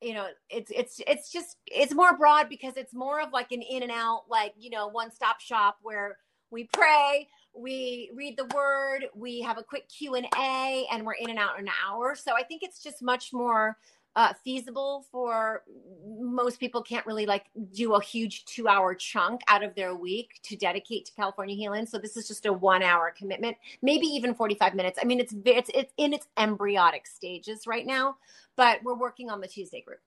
you 0.01 0.13
know, 0.15 0.27
it's 0.49 0.71
it's 0.71 0.99
it's 1.05 1.31
just 1.31 1.57
it's 1.67 1.93
more 1.93 2.17
broad 2.17 2.49
because 2.49 2.75
it's 2.75 2.93
more 2.93 3.21
of 3.21 3.31
like 3.31 3.51
an 3.51 3.61
in 3.61 3.83
and 3.83 3.91
out, 3.91 4.23
like 4.29 4.53
you 4.57 4.71
know, 4.71 4.87
one 4.87 5.11
stop 5.11 5.39
shop 5.39 5.77
where 5.83 6.17
we 6.51 6.65
pray 6.73 7.27
we 7.55 8.11
read 8.13 8.37
the 8.37 8.45
word 8.53 9.05
we 9.15 9.41
have 9.41 9.57
a 9.57 9.63
quick 9.63 9.87
q&a 9.87 10.87
and 10.91 11.05
we're 11.05 11.13
in 11.13 11.29
and 11.29 11.39
out 11.39 11.57
in 11.57 11.67
an 11.67 11.73
hour. 11.85 12.15
So 12.15 12.33
i 12.35 12.43
think 12.43 12.63
it's 12.63 12.81
just 12.81 13.01
much 13.01 13.33
more 13.33 13.77
uh, 14.17 14.31
feasible 14.45 15.05
for 15.11 15.63
most 16.07 16.57
people 16.57 16.81
can't 16.81 17.05
really 17.05 17.25
like 17.25 17.47
do 17.73 17.95
a 17.95 18.01
huge 18.01 18.45
two 18.45 18.65
hour 18.65 18.95
chunk 18.95 19.41
out 19.49 19.61
of 19.61 19.75
their 19.75 19.93
week 19.93 20.39
to 20.41 20.55
dedicate 20.55 21.05
to 21.05 21.11
california 21.13 21.53
healing. 21.53 21.85
So 21.85 21.97
this 21.97 22.15
is 22.15 22.25
just 22.27 22.45
a 22.45 22.53
one 22.53 22.81
hour 22.81 23.13
commitment 23.17 23.57
maybe 23.81 24.07
even 24.07 24.33
45 24.33 24.73
minutes. 24.73 24.99
I 25.01 25.05
mean 25.05 25.19
it's 25.19 25.33
it's 25.45 25.69
it's 25.73 25.93
in 25.97 26.13
its 26.13 26.27
embryonic 26.37 27.07
stages 27.07 27.67
right 27.67 27.85
now 27.85 28.15
but 28.55 28.81
we're 28.83 28.95
working 28.95 29.29
on 29.29 29.41
the 29.41 29.47
tuesday 29.47 29.81
group. 29.81 29.99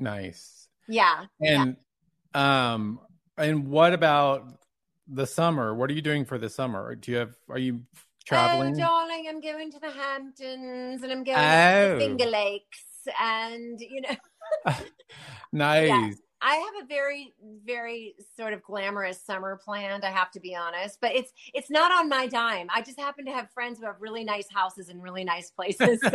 Nice. 0.00 0.68
yeah. 0.88 1.26
And 1.40 1.76
um 2.34 3.00
and 3.36 3.68
what 3.68 3.92
about 3.92 4.61
the 5.12 5.26
summer? 5.26 5.74
What 5.74 5.90
are 5.90 5.92
you 5.92 6.02
doing 6.02 6.24
for 6.24 6.38
the 6.38 6.48
summer? 6.48 6.94
Do 6.94 7.12
you 7.12 7.18
have 7.18 7.36
are 7.48 7.58
you 7.58 7.80
oh, 7.82 7.98
traveling? 8.26 8.74
Oh, 8.74 8.78
darling, 8.78 9.26
I'm 9.28 9.40
going 9.40 9.70
to 9.72 9.78
the 9.78 9.90
Hamptons 9.90 11.02
and 11.02 11.12
I'm 11.12 11.24
going 11.24 11.38
Oh. 11.38 11.40
to 11.40 11.88
the 11.88 11.94
oh. 11.94 11.98
Finger 11.98 12.26
Lakes, 12.26 12.84
and 13.20 13.80
you 13.80 14.02
know, 14.02 14.74
nice. 15.52 16.16
I 16.44 16.56
have 16.56 16.84
a 16.84 16.86
very, 16.88 17.34
very 17.64 18.16
sort 18.36 18.52
of 18.52 18.62
glamorous 18.64 19.22
summer 19.22 19.60
planned. 19.64 20.04
I 20.04 20.10
have 20.10 20.32
to 20.32 20.40
be 20.40 20.56
honest, 20.56 20.98
but 21.00 21.14
it's 21.14 21.32
it's 21.54 21.70
not 21.70 21.92
on 21.92 22.08
my 22.08 22.26
dime. 22.26 22.66
I 22.74 22.82
just 22.82 22.98
happen 22.98 23.24
to 23.26 23.32
have 23.32 23.48
friends 23.52 23.78
who 23.78 23.86
have 23.86 23.96
really 24.00 24.24
nice 24.24 24.48
houses 24.52 24.88
in 24.88 25.00
really 25.00 25.22
nice 25.22 25.50
places, 25.50 26.00
so 26.02 26.10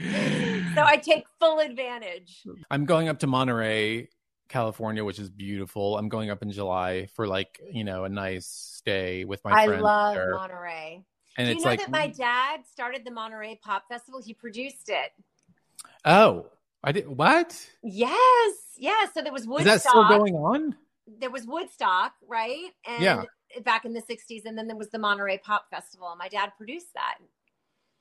I 0.00 1.00
take 1.00 1.26
full 1.38 1.60
advantage. 1.60 2.42
I'm 2.70 2.84
going 2.86 3.08
up 3.08 3.20
to 3.20 3.28
Monterey, 3.28 4.08
California, 4.48 5.04
which 5.04 5.18
is 5.18 5.30
beautiful. 5.30 5.96
I'm 5.98 6.08
going 6.08 6.30
up 6.30 6.42
in 6.42 6.50
July 6.50 7.06
for 7.14 7.26
like, 7.26 7.60
you 7.72 7.84
know, 7.84 8.04
a 8.04 8.08
nice 8.08 8.46
stay 8.46 9.24
with 9.24 9.42
my 9.44 9.52
I 9.52 9.66
friends 9.66 9.82
love 9.82 10.14
there. 10.14 10.34
Monterey. 10.34 11.04
and 11.36 11.46
Do 11.46 11.50
you 11.50 11.56
it's 11.56 11.64
know 11.64 11.70
like 11.70 11.80
that 11.80 11.90
my 11.90 12.08
dad 12.08 12.60
started 12.70 13.04
the 13.04 13.10
Monterey 13.10 13.58
Pop 13.62 13.84
Festival? 13.88 14.20
He 14.24 14.34
produced 14.34 14.88
it. 14.88 15.10
Oh, 16.04 16.46
I 16.82 16.92
did 16.92 17.08
what? 17.08 17.58
Yes, 17.82 18.54
yes. 18.76 19.10
So 19.14 19.22
there 19.22 19.32
was 19.32 19.42
Is 19.42 19.48
Woodstock. 19.48 19.64
that 19.64 19.80
still 19.80 20.04
going 20.08 20.34
on? 20.34 20.76
there 21.06 21.30
was 21.30 21.46
Woodstock, 21.46 22.12
right? 22.28 22.70
And 22.86 23.02
Yeah. 23.02 23.24
back 23.64 23.84
in 23.84 23.92
the 23.92 24.00
60s. 24.02 24.42
And 24.46 24.56
then 24.56 24.66
there 24.68 24.76
was 24.76 24.90
the 24.90 24.98
Monterey 24.98 25.38
Pop 25.38 25.66
Festival. 25.70 26.14
My 26.18 26.28
dad 26.28 26.52
produced 26.56 26.92
that. 26.94 27.18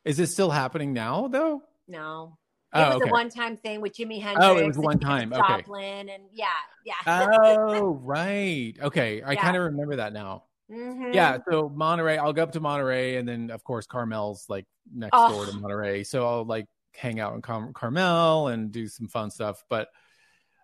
Is 0.05 0.19
it 0.19 0.27
still 0.27 0.49
happening 0.51 0.93
now 0.93 1.27
though? 1.27 1.63
No. 1.87 2.37
It 2.73 2.79
Oh, 2.79 2.87
was 2.93 3.01
okay. 3.01 3.09
a 3.09 3.11
one 3.11 3.29
time 3.29 3.55
thing 3.57 3.81
with 3.81 3.93
Jimi 3.93 4.19
Hendrix. 4.21 4.45
Oh, 4.47 4.57
it 4.57 4.65
was 4.65 4.77
one 4.77 4.99
time. 4.99 5.31
Okay. 5.31 5.41
Joplin 5.57 6.09
and 6.09 6.23
yeah, 6.31 6.47
yeah. 6.83 6.93
Oh, 7.05 7.93
right. 8.03 8.73
Okay. 8.81 9.21
I 9.21 9.33
Yeah. 9.33 9.41
kind 9.41 9.55
of 9.57 9.63
remember 9.63 9.97
that 9.97 10.11
now. 10.11 10.45
Mhm. 10.71 11.13
Yeah. 11.13 11.37
So 11.49 11.69
Monterey, 11.69 12.17
I'll 12.17 12.33
go 12.33 12.41
up 12.41 12.51
to 12.53 12.59
Monterey 12.59 13.17
and 13.17 13.27
then 13.27 13.51
of 13.51 13.63
course 13.63 13.85
Carmel's 13.85 14.45
like 14.49 14.65
next 14.91 15.11
Oh. 15.13 15.29
door 15.31 15.45
to 15.45 15.53
Monterey. 15.59 16.03
So 16.03 16.25
I'll 16.27 16.45
like 16.45 16.65
hang 16.95 17.19
out 17.19 17.35
in 17.35 17.41
Car- 17.43 17.71
Carmel 17.73 18.47
and 18.47 18.71
do 18.71 18.87
some 18.87 19.07
fun 19.07 19.29
stuff. 19.29 19.63
But 19.69 19.89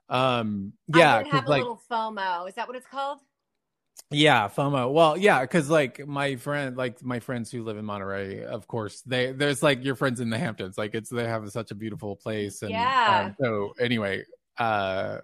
um 0.10 0.74
yeah, 0.88 1.22
gonna 1.22 1.36
have 1.36 1.46
a 1.46 1.50
like 1.50 1.60
little 1.62 1.82
FOMO. 1.92 2.48
Is 2.50 2.56
that 2.56 2.68
what 2.68 2.76
it's 2.76 2.88
called? 2.88 3.20
Yeah, 4.12 4.48
FOMO. 4.48 4.92
Well, 4.92 5.18
yeah, 5.18 5.42
because 5.42 5.70
like 5.70 6.06
my 6.08 6.36
friend, 6.36 6.76
like 6.76 7.04
my 7.04 7.20
friends 7.20 7.52
who 7.52 7.64
live 7.64 7.78
in 7.78 7.86
Monterey, 7.86 8.44
of 8.44 8.68
course, 8.68 9.02
they 9.02 9.32
there's 9.32 9.62
like 9.62 9.84
your 9.84 9.96
friends 9.96 10.20
in 10.20 10.30
the 10.30 10.38
Hamptons. 10.38 10.78
Like 10.78 10.96
it's 10.96 11.10
they 11.10 11.26
have 11.28 11.50
such 11.52 11.70
a 11.72 11.76
beautiful 11.76 12.16
place, 12.16 12.64
and 12.64 12.72
Yeah. 12.72 13.26
um, 13.28 13.36
so 13.40 13.74
anyway, 13.80 14.24
uh, 14.58 15.20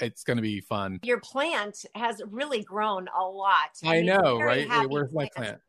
it's 0.00 0.22
gonna 0.22 0.42
be 0.42 0.60
fun. 0.60 1.00
Your 1.02 1.20
plant 1.20 1.84
has 1.96 2.22
really 2.28 2.62
grown 2.62 3.08
a 3.08 3.24
lot. 3.24 3.70
I 3.84 3.96
mean, 3.96 4.06
know, 4.06 4.40
right? 4.40 4.68
Where's 4.88 5.12
my 5.12 5.28
plant? 5.34 5.60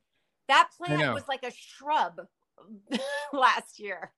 That 0.47 0.69
plant 0.77 1.13
was 1.13 1.27
like 1.27 1.43
a 1.43 1.51
shrub 1.51 2.21
last 3.33 3.79
year. 3.79 4.11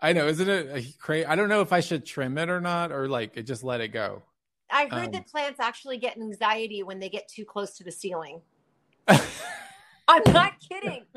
I 0.00 0.12
know, 0.12 0.28
isn't 0.28 0.48
it 0.48 0.66
a 0.66 0.98
crazy? 0.98 1.26
I 1.26 1.34
don't 1.34 1.48
know 1.48 1.60
if 1.60 1.72
I 1.72 1.80
should 1.80 2.06
trim 2.06 2.38
it 2.38 2.48
or 2.48 2.60
not, 2.60 2.92
or 2.92 3.08
like 3.08 3.44
just 3.44 3.64
let 3.64 3.80
it 3.80 3.88
go. 3.88 4.22
I 4.78 4.86
heard 4.86 5.06
Um, 5.06 5.10
that 5.10 5.26
plants 5.26 5.58
actually 5.58 5.98
get 5.98 6.16
anxiety 6.16 6.84
when 6.84 7.00
they 7.00 7.08
get 7.08 7.26
too 7.26 7.44
close 7.44 7.76
to 7.78 7.84
the 7.84 7.90
ceiling. 7.90 8.40
I'm 9.08 10.22
not 10.28 10.52
kidding. 10.60 11.04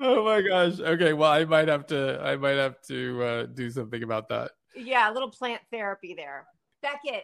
oh 0.00 0.24
my 0.24 0.42
gosh. 0.42 0.80
Okay, 0.80 1.12
well, 1.12 1.30
I 1.30 1.44
might 1.44 1.68
have 1.68 1.86
to. 1.86 2.20
I 2.20 2.34
might 2.36 2.56
have 2.56 2.80
to 2.88 3.22
uh, 3.22 3.46
do 3.46 3.70
something 3.70 4.02
about 4.02 4.28
that. 4.30 4.50
Yeah, 4.74 5.08
a 5.08 5.12
little 5.12 5.30
plant 5.30 5.62
therapy 5.70 6.12
there. 6.14 6.46
Becket, 6.82 7.22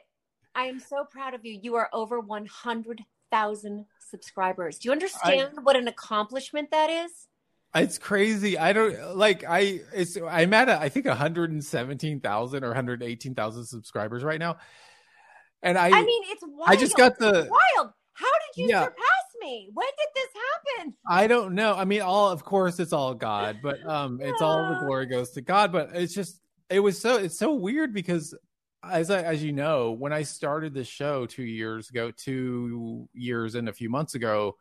I 0.55 0.67
am 0.67 0.79
so 0.79 1.05
proud 1.05 1.35
of 1.35 1.45
you. 1.45 1.59
You 1.61 1.75
are 1.75 1.91
over 1.93 2.21
100,000 2.21 3.87
subscribers. 3.99 4.79
Do 4.79 4.89
you 4.89 4.93
understand 4.93 5.59
what 5.65 5.75
an 5.75 5.89
accomplishment 5.89 6.71
that 6.71 6.89
is? 6.89 7.27
It's 7.75 7.99
crazy. 7.99 8.59
I 8.59 8.73
don't 8.73 9.17
like 9.17 9.45
I 9.49 9.81
it's 9.95 10.17
I'm 10.17 10.53
at 10.55 10.69
a, 10.69 10.81
I 10.81 10.89
think 10.89 11.07
117,000 11.07 12.65
or 12.65 12.67
118,000 12.69 13.65
subscribers 13.65 14.25
right 14.25 14.41
now. 14.41 14.57
And 15.63 15.79
I 15.79 15.89
I, 15.89 16.03
mean, 16.03 16.23
it's 16.27 16.43
wild. 16.43 16.69
I 16.69 16.77
just 16.77 16.97
got 16.97 17.19
the 17.19 17.49
wild. 17.49 17.93
How 18.15 18.27
did 18.27 18.63
you 18.63 18.69
Yeah. 18.71 18.85
surpass 18.85 19.25
me? 19.41 19.71
When 19.73 19.87
did 19.87 20.09
this 20.15 20.29
happen? 20.79 20.95
I 21.09 21.27
don't 21.29 21.55
know. 21.55 21.75
I 21.75 21.85
mean 21.85 22.03
all 22.03 22.29
of 22.29 22.45
course 22.45 22.81
it's 22.81 22.93
all 22.93 23.15
God, 23.15 23.59
but 23.63 23.79
um 23.89 24.21
it's 24.21 24.43
all 24.43 24.67
the 24.69 24.81
glory 24.81 25.07
goes 25.07 25.31
to 25.33 25.41
God, 25.41 25.71
but 25.71 25.91
it's 25.95 26.13
just 26.13 26.41
it 26.71 26.81
was 26.81 27.01
so 27.01 27.19
it's 27.19 27.39
so 27.39 27.55
weird 27.55 27.95
because 27.95 28.35
as 28.83 29.11
I, 29.11 29.23
as 29.23 29.45
you 29.45 29.53
know, 29.53 29.93
when 29.93 30.13
I 30.13 30.23
started 30.23 30.73
this 30.73 30.89
show 30.89 31.27
2 31.27 31.43
years 31.43 31.91
ago, 31.91 32.11
2 32.11 33.09
years 33.13 33.55
and 33.55 33.69
a 33.69 33.73
few 33.73 33.91
months 33.91 34.15
ago, 34.15 34.57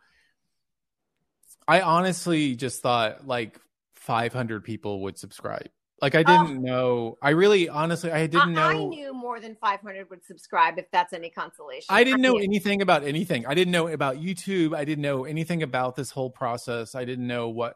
I 1.70 1.82
honestly 1.82 2.56
just 2.56 2.82
thought 2.82 3.28
like 3.28 3.60
500 3.96 4.64
people 4.64 5.02
would 5.04 5.18
subscribe. 5.18 5.70
Like 6.02 6.16
I 6.16 6.24
Oh. 6.26 6.46
didn't 6.46 6.62
know. 6.64 7.18
I 7.22 7.32
really 7.32 7.70
honestly 7.70 8.12
I 8.12 8.26
didn't 8.28 8.58
I, 8.58 8.74
know. 8.74 8.86
I 8.86 8.86
knew 8.86 9.14
more 9.14 9.40
than 9.40 9.56
500 9.56 10.10
would 10.10 10.24
subscribe 10.26 10.80
if 10.80 10.90
that's 10.92 11.14
any 11.14 11.30
consolation. 11.30 11.88
I 11.90 12.04
didn't 12.04 12.22
know 12.22 12.36
mean, 12.36 12.44
anything 12.46 12.82
about 12.82 13.04
anything. 13.04 13.46
I 13.46 13.54
didn't 13.54 13.72
know 13.72 13.88
about 13.90 14.16
YouTube. 14.16 14.76
I 14.76 14.86
didn't 14.86 15.02
know 15.02 15.26
anything 15.26 15.62
about 15.62 15.96
this 15.96 16.10
whole 16.12 16.30
process. 16.30 16.96
I 16.96 17.06
didn't 17.06 17.28
know 17.28 17.50
what, 17.50 17.76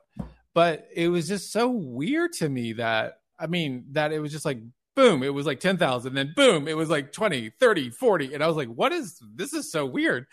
but 0.54 0.88
it 0.96 1.10
was 1.10 1.28
just 1.28 1.52
so 1.52 1.70
weird 1.70 2.34
to 2.34 2.50
me 2.50 2.74
that, 2.74 3.20
I 3.38 3.48
mean, 3.48 3.86
that 3.92 4.14
it 4.14 4.20
was 4.20 4.32
just 4.32 4.46
like, 4.46 4.60
boom, 4.96 5.22
it 5.24 5.34
was 5.34 5.46
like 5.46 5.60
10,000, 5.60 6.14
then 6.14 6.34
boom, 6.36 6.68
it 6.68 6.78
was 6.78 6.90
like 6.90 7.12
20, 7.12 7.50
30, 7.60 7.90
40. 7.90 8.34
And 8.34 8.44
I 8.44 8.48
was 8.48 8.56
like, 8.56 8.70
what 8.70 8.92
is, 8.94 9.20
this 9.36 9.52
is 9.52 9.72
so 9.72 9.86
weird. 9.86 10.28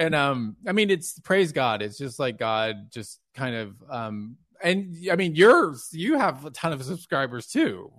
And, 0.00 0.14
um, 0.14 0.56
I 0.66 0.72
mean, 0.72 0.88
it's 0.90 1.18
praise 1.20 1.52
God. 1.52 1.82
It's 1.82 1.98
just 1.98 2.18
like 2.18 2.38
God 2.38 2.90
just 2.90 3.20
kind 3.34 3.54
of, 3.54 3.74
um, 3.90 4.36
and 4.62 4.96
I 5.12 5.16
mean, 5.16 5.34
yours, 5.34 5.88
you 5.92 6.18
have 6.18 6.44
a 6.46 6.50
ton 6.50 6.72
of 6.72 6.82
subscribers 6.82 7.46
too. 7.46 7.92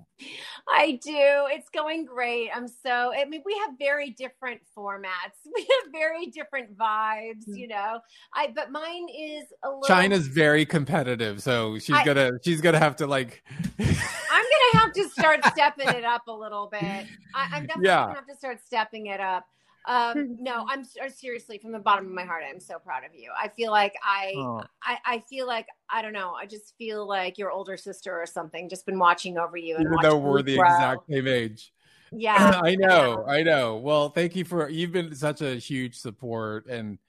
I 0.68 1.00
do. 1.04 1.12
It's 1.50 1.70
going 1.70 2.06
great. 2.06 2.50
I'm 2.56 2.68
so, 2.68 3.12
I 3.14 3.26
mean, 3.26 3.42
we 3.46 3.56
have 3.66 3.72
very 3.80 4.12
different 4.12 4.62
formats. 4.78 5.38
We 5.56 5.62
have 5.62 5.92
very 5.92 6.28
different 6.28 6.76
vibes, 6.78 7.44
you 7.48 7.68
know. 7.68 8.00
I, 8.34 8.52
but 8.56 8.72
mine 8.72 9.08
is 9.10 9.46
a 9.64 9.70
little. 9.70 9.84
Chynna's 9.84 10.28
very 10.28 10.66
competitive, 10.66 11.42
so 11.42 11.78
she's 11.80 11.96
I- 11.96 12.04
gonna 12.06 12.32
she's 12.44 12.62
gonna 12.62 12.80
have 12.80 12.96
to 12.98 13.08
like 13.08 13.44
I'm 13.80 13.86
gonna 13.86 14.84
have 14.84 14.94
to 14.94 15.10
start 15.10 15.44
stepping 15.52 15.88
it 15.90 16.04
up 16.04 16.28
a 16.28 16.32
little 16.34 16.68
bit. 16.72 16.82
I, 16.82 17.48
I'm 17.54 17.66
definitely 17.66 17.86
Yeah. 17.88 18.02
gonna 18.06 18.16
have 18.16 18.28
to 18.28 18.36
start 18.36 18.60
stepping 18.66 19.08
it 19.08 19.20
up. 19.20 19.46
Um, 19.88 20.38
no, 20.40 20.66
I'm 20.70 20.82
uh, 20.82 21.10
seriously 21.10 21.58
from 21.58 21.72
the 21.72 21.80
bottom 21.80 22.06
of 22.06 22.12
my 22.12 22.24
heart. 22.24 22.44
I'm 22.48 22.60
so 22.60 22.80
proud 22.80 23.04
of 23.04 23.16
you. 23.16 23.32
I 23.40 23.48
feel 23.50 23.72
like 23.72 23.94
I, 24.04 24.34
Oh. 24.36 24.64
I, 24.84 24.98
I 25.06 25.20
feel 25.30 25.48
like 25.48 25.68
I 25.90 26.02
don't 26.02 26.14
know. 26.14 26.34
I 26.34 26.46
just 26.46 26.76
feel 26.78 27.08
like 27.08 27.38
your 27.38 27.52
older 27.52 27.78
sister 27.78 28.20
or 28.20 28.26
something. 28.26 28.70
Just 28.70 28.86
been 28.86 29.00
watching 29.00 29.38
over 29.38 29.58
you, 29.58 29.76
and 29.76 29.86
even 29.86 29.98
though 30.02 30.18
we're 30.18 30.42
the 30.42 30.58
grow. 30.58 30.66
exact 30.68 31.02
same 31.10 31.28
age. 31.28 31.74
Yeah, 32.14 32.60
I 32.62 32.76
know, 32.76 33.24
I 33.26 33.42
know. 33.42 33.78
Well, 33.78 34.10
thank 34.10 34.36
you 34.36 34.44
for 34.44 34.68
you've 34.68 34.92
been 34.92 35.16
such 35.16 35.42
a 35.42 35.56
huge 35.56 35.98
support 35.98 36.66
and 36.68 37.00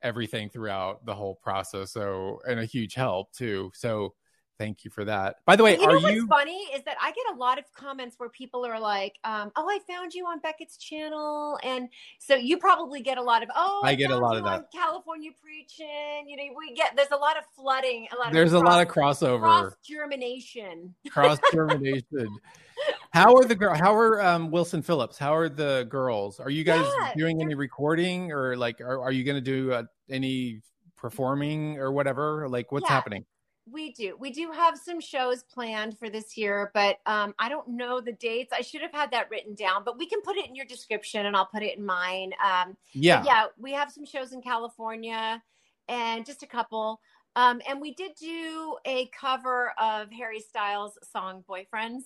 everything 0.00 0.48
throughout 0.48 1.04
the 1.04 1.12
whole 1.12 1.34
process. 1.34 1.90
So 1.90 2.40
and 2.46 2.60
a 2.60 2.64
huge 2.64 2.94
help 2.94 3.32
too. 3.32 3.72
So 3.74 4.14
thank 4.58 4.84
you 4.84 4.90
for 4.90 5.04
that. 5.04 5.36
By 5.46 5.56
the 5.56 5.62
way, 5.62 5.72
you 5.72 5.86
know 5.86 5.92
are 5.92 5.98
what's 5.98 6.14
you 6.14 6.26
funny 6.26 6.68
is 6.74 6.82
that 6.84 6.96
I 7.00 7.12
get 7.12 7.34
a 7.34 7.36
lot 7.36 7.58
of 7.58 7.64
comments 7.72 8.18
where 8.18 8.28
people 8.28 8.64
are 8.66 8.78
like, 8.78 9.18
um, 9.24 9.52
"Oh, 9.56 9.68
I 9.68 9.78
found 9.86 10.14
you 10.14 10.26
on 10.26 10.40
Becket's 10.40 10.76
channel," 10.76 11.58
and 11.62 11.88
so 12.18 12.34
you 12.34 12.58
probably 12.58 13.00
get 13.02 13.18
a 13.18 13.22
lot 13.22 13.42
of, 13.42 13.48
"Oh, 13.54 13.82
I 13.84 13.94
get 13.94 14.10
a 14.10 14.16
lot 14.16 14.36
of 14.36 14.44
on 14.44 14.64
California 14.72 15.30
preaching." 15.42 16.24
You 16.28 16.36
know, 16.36 16.54
we 16.56 16.74
get 16.74 16.96
there's 16.96 17.10
a 17.12 17.16
lot 17.16 17.36
of 17.36 17.44
flooding, 17.56 18.08
a 18.12 18.16
lot. 18.16 18.32
there's 18.32 18.52
of 18.52 18.62
a 18.62 18.64
lot 18.64 18.80
of 18.86 18.92
crossover, 18.92 19.40
cross 19.40 19.72
germination. 19.86 20.94
cross 21.10 21.38
germination. 21.52 22.28
How 23.12 23.36
are 23.36 23.44
the 23.44 23.54
girl? 23.54 23.74
How 23.76 23.94
are 23.94 24.20
um, 24.20 24.50
Wilson 24.50 24.82
Phillips? 24.82 25.16
How 25.16 25.34
are 25.36 25.48
the 25.48 25.86
girls? 25.88 26.40
Are 26.40 26.50
you 26.50 26.64
guys 26.64 26.84
Yeah, 26.84 27.12
doing 27.16 27.40
any 27.40 27.54
recording 27.54 28.32
or 28.32 28.56
like 28.56 28.80
are, 28.80 29.00
are 29.00 29.12
you 29.12 29.22
going 29.22 29.36
to 29.36 29.40
do 29.40 29.72
uh, 29.72 29.84
any 30.10 30.62
performing 30.96 31.78
or 31.78 31.92
whatever? 31.92 32.48
Like 32.48 32.72
what's 32.72 32.88
Yeah. 32.88 32.94
happening? 32.96 33.24
We 33.70 33.92
do. 33.92 34.16
We 34.18 34.30
do 34.30 34.52
have 34.52 34.78
some 34.78 35.00
shows 35.00 35.42
planned 35.42 35.98
for 35.98 36.10
this 36.10 36.36
year, 36.36 36.70
but 36.74 36.98
um, 37.06 37.34
I 37.38 37.48
don't 37.48 37.68
know 37.68 38.00
the 38.00 38.12
dates. 38.12 38.52
I 38.52 38.60
should 38.60 38.82
have 38.82 38.92
had 38.92 39.10
that 39.12 39.30
written 39.30 39.54
down, 39.54 39.84
but 39.84 39.98
we 39.98 40.06
can 40.06 40.20
put 40.20 40.36
it 40.36 40.46
in 40.46 40.54
your 40.54 40.66
description 40.66 41.26
and 41.26 41.34
I'll 41.34 41.46
put 41.46 41.62
it 41.62 41.78
in 41.78 41.84
mine. 41.84 42.32
Um, 42.44 42.76
Yeah. 42.92 43.24
Yeah, 43.24 43.46
we 43.58 43.72
have 43.72 43.90
some 43.90 44.04
shows 44.04 44.32
in 44.32 44.42
California 44.42 45.42
and 45.88 46.26
just 46.26 46.42
a 46.42 46.46
couple. 46.46 47.00
Um, 47.36 47.60
and 47.68 47.80
we 47.80 47.94
did 47.94 48.12
do 48.16 48.76
a 48.84 49.06
cover 49.18 49.72
of 49.80 50.10
Harry 50.12 50.40
Styles' 50.40 50.98
song 51.10 51.42
Boyfriends. 51.48 52.02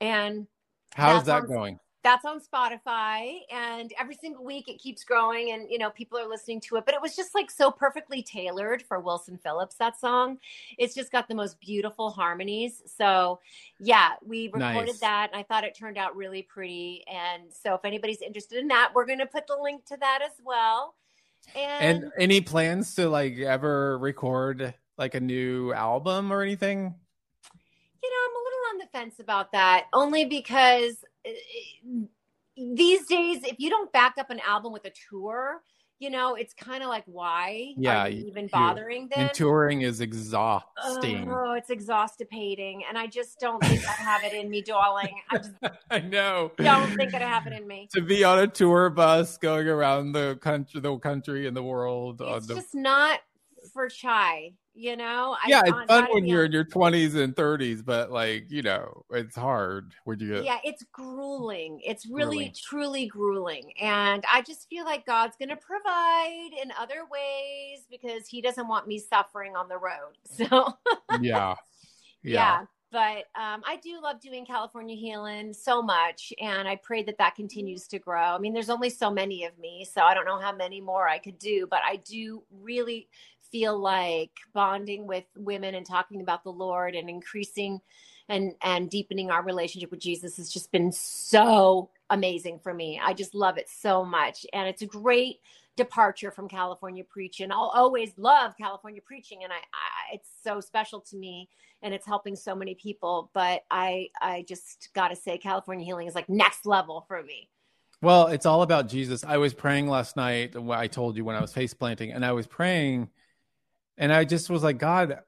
And 0.00 0.46
How's 0.94 1.24
that's 1.24 1.46
that 1.46 1.52
going? 1.52 1.78
That's 2.02 2.24
on 2.24 2.40
Spotify. 2.40 3.40
And 3.50 3.92
every 3.98 4.16
single 4.16 4.44
week 4.44 4.68
it 4.68 4.78
keeps 4.78 5.04
growing 5.04 5.52
and, 5.52 5.70
you 5.70 5.78
know, 5.78 5.90
people 5.90 6.18
are 6.18 6.28
listening 6.28 6.60
to 6.62 6.76
it. 6.76 6.84
But 6.84 6.94
it 6.94 7.02
was 7.02 7.14
just 7.14 7.34
like 7.34 7.50
so 7.50 7.70
perfectly 7.70 8.22
tailored 8.22 8.82
for 8.82 8.98
Wilson 8.98 9.38
Phillips, 9.38 9.76
that 9.76 10.00
song. 10.00 10.38
It's 10.78 10.94
just 10.94 11.12
got 11.12 11.28
the 11.28 11.34
most 11.34 11.60
beautiful 11.60 12.10
harmonies. 12.10 12.82
So 12.86 13.40
yeah, 13.78 14.10
we 14.24 14.50
recorded 14.52 14.86
Nice. 14.88 15.00
that. 15.00 15.30
And 15.32 15.38
I 15.38 15.44
thought 15.44 15.64
it 15.64 15.74
turned 15.76 15.98
out 15.98 16.16
really 16.16 16.42
pretty. 16.42 17.04
And 17.06 17.44
so 17.52 17.74
if 17.74 17.84
anybody's 17.84 18.22
interested 18.22 18.58
in 18.58 18.68
that, 18.68 18.90
we're 18.94 19.06
going 19.06 19.20
to 19.20 19.26
put 19.26 19.46
the 19.46 19.56
link 19.60 19.84
to 19.86 19.96
that 19.98 20.20
as 20.24 20.32
well. 20.44 20.94
And, 21.54 22.04
And 22.04 22.12
any 22.18 22.40
plans 22.40 22.94
to 22.96 23.08
like 23.08 23.38
ever 23.38 23.98
record 23.98 24.74
like 24.98 25.14
a 25.14 25.20
new 25.20 25.72
album 25.72 26.32
or 26.32 26.42
anything? 26.42 26.94
you 28.04 28.10
know, 28.10 28.16
I'm 28.26 28.34
a 28.34 28.42
little 28.44 28.58
on 28.72 28.78
the 28.78 28.86
fence 28.98 29.20
about 29.20 29.52
that 29.52 29.86
only 29.92 30.24
because 30.24 31.04
these 32.56 33.06
days, 33.06 33.42
if 33.44 33.56
you 33.58 33.70
don't 33.70 33.92
back 33.92 34.14
up 34.18 34.30
an 34.30 34.40
album 34.40 34.72
with 34.72 34.84
a 34.84 34.92
tour, 35.10 35.62
you 35.98 36.10
know, 36.10 36.34
it's 36.34 36.52
kind 36.52 36.82
of 36.82 36.88
like, 36.88 37.04
why 37.06 37.74
Yeah, 37.76 38.00
are 38.02 38.08
you 38.08 38.22
you- 38.22 38.26
even 38.26 38.48
bothering 38.48 39.08
then? 39.08 39.26
And 39.26 39.34
touring 39.34 39.82
is 39.82 40.00
exhausting. 40.00 41.30
Oh, 41.30 41.52
it's 41.52 41.70
exhausting, 41.70 42.82
and 42.88 42.98
I 42.98 43.06
just 43.06 43.38
don't 43.38 43.62
think 43.64 43.86
I 43.88 43.92
have 43.92 44.24
it 44.24 44.32
in 44.34 44.50
me, 44.50 44.62
darling. 44.62 45.14
I 45.30 45.36
just 45.38 45.52
I 45.90 46.00
know. 46.00 46.50
don't 46.58 46.96
think 46.96 47.14
I 47.14 47.18
have 47.20 47.46
it 47.46 47.52
in 47.52 47.66
me. 47.68 47.88
to 47.94 48.00
be 48.00 48.24
on 48.24 48.40
a 48.40 48.48
tour 48.48 48.90
bus 48.90 49.38
going 49.38 49.68
around 49.68 50.12
the 50.12 50.36
country, 50.42 50.80
the 50.80 50.98
country 50.98 51.46
and 51.46 51.56
the 51.56 51.62
world. 51.62 52.20
on 52.20 52.38
It's 52.38 52.46
the, 52.48 52.56
just 52.56 52.74
not 52.74 53.20
for 53.72 53.88
chai, 53.88 54.54
you 54.74 54.96
know. 54.96 55.36
I- 55.42 55.48
yeah, 55.48 55.62
it's 55.66 55.86
fun 55.88 56.06
when 56.12 56.24
you're 56.26 56.44
in 56.44 56.52
your 56.52 56.64
twenties 56.64 57.14
and 57.14 57.34
thirties, 57.36 57.82
but 57.82 58.10
like 58.10 58.50
you 58.50 58.62
know, 58.62 59.04
it's 59.10 59.36
hard 59.36 59.92
when 60.04 60.18
you 60.20 60.28
get. 60.34 60.44
yeah 60.44 60.58
it's 60.64 60.82
grueling 60.92 61.80
it's 61.84 62.06
really 62.06 62.36
Grueling. 62.36 62.54
truly 62.62 63.06
grueling 63.06 63.72
and 63.80 64.24
i 64.32 64.42
just 64.42 64.68
feel 64.68 64.84
like 64.84 65.04
god's 65.06 65.36
going 65.36 65.48
to 65.48 65.56
provide 65.56 66.50
in 66.62 66.72
other 66.78 67.02
ways 67.10 67.80
because 67.90 68.26
he 68.26 68.40
doesn't 68.40 68.68
want 68.68 68.86
me 68.86 68.98
suffering 68.98 69.56
on 69.56 69.68
the 69.68 69.76
road 69.78 70.16
so 70.24 70.72
yeah, 71.20 71.54
yeah, 72.22 72.32
yeah. 72.60 72.64
but 72.90 73.24
um, 73.40 73.62
i 73.66 73.78
do 73.82 74.00
love 74.02 74.20
doing 74.20 74.44
california 74.46 74.96
healing 74.96 75.52
so 75.52 75.82
much 75.82 76.32
and 76.40 76.66
i 76.68 76.76
pray 76.76 77.02
that 77.02 77.18
that 77.18 77.34
continues 77.34 77.86
to 77.88 77.98
grow 77.98 78.20
i 78.34 78.38
mean 78.38 78.52
there's 78.52 78.70
only 78.70 78.90
so 78.90 79.10
many 79.10 79.44
of 79.44 79.56
me 79.58 79.84
so 79.90 80.02
i 80.02 80.14
don't 80.14 80.26
know 80.26 80.38
how 80.38 80.54
many 80.54 80.80
more 80.80 81.08
i 81.08 81.18
could 81.18 81.38
do 81.38 81.66
but 81.70 81.80
i 81.86 81.96
do 81.96 82.42
really 82.62 83.08
feel 83.52 83.78
like 83.78 84.30
bonding 84.54 85.06
with 85.06 85.24
women 85.36 85.74
and 85.74 85.86
talking 85.86 86.22
about 86.22 86.42
the 86.42 86.50
lord 86.50 86.94
and 86.94 87.08
increasing 87.08 87.80
and 88.28 88.54
and 88.62 88.90
deepening 88.90 89.30
our 89.30 89.44
relationship 89.44 89.90
with 89.90 90.00
jesus 90.00 90.36
has 90.38 90.50
just 90.50 90.72
been 90.72 90.90
so 90.90 91.90
amazing 92.10 92.58
for 92.58 92.72
me 92.74 93.00
i 93.04 93.12
just 93.12 93.34
love 93.34 93.58
it 93.58 93.68
so 93.68 94.04
much 94.04 94.46
and 94.52 94.68
it's 94.68 94.82
a 94.82 94.86
great 94.86 95.40
departure 95.76 96.30
from 96.30 96.48
california 96.48 97.04
preaching 97.04 97.50
i'll 97.52 97.72
always 97.74 98.12
love 98.16 98.54
california 98.58 99.00
preaching 99.04 99.44
and 99.44 99.52
I, 99.52 99.56
I 99.56 100.14
it's 100.14 100.28
so 100.42 100.60
special 100.60 101.00
to 101.00 101.16
me 101.16 101.48
and 101.82 101.94
it's 101.94 102.06
helping 102.06 102.36
so 102.36 102.54
many 102.54 102.74
people 102.74 103.30
but 103.32 103.64
i 103.70 104.08
i 104.20 104.44
just 104.46 104.90
gotta 104.94 105.16
say 105.16 105.38
california 105.38 105.84
healing 105.84 106.08
is 106.08 106.14
like 106.14 106.28
next 106.28 106.66
level 106.66 107.04
for 107.08 107.22
me 107.22 107.48
Well, 108.02 108.26
it's 108.26 108.46
all 108.46 108.62
about 108.62 108.88
Jesus. 108.88 109.22
I 109.24 109.36
was 109.36 109.54
praying 109.54 109.86
last 109.88 110.16
night. 110.16 110.56
I 110.56 110.88
told 110.88 111.16
you 111.16 111.24
when 111.24 111.36
I 111.36 111.40
was 111.40 111.52
face 111.52 111.72
planting, 111.72 112.10
and 112.10 112.24
I 112.24 112.32
was 112.32 112.48
praying, 112.48 113.08
and 113.98 114.12
I 114.12 114.24
just 114.24 114.50
was 114.50 114.62
like, 114.62 114.78
God. 114.78 115.18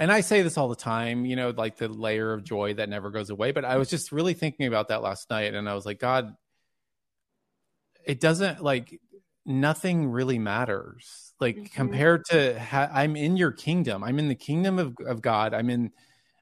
And 0.00 0.10
I 0.10 0.20
say 0.20 0.42
this 0.42 0.58
all 0.58 0.68
the 0.68 0.74
time, 0.74 1.24
you 1.24 1.36
know, 1.36 1.50
like 1.50 1.76
the 1.76 1.86
layer 1.88 2.32
of 2.32 2.42
joy 2.42 2.74
that 2.74 2.88
never 2.88 3.10
goes 3.10 3.30
away. 3.30 3.52
But 3.52 3.64
I 3.64 3.76
was 3.76 3.88
just 3.88 4.10
really 4.10 4.34
thinking 4.34 4.66
about 4.66 4.88
that 4.88 5.00
last 5.00 5.30
night, 5.30 5.54
and 5.54 5.68
I 5.68 5.74
was 5.74 5.86
like, 5.86 6.00
God, 6.00 6.34
it 8.04 8.18
doesn't 8.20 8.62
like 8.62 8.98
nothing 9.46 10.08
really 10.10 10.38
matters. 10.38 11.34
Like 11.40 11.56
Mhm. 11.56 11.72
compared 11.72 12.24
to, 12.26 12.58
ha- 12.58 12.90
I'm 12.92 13.14
in 13.16 13.36
your 13.36 13.52
kingdom. 13.52 14.02
I'm 14.02 14.18
in 14.18 14.28
the 14.28 14.34
kingdom 14.34 14.78
of 14.78 14.96
of 15.06 15.22
God. 15.22 15.54
I'm 15.54 15.70
in. 15.70 15.92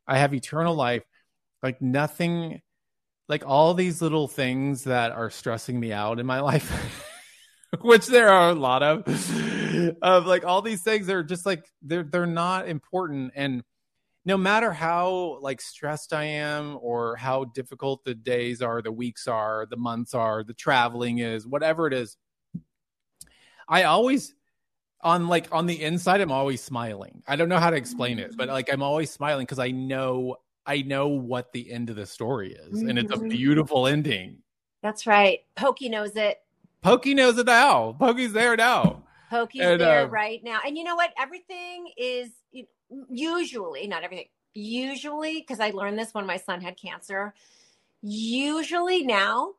I 0.07 0.19
have 0.19 0.33
eternal 0.35 0.75
life. 0.75 1.03
Like 1.63 1.83
nothing 1.83 2.63
like 3.29 3.47
all 3.47 3.75
these 3.75 4.03
little 4.03 4.27
things 4.27 4.85
that 4.85 5.13
are 5.13 5.31
stressing 5.31 5.79
me 5.79 5.93
out 5.93 6.19
in 6.19 6.27
my 6.27 6.41
life 6.51 7.07
which 7.81 8.07
there 8.09 8.29
are 8.29 8.51
a 8.51 8.55
lot 8.55 8.83
of 8.83 9.05
of 10.03 10.27
like 10.27 10.45
all 10.45 10.63
these 10.63 10.83
things 10.83 11.09
are 11.09 11.23
just 11.23 11.47
like 11.47 11.71
they're 11.83 12.03
they're 12.05 12.27
not 12.27 12.69
important. 12.69 13.33
And 13.35 13.63
no 14.25 14.37
matter 14.37 14.71
how 14.73 15.39
like 15.41 15.61
stressed 15.61 16.13
i 16.13 16.25
am 16.25 16.79
or 16.83 17.17
how 17.17 17.45
difficult 17.45 18.05
the 18.05 18.15
days 18.15 18.61
are 18.61 18.83
the 18.83 18.93
weeks 18.93 19.27
are 19.27 19.67
the 19.71 19.77
months 19.77 20.15
are 20.15 20.45
the 20.45 20.53
traveling 20.55 21.19
is 21.19 21.47
whatever 21.47 21.87
it 21.87 21.95
is 21.95 22.17
i 23.69 23.85
always 23.85 24.35
on 25.01 25.29
like 25.29 25.49
on 25.53 25.67
the 25.67 25.83
inside 25.83 26.21
i'm 26.21 26.31
always 26.31 26.61
smiling. 26.63 27.23
I 27.27 27.37
don't 27.37 27.49
know 27.49 27.59
how 27.59 27.71
to 27.71 27.77
explain 27.77 28.19
it 28.19 28.33
but 28.37 28.49
like 28.49 28.71
i'm 28.73 28.83
always 28.83 29.11
smiling 29.11 29.47
because 29.47 29.59
i 29.59 29.71
know 29.71 30.37
i 30.67 30.83
know 30.83 31.09
what 31.09 31.53
the 31.53 31.71
end 31.73 31.89
of 31.89 31.97
the 31.97 32.07
story 32.07 32.53
is 32.53 32.83
and 32.83 32.99
it's 32.99 33.13
a 33.13 33.17
Mhm. 33.17 33.31
beautiful 33.31 33.87
ending. 33.87 34.43
That's 34.83 35.07
right. 35.07 35.41
Pokey 35.57 35.89
knows 35.89 36.17
it. 36.17 36.39
Pokey 36.83 37.15
knows 37.15 37.37
it 37.39 37.47
now. 37.47 37.93
Pokey's 37.99 38.33
there 38.33 38.57
now 38.57 39.00
Pokey's 39.31 39.63
And, 39.63 39.81
there 39.81 40.03
uh, 40.03 40.09
right 40.09 40.43
now. 40.43 40.59
And 40.67 40.77
you 40.77 40.85
know 40.85 40.97
what? 40.97 41.13
Everything 41.19 41.89
is 41.97 42.31
usually, 43.09 43.87
not 43.87 44.03
everything, 44.03 44.27
usually, 44.55 45.41
because 45.41 45.61
I 45.61 45.71
learned 45.71 45.99
this 45.99 46.13
when 46.13 46.27
my 46.27 46.37
son 46.37 46.61
had 46.61 46.77
cancer. 46.77 47.33
Usually 48.03 49.05
now 49.05 49.53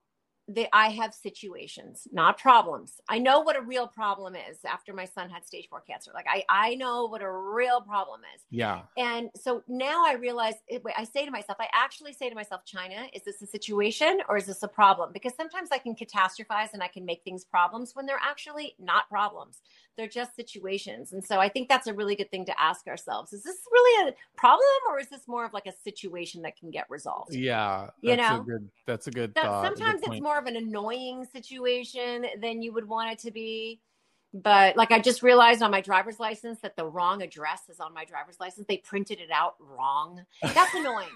that 0.47 0.67
I 0.73 0.89
have 0.89 1.13
situations, 1.13 2.07
not 2.11 2.37
problems. 2.37 2.99
I 3.07 3.19
know 3.19 3.39
what 3.41 3.55
a 3.55 3.61
real 3.61 3.87
problem 3.87 4.35
is 4.35 4.59
after 4.65 4.93
my 4.93 5.05
son 5.05 5.29
had 5.29 5.45
stage 5.45 5.67
four 5.69 5.81
cancer. 5.81 6.11
Like 6.13 6.25
I, 6.29 6.43
I 6.49 6.75
know 6.75 7.05
what 7.05 7.21
a 7.21 7.31
real 7.31 7.81
problem 7.81 8.21
is. 8.35 8.41
Yeah. 8.49 8.81
And 8.97 9.29
so 9.35 9.63
now 9.67 10.03
I 10.05 10.13
realize, 10.13 10.55
eh, 10.69 10.77
it, 10.77 10.93
I 10.97 11.03
say 11.03 11.25
to 11.25 11.31
myself, 11.31 11.57
I 11.59 11.67
actually 11.73 12.13
say 12.13 12.29
to 12.29 12.35
myself, 12.35 12.61
Chynna, 12.65 13.07
is 13.13 13.23
this 13.23 13.41
a 13.41 13.47
situation 13.47 14.19
or 14.27 14.37
is 14.37 14.45
this 14.45 14.63
a 14.63 14.67
problem? 14.67 15.11
Because 15.13 15.33
sometimes 15.35 15.69
I 15.71 15.77
can 15.77 15.95
catastrophize 15.95 16.73
and 16.73 16.83
I 16.83 16.87
can 16.87 17.05
make 17.05 17.23
things 17.23 17.45
problems 17.45 17.95
when 17.95 18.05
they're 18.05 18.19
actually 18.21 18.75
not 18.79 19.07
problems. 19.09 19.61
They're 19.97 20.07
just 20.07 20.35
situations. 20.35 21.13
And 21.13 21.23
so 21.23 21.39
I 21.39 21.49
think 21.49 21.69
that's 21.69 21.87
a 21.87 21.93
really 21.93 22.15
good 22.15 22.31
thing 22.31 22.45
to 22.45 22.61
ask 22.61 22.87
ourselves. 22.87 23.33
Is 23.33 23.43
this 23.43 23.57
really 23.71 24.09
a 24.09 24.13
problem 24.37 24.65
or 24.89 24.99
is 24.99 25.07
this 25.09 25.27
more 25.27 25.45
of 25.45 25.53
like 25.53 25.67
a 25.67 25.73
situation 25.83 26.41
that 26.41 26.57
can 26.57 26.71
get 26.71 26.89
resolved? 26.89 27.33
Yeah. 27.33 27.89
You 28.01 28.15
that's 28.15 28.29
know? 28.29 28.41
a 28.41 28.43
good, 28.43 28.69
that's 28.87 29.07
a 29.07 29.11
good 29.11 29.33
So 29.37 29.43
thought. 29.43 29.65
a 29.65 29.69
good 29.69 29.77
sometimes 29.77 30.01
it's 30.01 30.09
point. 30.09 30.23
More 30.31 30.39
of 30.39 30.45
an 30.45 30.55
annoying 30.55 31.25
situation 31.25 32.25
than 32.39 32.61
you 32.61 32.71
would 32.71 32.87
want 32.87 33.11
it 33.11 33.19
to 33.19 33.31
be. 33.31 33.81
But 34.33 34.77
like 34.77 34.93
I 34.93 34.99
just 34.99 35.23
realized 35.23 35.61
on 35.61 35.71
my 35.71 35.81
driver's 35.81 36.21
license 36.21 36.61
that 36.61 36.77
the 36.77 36.85
wrong 36.85 37.21
address 37.21 37.63
is 37.67 37.81
on 37.81 37.93
my 37.93 38.05
driver's 38.05 38.39
license. 38.39 38.65
They 38.65 38.77
printed 38.77 39.19
it 39.19 39.29
out 39.29 39.55
wrong. 39.59 40.23
That's 40.41 40.73
annoying. 40.73 41.09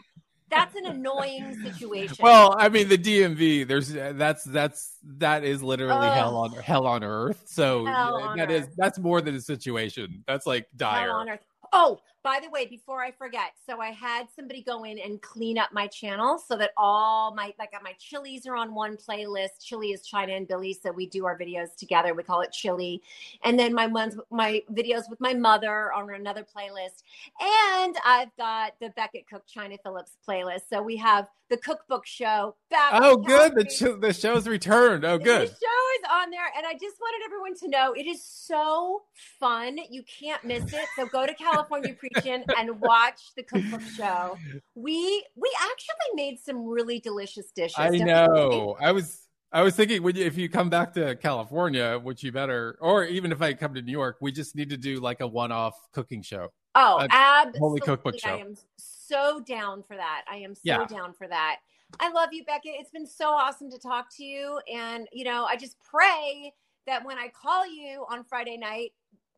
That's 0.49 0.76
an 0.76 0.86
annoying 0.88 1.55
situation. 1.63 2.18
Well, 2.20 2.55
I 2.57 2.68
mean, 2.68 2.89
the 2.89 2.97
DMV. 2.97 3.66
There's 3.66 3.95
uh, 3.95 4.11
that's 4.16 4.43
that's 4.43 4.97
that 5.18 5.45
is 5.45 5.63
literally 5.63 6.07
hell 6.09 6.36
on 6.36 6.51
hell 6.51 6.86
on 6.86 7.05
earth. 7.05 7.43
So 7.45 7.86
Hell 7.86 8.16
on 8.22 8.38
that 8.38 8.51
is 8.51 8.63
earth. 8.66 8.74
that's 8.78 8.99
more 8.99 9.22
than 9.22 9.34
a 9.36 9.41
situation. 9.41 10.26
That's 10.28 10.45
like 10.45 10.68
dire. 10.76 11.07
Hell 11.07 11.16
on 11.16 11.30
earth. 11.30 11.39
Oh, 11.72 11.99
by 12.26 12.39
the 12.41 12.49
way, 12.49 12.65
before 12.65 13.03
I 13.03 13.11
forget, 13.11 13.51
so 13.67 13.80
I 13.80 13.91
had 13.91 14.26
somebody 14.36 14.63
go 14.63 14.84
in 14.84 14.97
and 14.97 15.21
clean 15.21 15.59
up 15.59 15.71
my 15.71 15.86
channel 15.86 16.39
so 16.39 16.57
that 16.57 16.71
all 16.76 17.36
my 17.36 17.53
like 17.59 17.71
my 17.84 17.93
chilies 17.99 18.47
are 18.47 18.55
on 18.55 18.73
one 18.73 18.97
playlist. 18.97 19.63
Chili 19.63 19.89
is 19.91 20.01
Chynna 20.11 20.36
and 20.36 20.47
Billy, 20.47 20.73
so 20.73 20.91
we 20.91 21.05
do 21.05 21.28
our 21.28 21.38
videos 21.38 21.76
together. 21.78 22.15
We 22.15 22.23
call 22.23 22.41
it 22.41 22.51
Chili, 22.51 23.03
and 23.43 23.59
then 23.59 23.76
my 23.76 23.86
ones, 23.86 24.17
my 24.32 24.63
videos 24.71 25.07
with 25.07 25.21
my 25.21 25.36
mother 25.36 25.69
are 25.69 25.93
on 25.93 26.15
another 26.15 26.43
playlist, 26.43 27.03
and 27.39 27.95
I've 28.03 28.36
got 28.38 28.73
the 28.82 28.89
Becket 28.95 29.30
Cook 29.30 29.43
Chynna 29.47 29.78
Phillips 29.84 30.17
playlist. 30.28 30.61
So 30.67 30.82
we 30.82 30.97
have 30.97 31.28
the 31.49 31.57
cookbook 31.57 32.05
show 32.05 32.55
back. 32.71 32.91
Oh, 32.93 33.17
good. 33.17 33.53
The 33.55 33.65
ch- 33.65 34.01
the 34.01 34.13
show's 34.13 34.47
returned. 34.47 35.05
Oh, 35.05 35.17
good. 35.17 35.47
The 35.47 35.53
show 35.53 35.86
is 35.99 36.05
on 36.11 36.32
there, 36.32 36.45
and 36.57 36.65
I 36.65 36.73
just 36.73 36.95
wanted 36.99 37.23
everyone 37.26 37.55
to 37.59 37.67
know 37.67 37.93
it 37.93 38.07
is 38.07 38.23
so 38.23 39.03
fun. 39.39 39.78
You 39.89 40.03
can't 40.03 40.43
miss 40.43 40.73
it. 40.73 40.86
So 40.95 41.05
go 41.05 41.26
to 41.26 41.34
California 41.45 41.93
Preaching 42.16 42.43
and 42.57 42.80
watch 42.80 43.22
the 43.36 43.43
cookbook 43.43 43.82
show. 43.95 44.38
We 44.76 45.26
we 45.36 45.51
actually 45.61 46.16
made 46.16 46.39
some 46.39 46.66
really 46.66 46.99
delicious 46.99 47.51
dishes. 47.51 47.76
I 47.78 47.89
know. 47.89 48.76
I 48.80 48.91
was 48.91 49.28
I 49.51 49.61
was 49.61 49.76
thinking 49.76 50.03
when 50.03 50.16
you, 50.16 50.26
if 50.26 50.38
you 50.38 50.49
come 50.49 50.70
back 50.70 50.93
to 50.95 51.16
California, 51.16 51.99
which 52.01 52.24
you 52.24 52.32
better, 52.32 52.78
or 52.82 53.05
even 53.05 53.32
if 53.32 53.41
I 53.41 53.53
come 53.53 53.74
to 53.74 53.82
New 53.82 53.91
York, 53.91 54.18
we 54.20 54.32
just 54.32 54.55
need 54.55 54.70
to 54.70 54.78
do 54.78 54.99
like 54.99 55.22
a 55.22 55.28
one-off 55.28 55.76
cooking 55.93 56.22
show. 56.22 56.49
Oh, 56.76 56.99
a 56.99 57.07
absolutely. 57.09 57.59
holy 57.59 57.80
cookbook 57.80 58.16
I 58.26 58.38
am 58.38 58.55
so 58.78 59.41
down 59.47 59.82
for 59.82 59.95
that. 59.95 60.24
I 60.30 60.38
am 60.38 60.55
so 60.55 60.61
Yeah. 60.63 60.86
down 60.86 61.13
for 61.13 61.28
that. 61.28 61.59
I 62.01 62.11
love 62.11 62.30
you, 62.34 62.43
Becket. 62.43 62.74
It's 62.78 62.91
been 62.91 63.07
so 63.07 63.30
awesome 63.30 63.72
to 63.72 63.80
talk 63.80 64.07
to 64.18 64.26
you. 64.26 64.59
And, 64.74 65.07
you 65.13 65.24
know, 65.24 65.45
I 65.45 65.55
just 65.55 65.78
pray 65.80 66.53
that 66.86 67.05
when 67.05 67.18
I 67.18 67.30
call 67.30 67.66
you 67.66 68.05
on 68.09 68.26
Friday 68.26 68.57
night, 68.57 68.91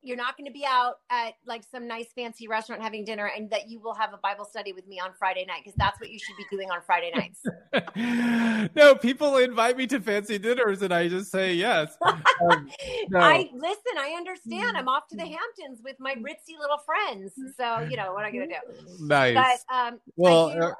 you're 0.07 0.17
not 0.17 0.37
going 0.37 0.45
to 0.45 0.53
be 0.53 0.65
out 0.65 0.99
at 1.09 1.33
like 1.45 1.63
some 1.69 1.85
nice 1.85 2.07
fancy 2.15 2.47
restaurant 2.47 2.81
having 2.81 3.03
dinner 3.03 3.29
and 3.35 3.49
that 3.49 3.69
you 3.69 3.79
will 3.79 3.93
have 3.93 4.13
a 4.13 4.17
Bible 4.17 4.45
study 4.45 4.71
with 4.71 4.87
me 4.87 4.99
on 4.99 5.11
Friday 5.19 5.45
night 5.45 5.61
because 5.65 5.75
that's 5.75 5.99
what 5.99 6.09
you 6.09 6.17
should 6.17 6.37
be 6.37 6.45
doing 6.49 6.71
on 6.71 6.79
Friday 6.85 7.11
nights. 7.13 7.43
no, 8.75 8.95
people 8.95 9.35
invite 9.37 9.75
me 9.75 9.85
to 9.87 9.99
fancy 9.99 10.37
dinners, 10.37 10.81
and 10.81 10.93
I 10.93 11.09
just 11.09 11.31
say 11.31 11.53
yes. 11.53 11.97
Um, 12.39 12.69
no. 13.09 13.19
I 13.19 13.49
listen, 13.51 13.97
I 13.97 14.13
understand. 14.15 14.77
I'm 14.77 14.87
off 14.87 15.07
to 15.07 15.15
the 15.15 15.23
Hamptons 15.23 15.81
with 15.83 15.95
my 15.99 16.13
ritzy 16.13 16.57
little 16.59 16.77
friends. 16.85 17.33
So, 17.57 17.79
you 17.89 17.97
know, 17.97 18.13
what 18.13 18.25
i'm 18.25 18.33
going 18.33 18.47
to 18.47 18.55
do? 18.55 19.05
nice. 19.07 19.35
But 19.67 19.75
um, 19.75 19.99
well, 20.17 20.75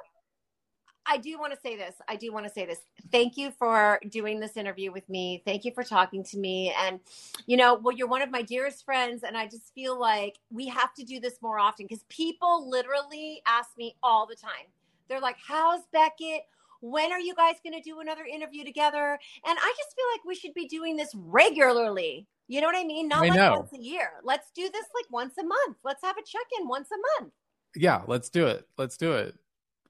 I 1.08 1.16
do, 1.16 1.38
want 1.38 1.52
to 1.52 1.58
say 1.60 1.76
this. 1.76 1.94
I 2.08 2.16
do 2.16 2.32
want 2.32 2.46
to 2.46 2.52
say 2.52 2.66
this. 2.66 2.78
Thank 3.10 3.36
you 3.36 3.50
for 3.50 3.98
doing 4.10 4.40
this 4.40 4.56
interview 4.56 4.92
with 4.92 5.08
me. 5.08 5.42
Thank 5.44 5.64
you 5.64 5.72
for 5.72 5.82
talking 5.82 6.22
to 6.24 6.38
me. 6.38 6.74
And, 6.78 7.00
you 7.46 7.56
know, 7.56 7.74
well, 7.74 7.96
you're 7.96 8.08
one 8.08 8.22
of 8.22 8.30
my 8.30 8.42
dearest 8.42 8.84
friends. 8.84 9.22
And 9.22 9.36
I 9.36 9.46
just 9.46 9.74
feel 9.74 9.98
like 9.98 10.38
we 10.50 10.68
have 10.68 10.94
to 10.94 11.04
do 11.04 11.20
this 11.20 11.40
more 11.40 11.58
often 11.58 11.86
because 11.86 12.04
people 12.08 12.68
literally 12.68 13.42
ask 13.46 13.70
me 13.78 13.96
all 14.02 14.26
the 14.26 14.36
time. 14.36 14.66
They're 15.08 15.20
like, 15.20 15.36
How's 15.44 15.80
Becket? 15.92 16.42
When 16.80 17.10
are 17.10 17.18
you 17.18 17.34
guys 17.34 17.56
going 17.64 17.74
to 17.74 17.82
do 17.82 18.00
another 18.00 18.24
interview 18.24 18.64
together? 18.64 19.18
And 19.46 19.58
I 19.58 19.74
just 19.76 19.96
feel 19.96 20.04
like 20.12 20.24
we 20.24 20.34
should 20.36 20.54
be 20.54 20.68
doing 20.68 20.96
this 20.96 21.10
regularly. 21.14 22.26
You 22.46 22.60
know 22.60 22.66
what 22.68 22.76
I 22.76 22.84
mean? 22.84 23.08
Not 23.08 23.24
I 23.24 23.28
like 23.28 23.36
know. 23.36 23.52
once 23.54 23.72
a 23.72 23.82
year. 23.82 24.10
Let's 24.22 24.50
do 24.52 24.62
this 24.62 24.84
like 24.94 25.10
once 25.10 25.34
a 25.38 25.44
month. 25.44 25.78
Let's 25.84 26.02
have 26.02 26.16
a 26.16 26.22
check 26.22 26.46
in 26.60 26.68
once 26.68 26.88
a 26.92 27.20
month. 27.22 27.32
yeah, 27.76 28.02
let's 28.06 28.28
do 28.30 28.46
it. 28.46 28.66
Let's 28.78 28.96
do 28.96 29.12
it. 29.12 29.34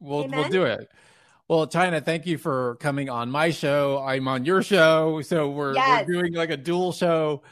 We'll 0.00 0.28
we'll 0.28 0.48
do 0.48 0.64
it. 0.64 0.88
Well, 1.48 1.66
Chynna, 1.66 2.04
thank 2.04 2.26
you 2.26 2.36
for 2.36 2.76
coming 2.76 3.08
on 3.08 3.30
my 3.30 3.50
show. 3.50 4.02
I'm 4.04 4.28
on 4.28 4.44
your 4.44 4.62
show, 4.62 5.22
so 5.22 5.48
we're 5.50 5.74
Yes. 5.74 6.06
we're 6.06 6.12
doing 6.14 6.34
like 6.34 6.50
a 6.50 6.56
dual 6.58 6.92
show. 6.92 7.42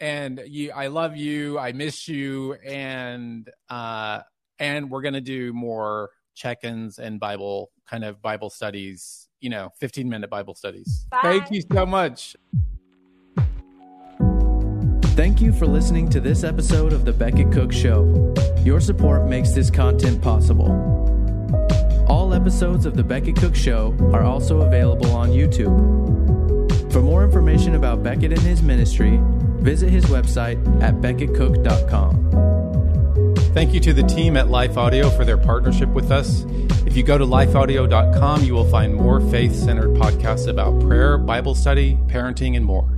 And 0.00 0.42
you, 0.46 0.70
I 0.72 0.88
love 0.88 1.16
you. 1.16 1.58
I 1.58 1.72
miss 1.72 2.06
you, 2.08 2.54
and 2.54 3.48
uh, 3.68 4.20
and 4.58 4.90
we're 4.90 5.02
gonna 5.02 5.20
do 5.20 5.52
more 5.52 6.10
check-ins 6.34 6.98
and 6.98 7.18
Bible 7.18 7.70
kind 7.88 8.04
of 8.04 8.20
Bible 8.22 8.50
studies. 8.50 9.28
You 9.40 9.50
know, 9.50 9.70
15 9.80 10.08
minute 10.08 10.30
Bible 10.30 10.54
studies. 10.54 11.06
Bye. 11.10 11.20
Thank 11.22 11.50
you 11.52 11.62
so 11.72 11.86
much. 11.86 12.36
Thank 15.14 15.40
you 15.40 15.52
for 15.52 15.66
listening 15.66 16.08
to 16.10 16.20
this 16.20 16.44
episode 16.44 16.92
of 16.92 17.04
The 17.04 17.12
Becket 17.12 17.50
Cook 17.50 17.72
Show. 17.72 18.34
Your 18.64 18.80
support 18.80 19.28
makes 19.28 19.50
this 19.50 19.68
content 19.70 20.22
possible. 20.22 20.68
All 22.08 22.32
episodes 22.32 22.86
of 22.86 22.96
The 22.96 23.04
Becket 23.04 23.36
Cook 23.36 23.54
Show 23.54 23.94
are 24.14 24.22
also 24.22 24.62
available 24.62 25.12
on 25.12 25.28
YouTube. 25.28 25.68
For 26.92 27.02
more 27.02 27.22
information 27.22 27.74
about 27.74 28.02
Becket 28.02 28.32
and 28.32 28.40
his 28.40 28.62
ministry, 28.62 29.20
visit 29.60 29.90
his 29.90 30.06
website 30.06 30.56
at 30.82 30.94
becketcook.com. 30.96 32.28
Thank 33.52 33.74
you 33.74 33.80
to 33.80 33.92
the 33.92 34.04
team 34.04 34.36
at 34.36 34.48
Life 34.48 34.78
Audio 34.78 35.10
for 35.10 35.24
their 35.24 35.36
partnership 35.36 35.90
with 35.90 36.10
us. 36.10 36.44
If 36.86 36.96
you 36.96 37.02
go 37.02 37.18
to 37.18 37.26
lifeaudio.com, 37.26 38.44
you 38.44 38.54
will 38.54 38.68
find 38.70 38.94
more 38.94 39.20
faith 39.20 39.54
centered 39.54 39.90
podcasts 39.90 40.48
about 40.48 40.80
prayer, 40.80 41.18
Bible 41.18 41.54
study, 41.54 41.98
parenting, 42.06 42.56
and 42.56 42.64
more. 42.64 42.97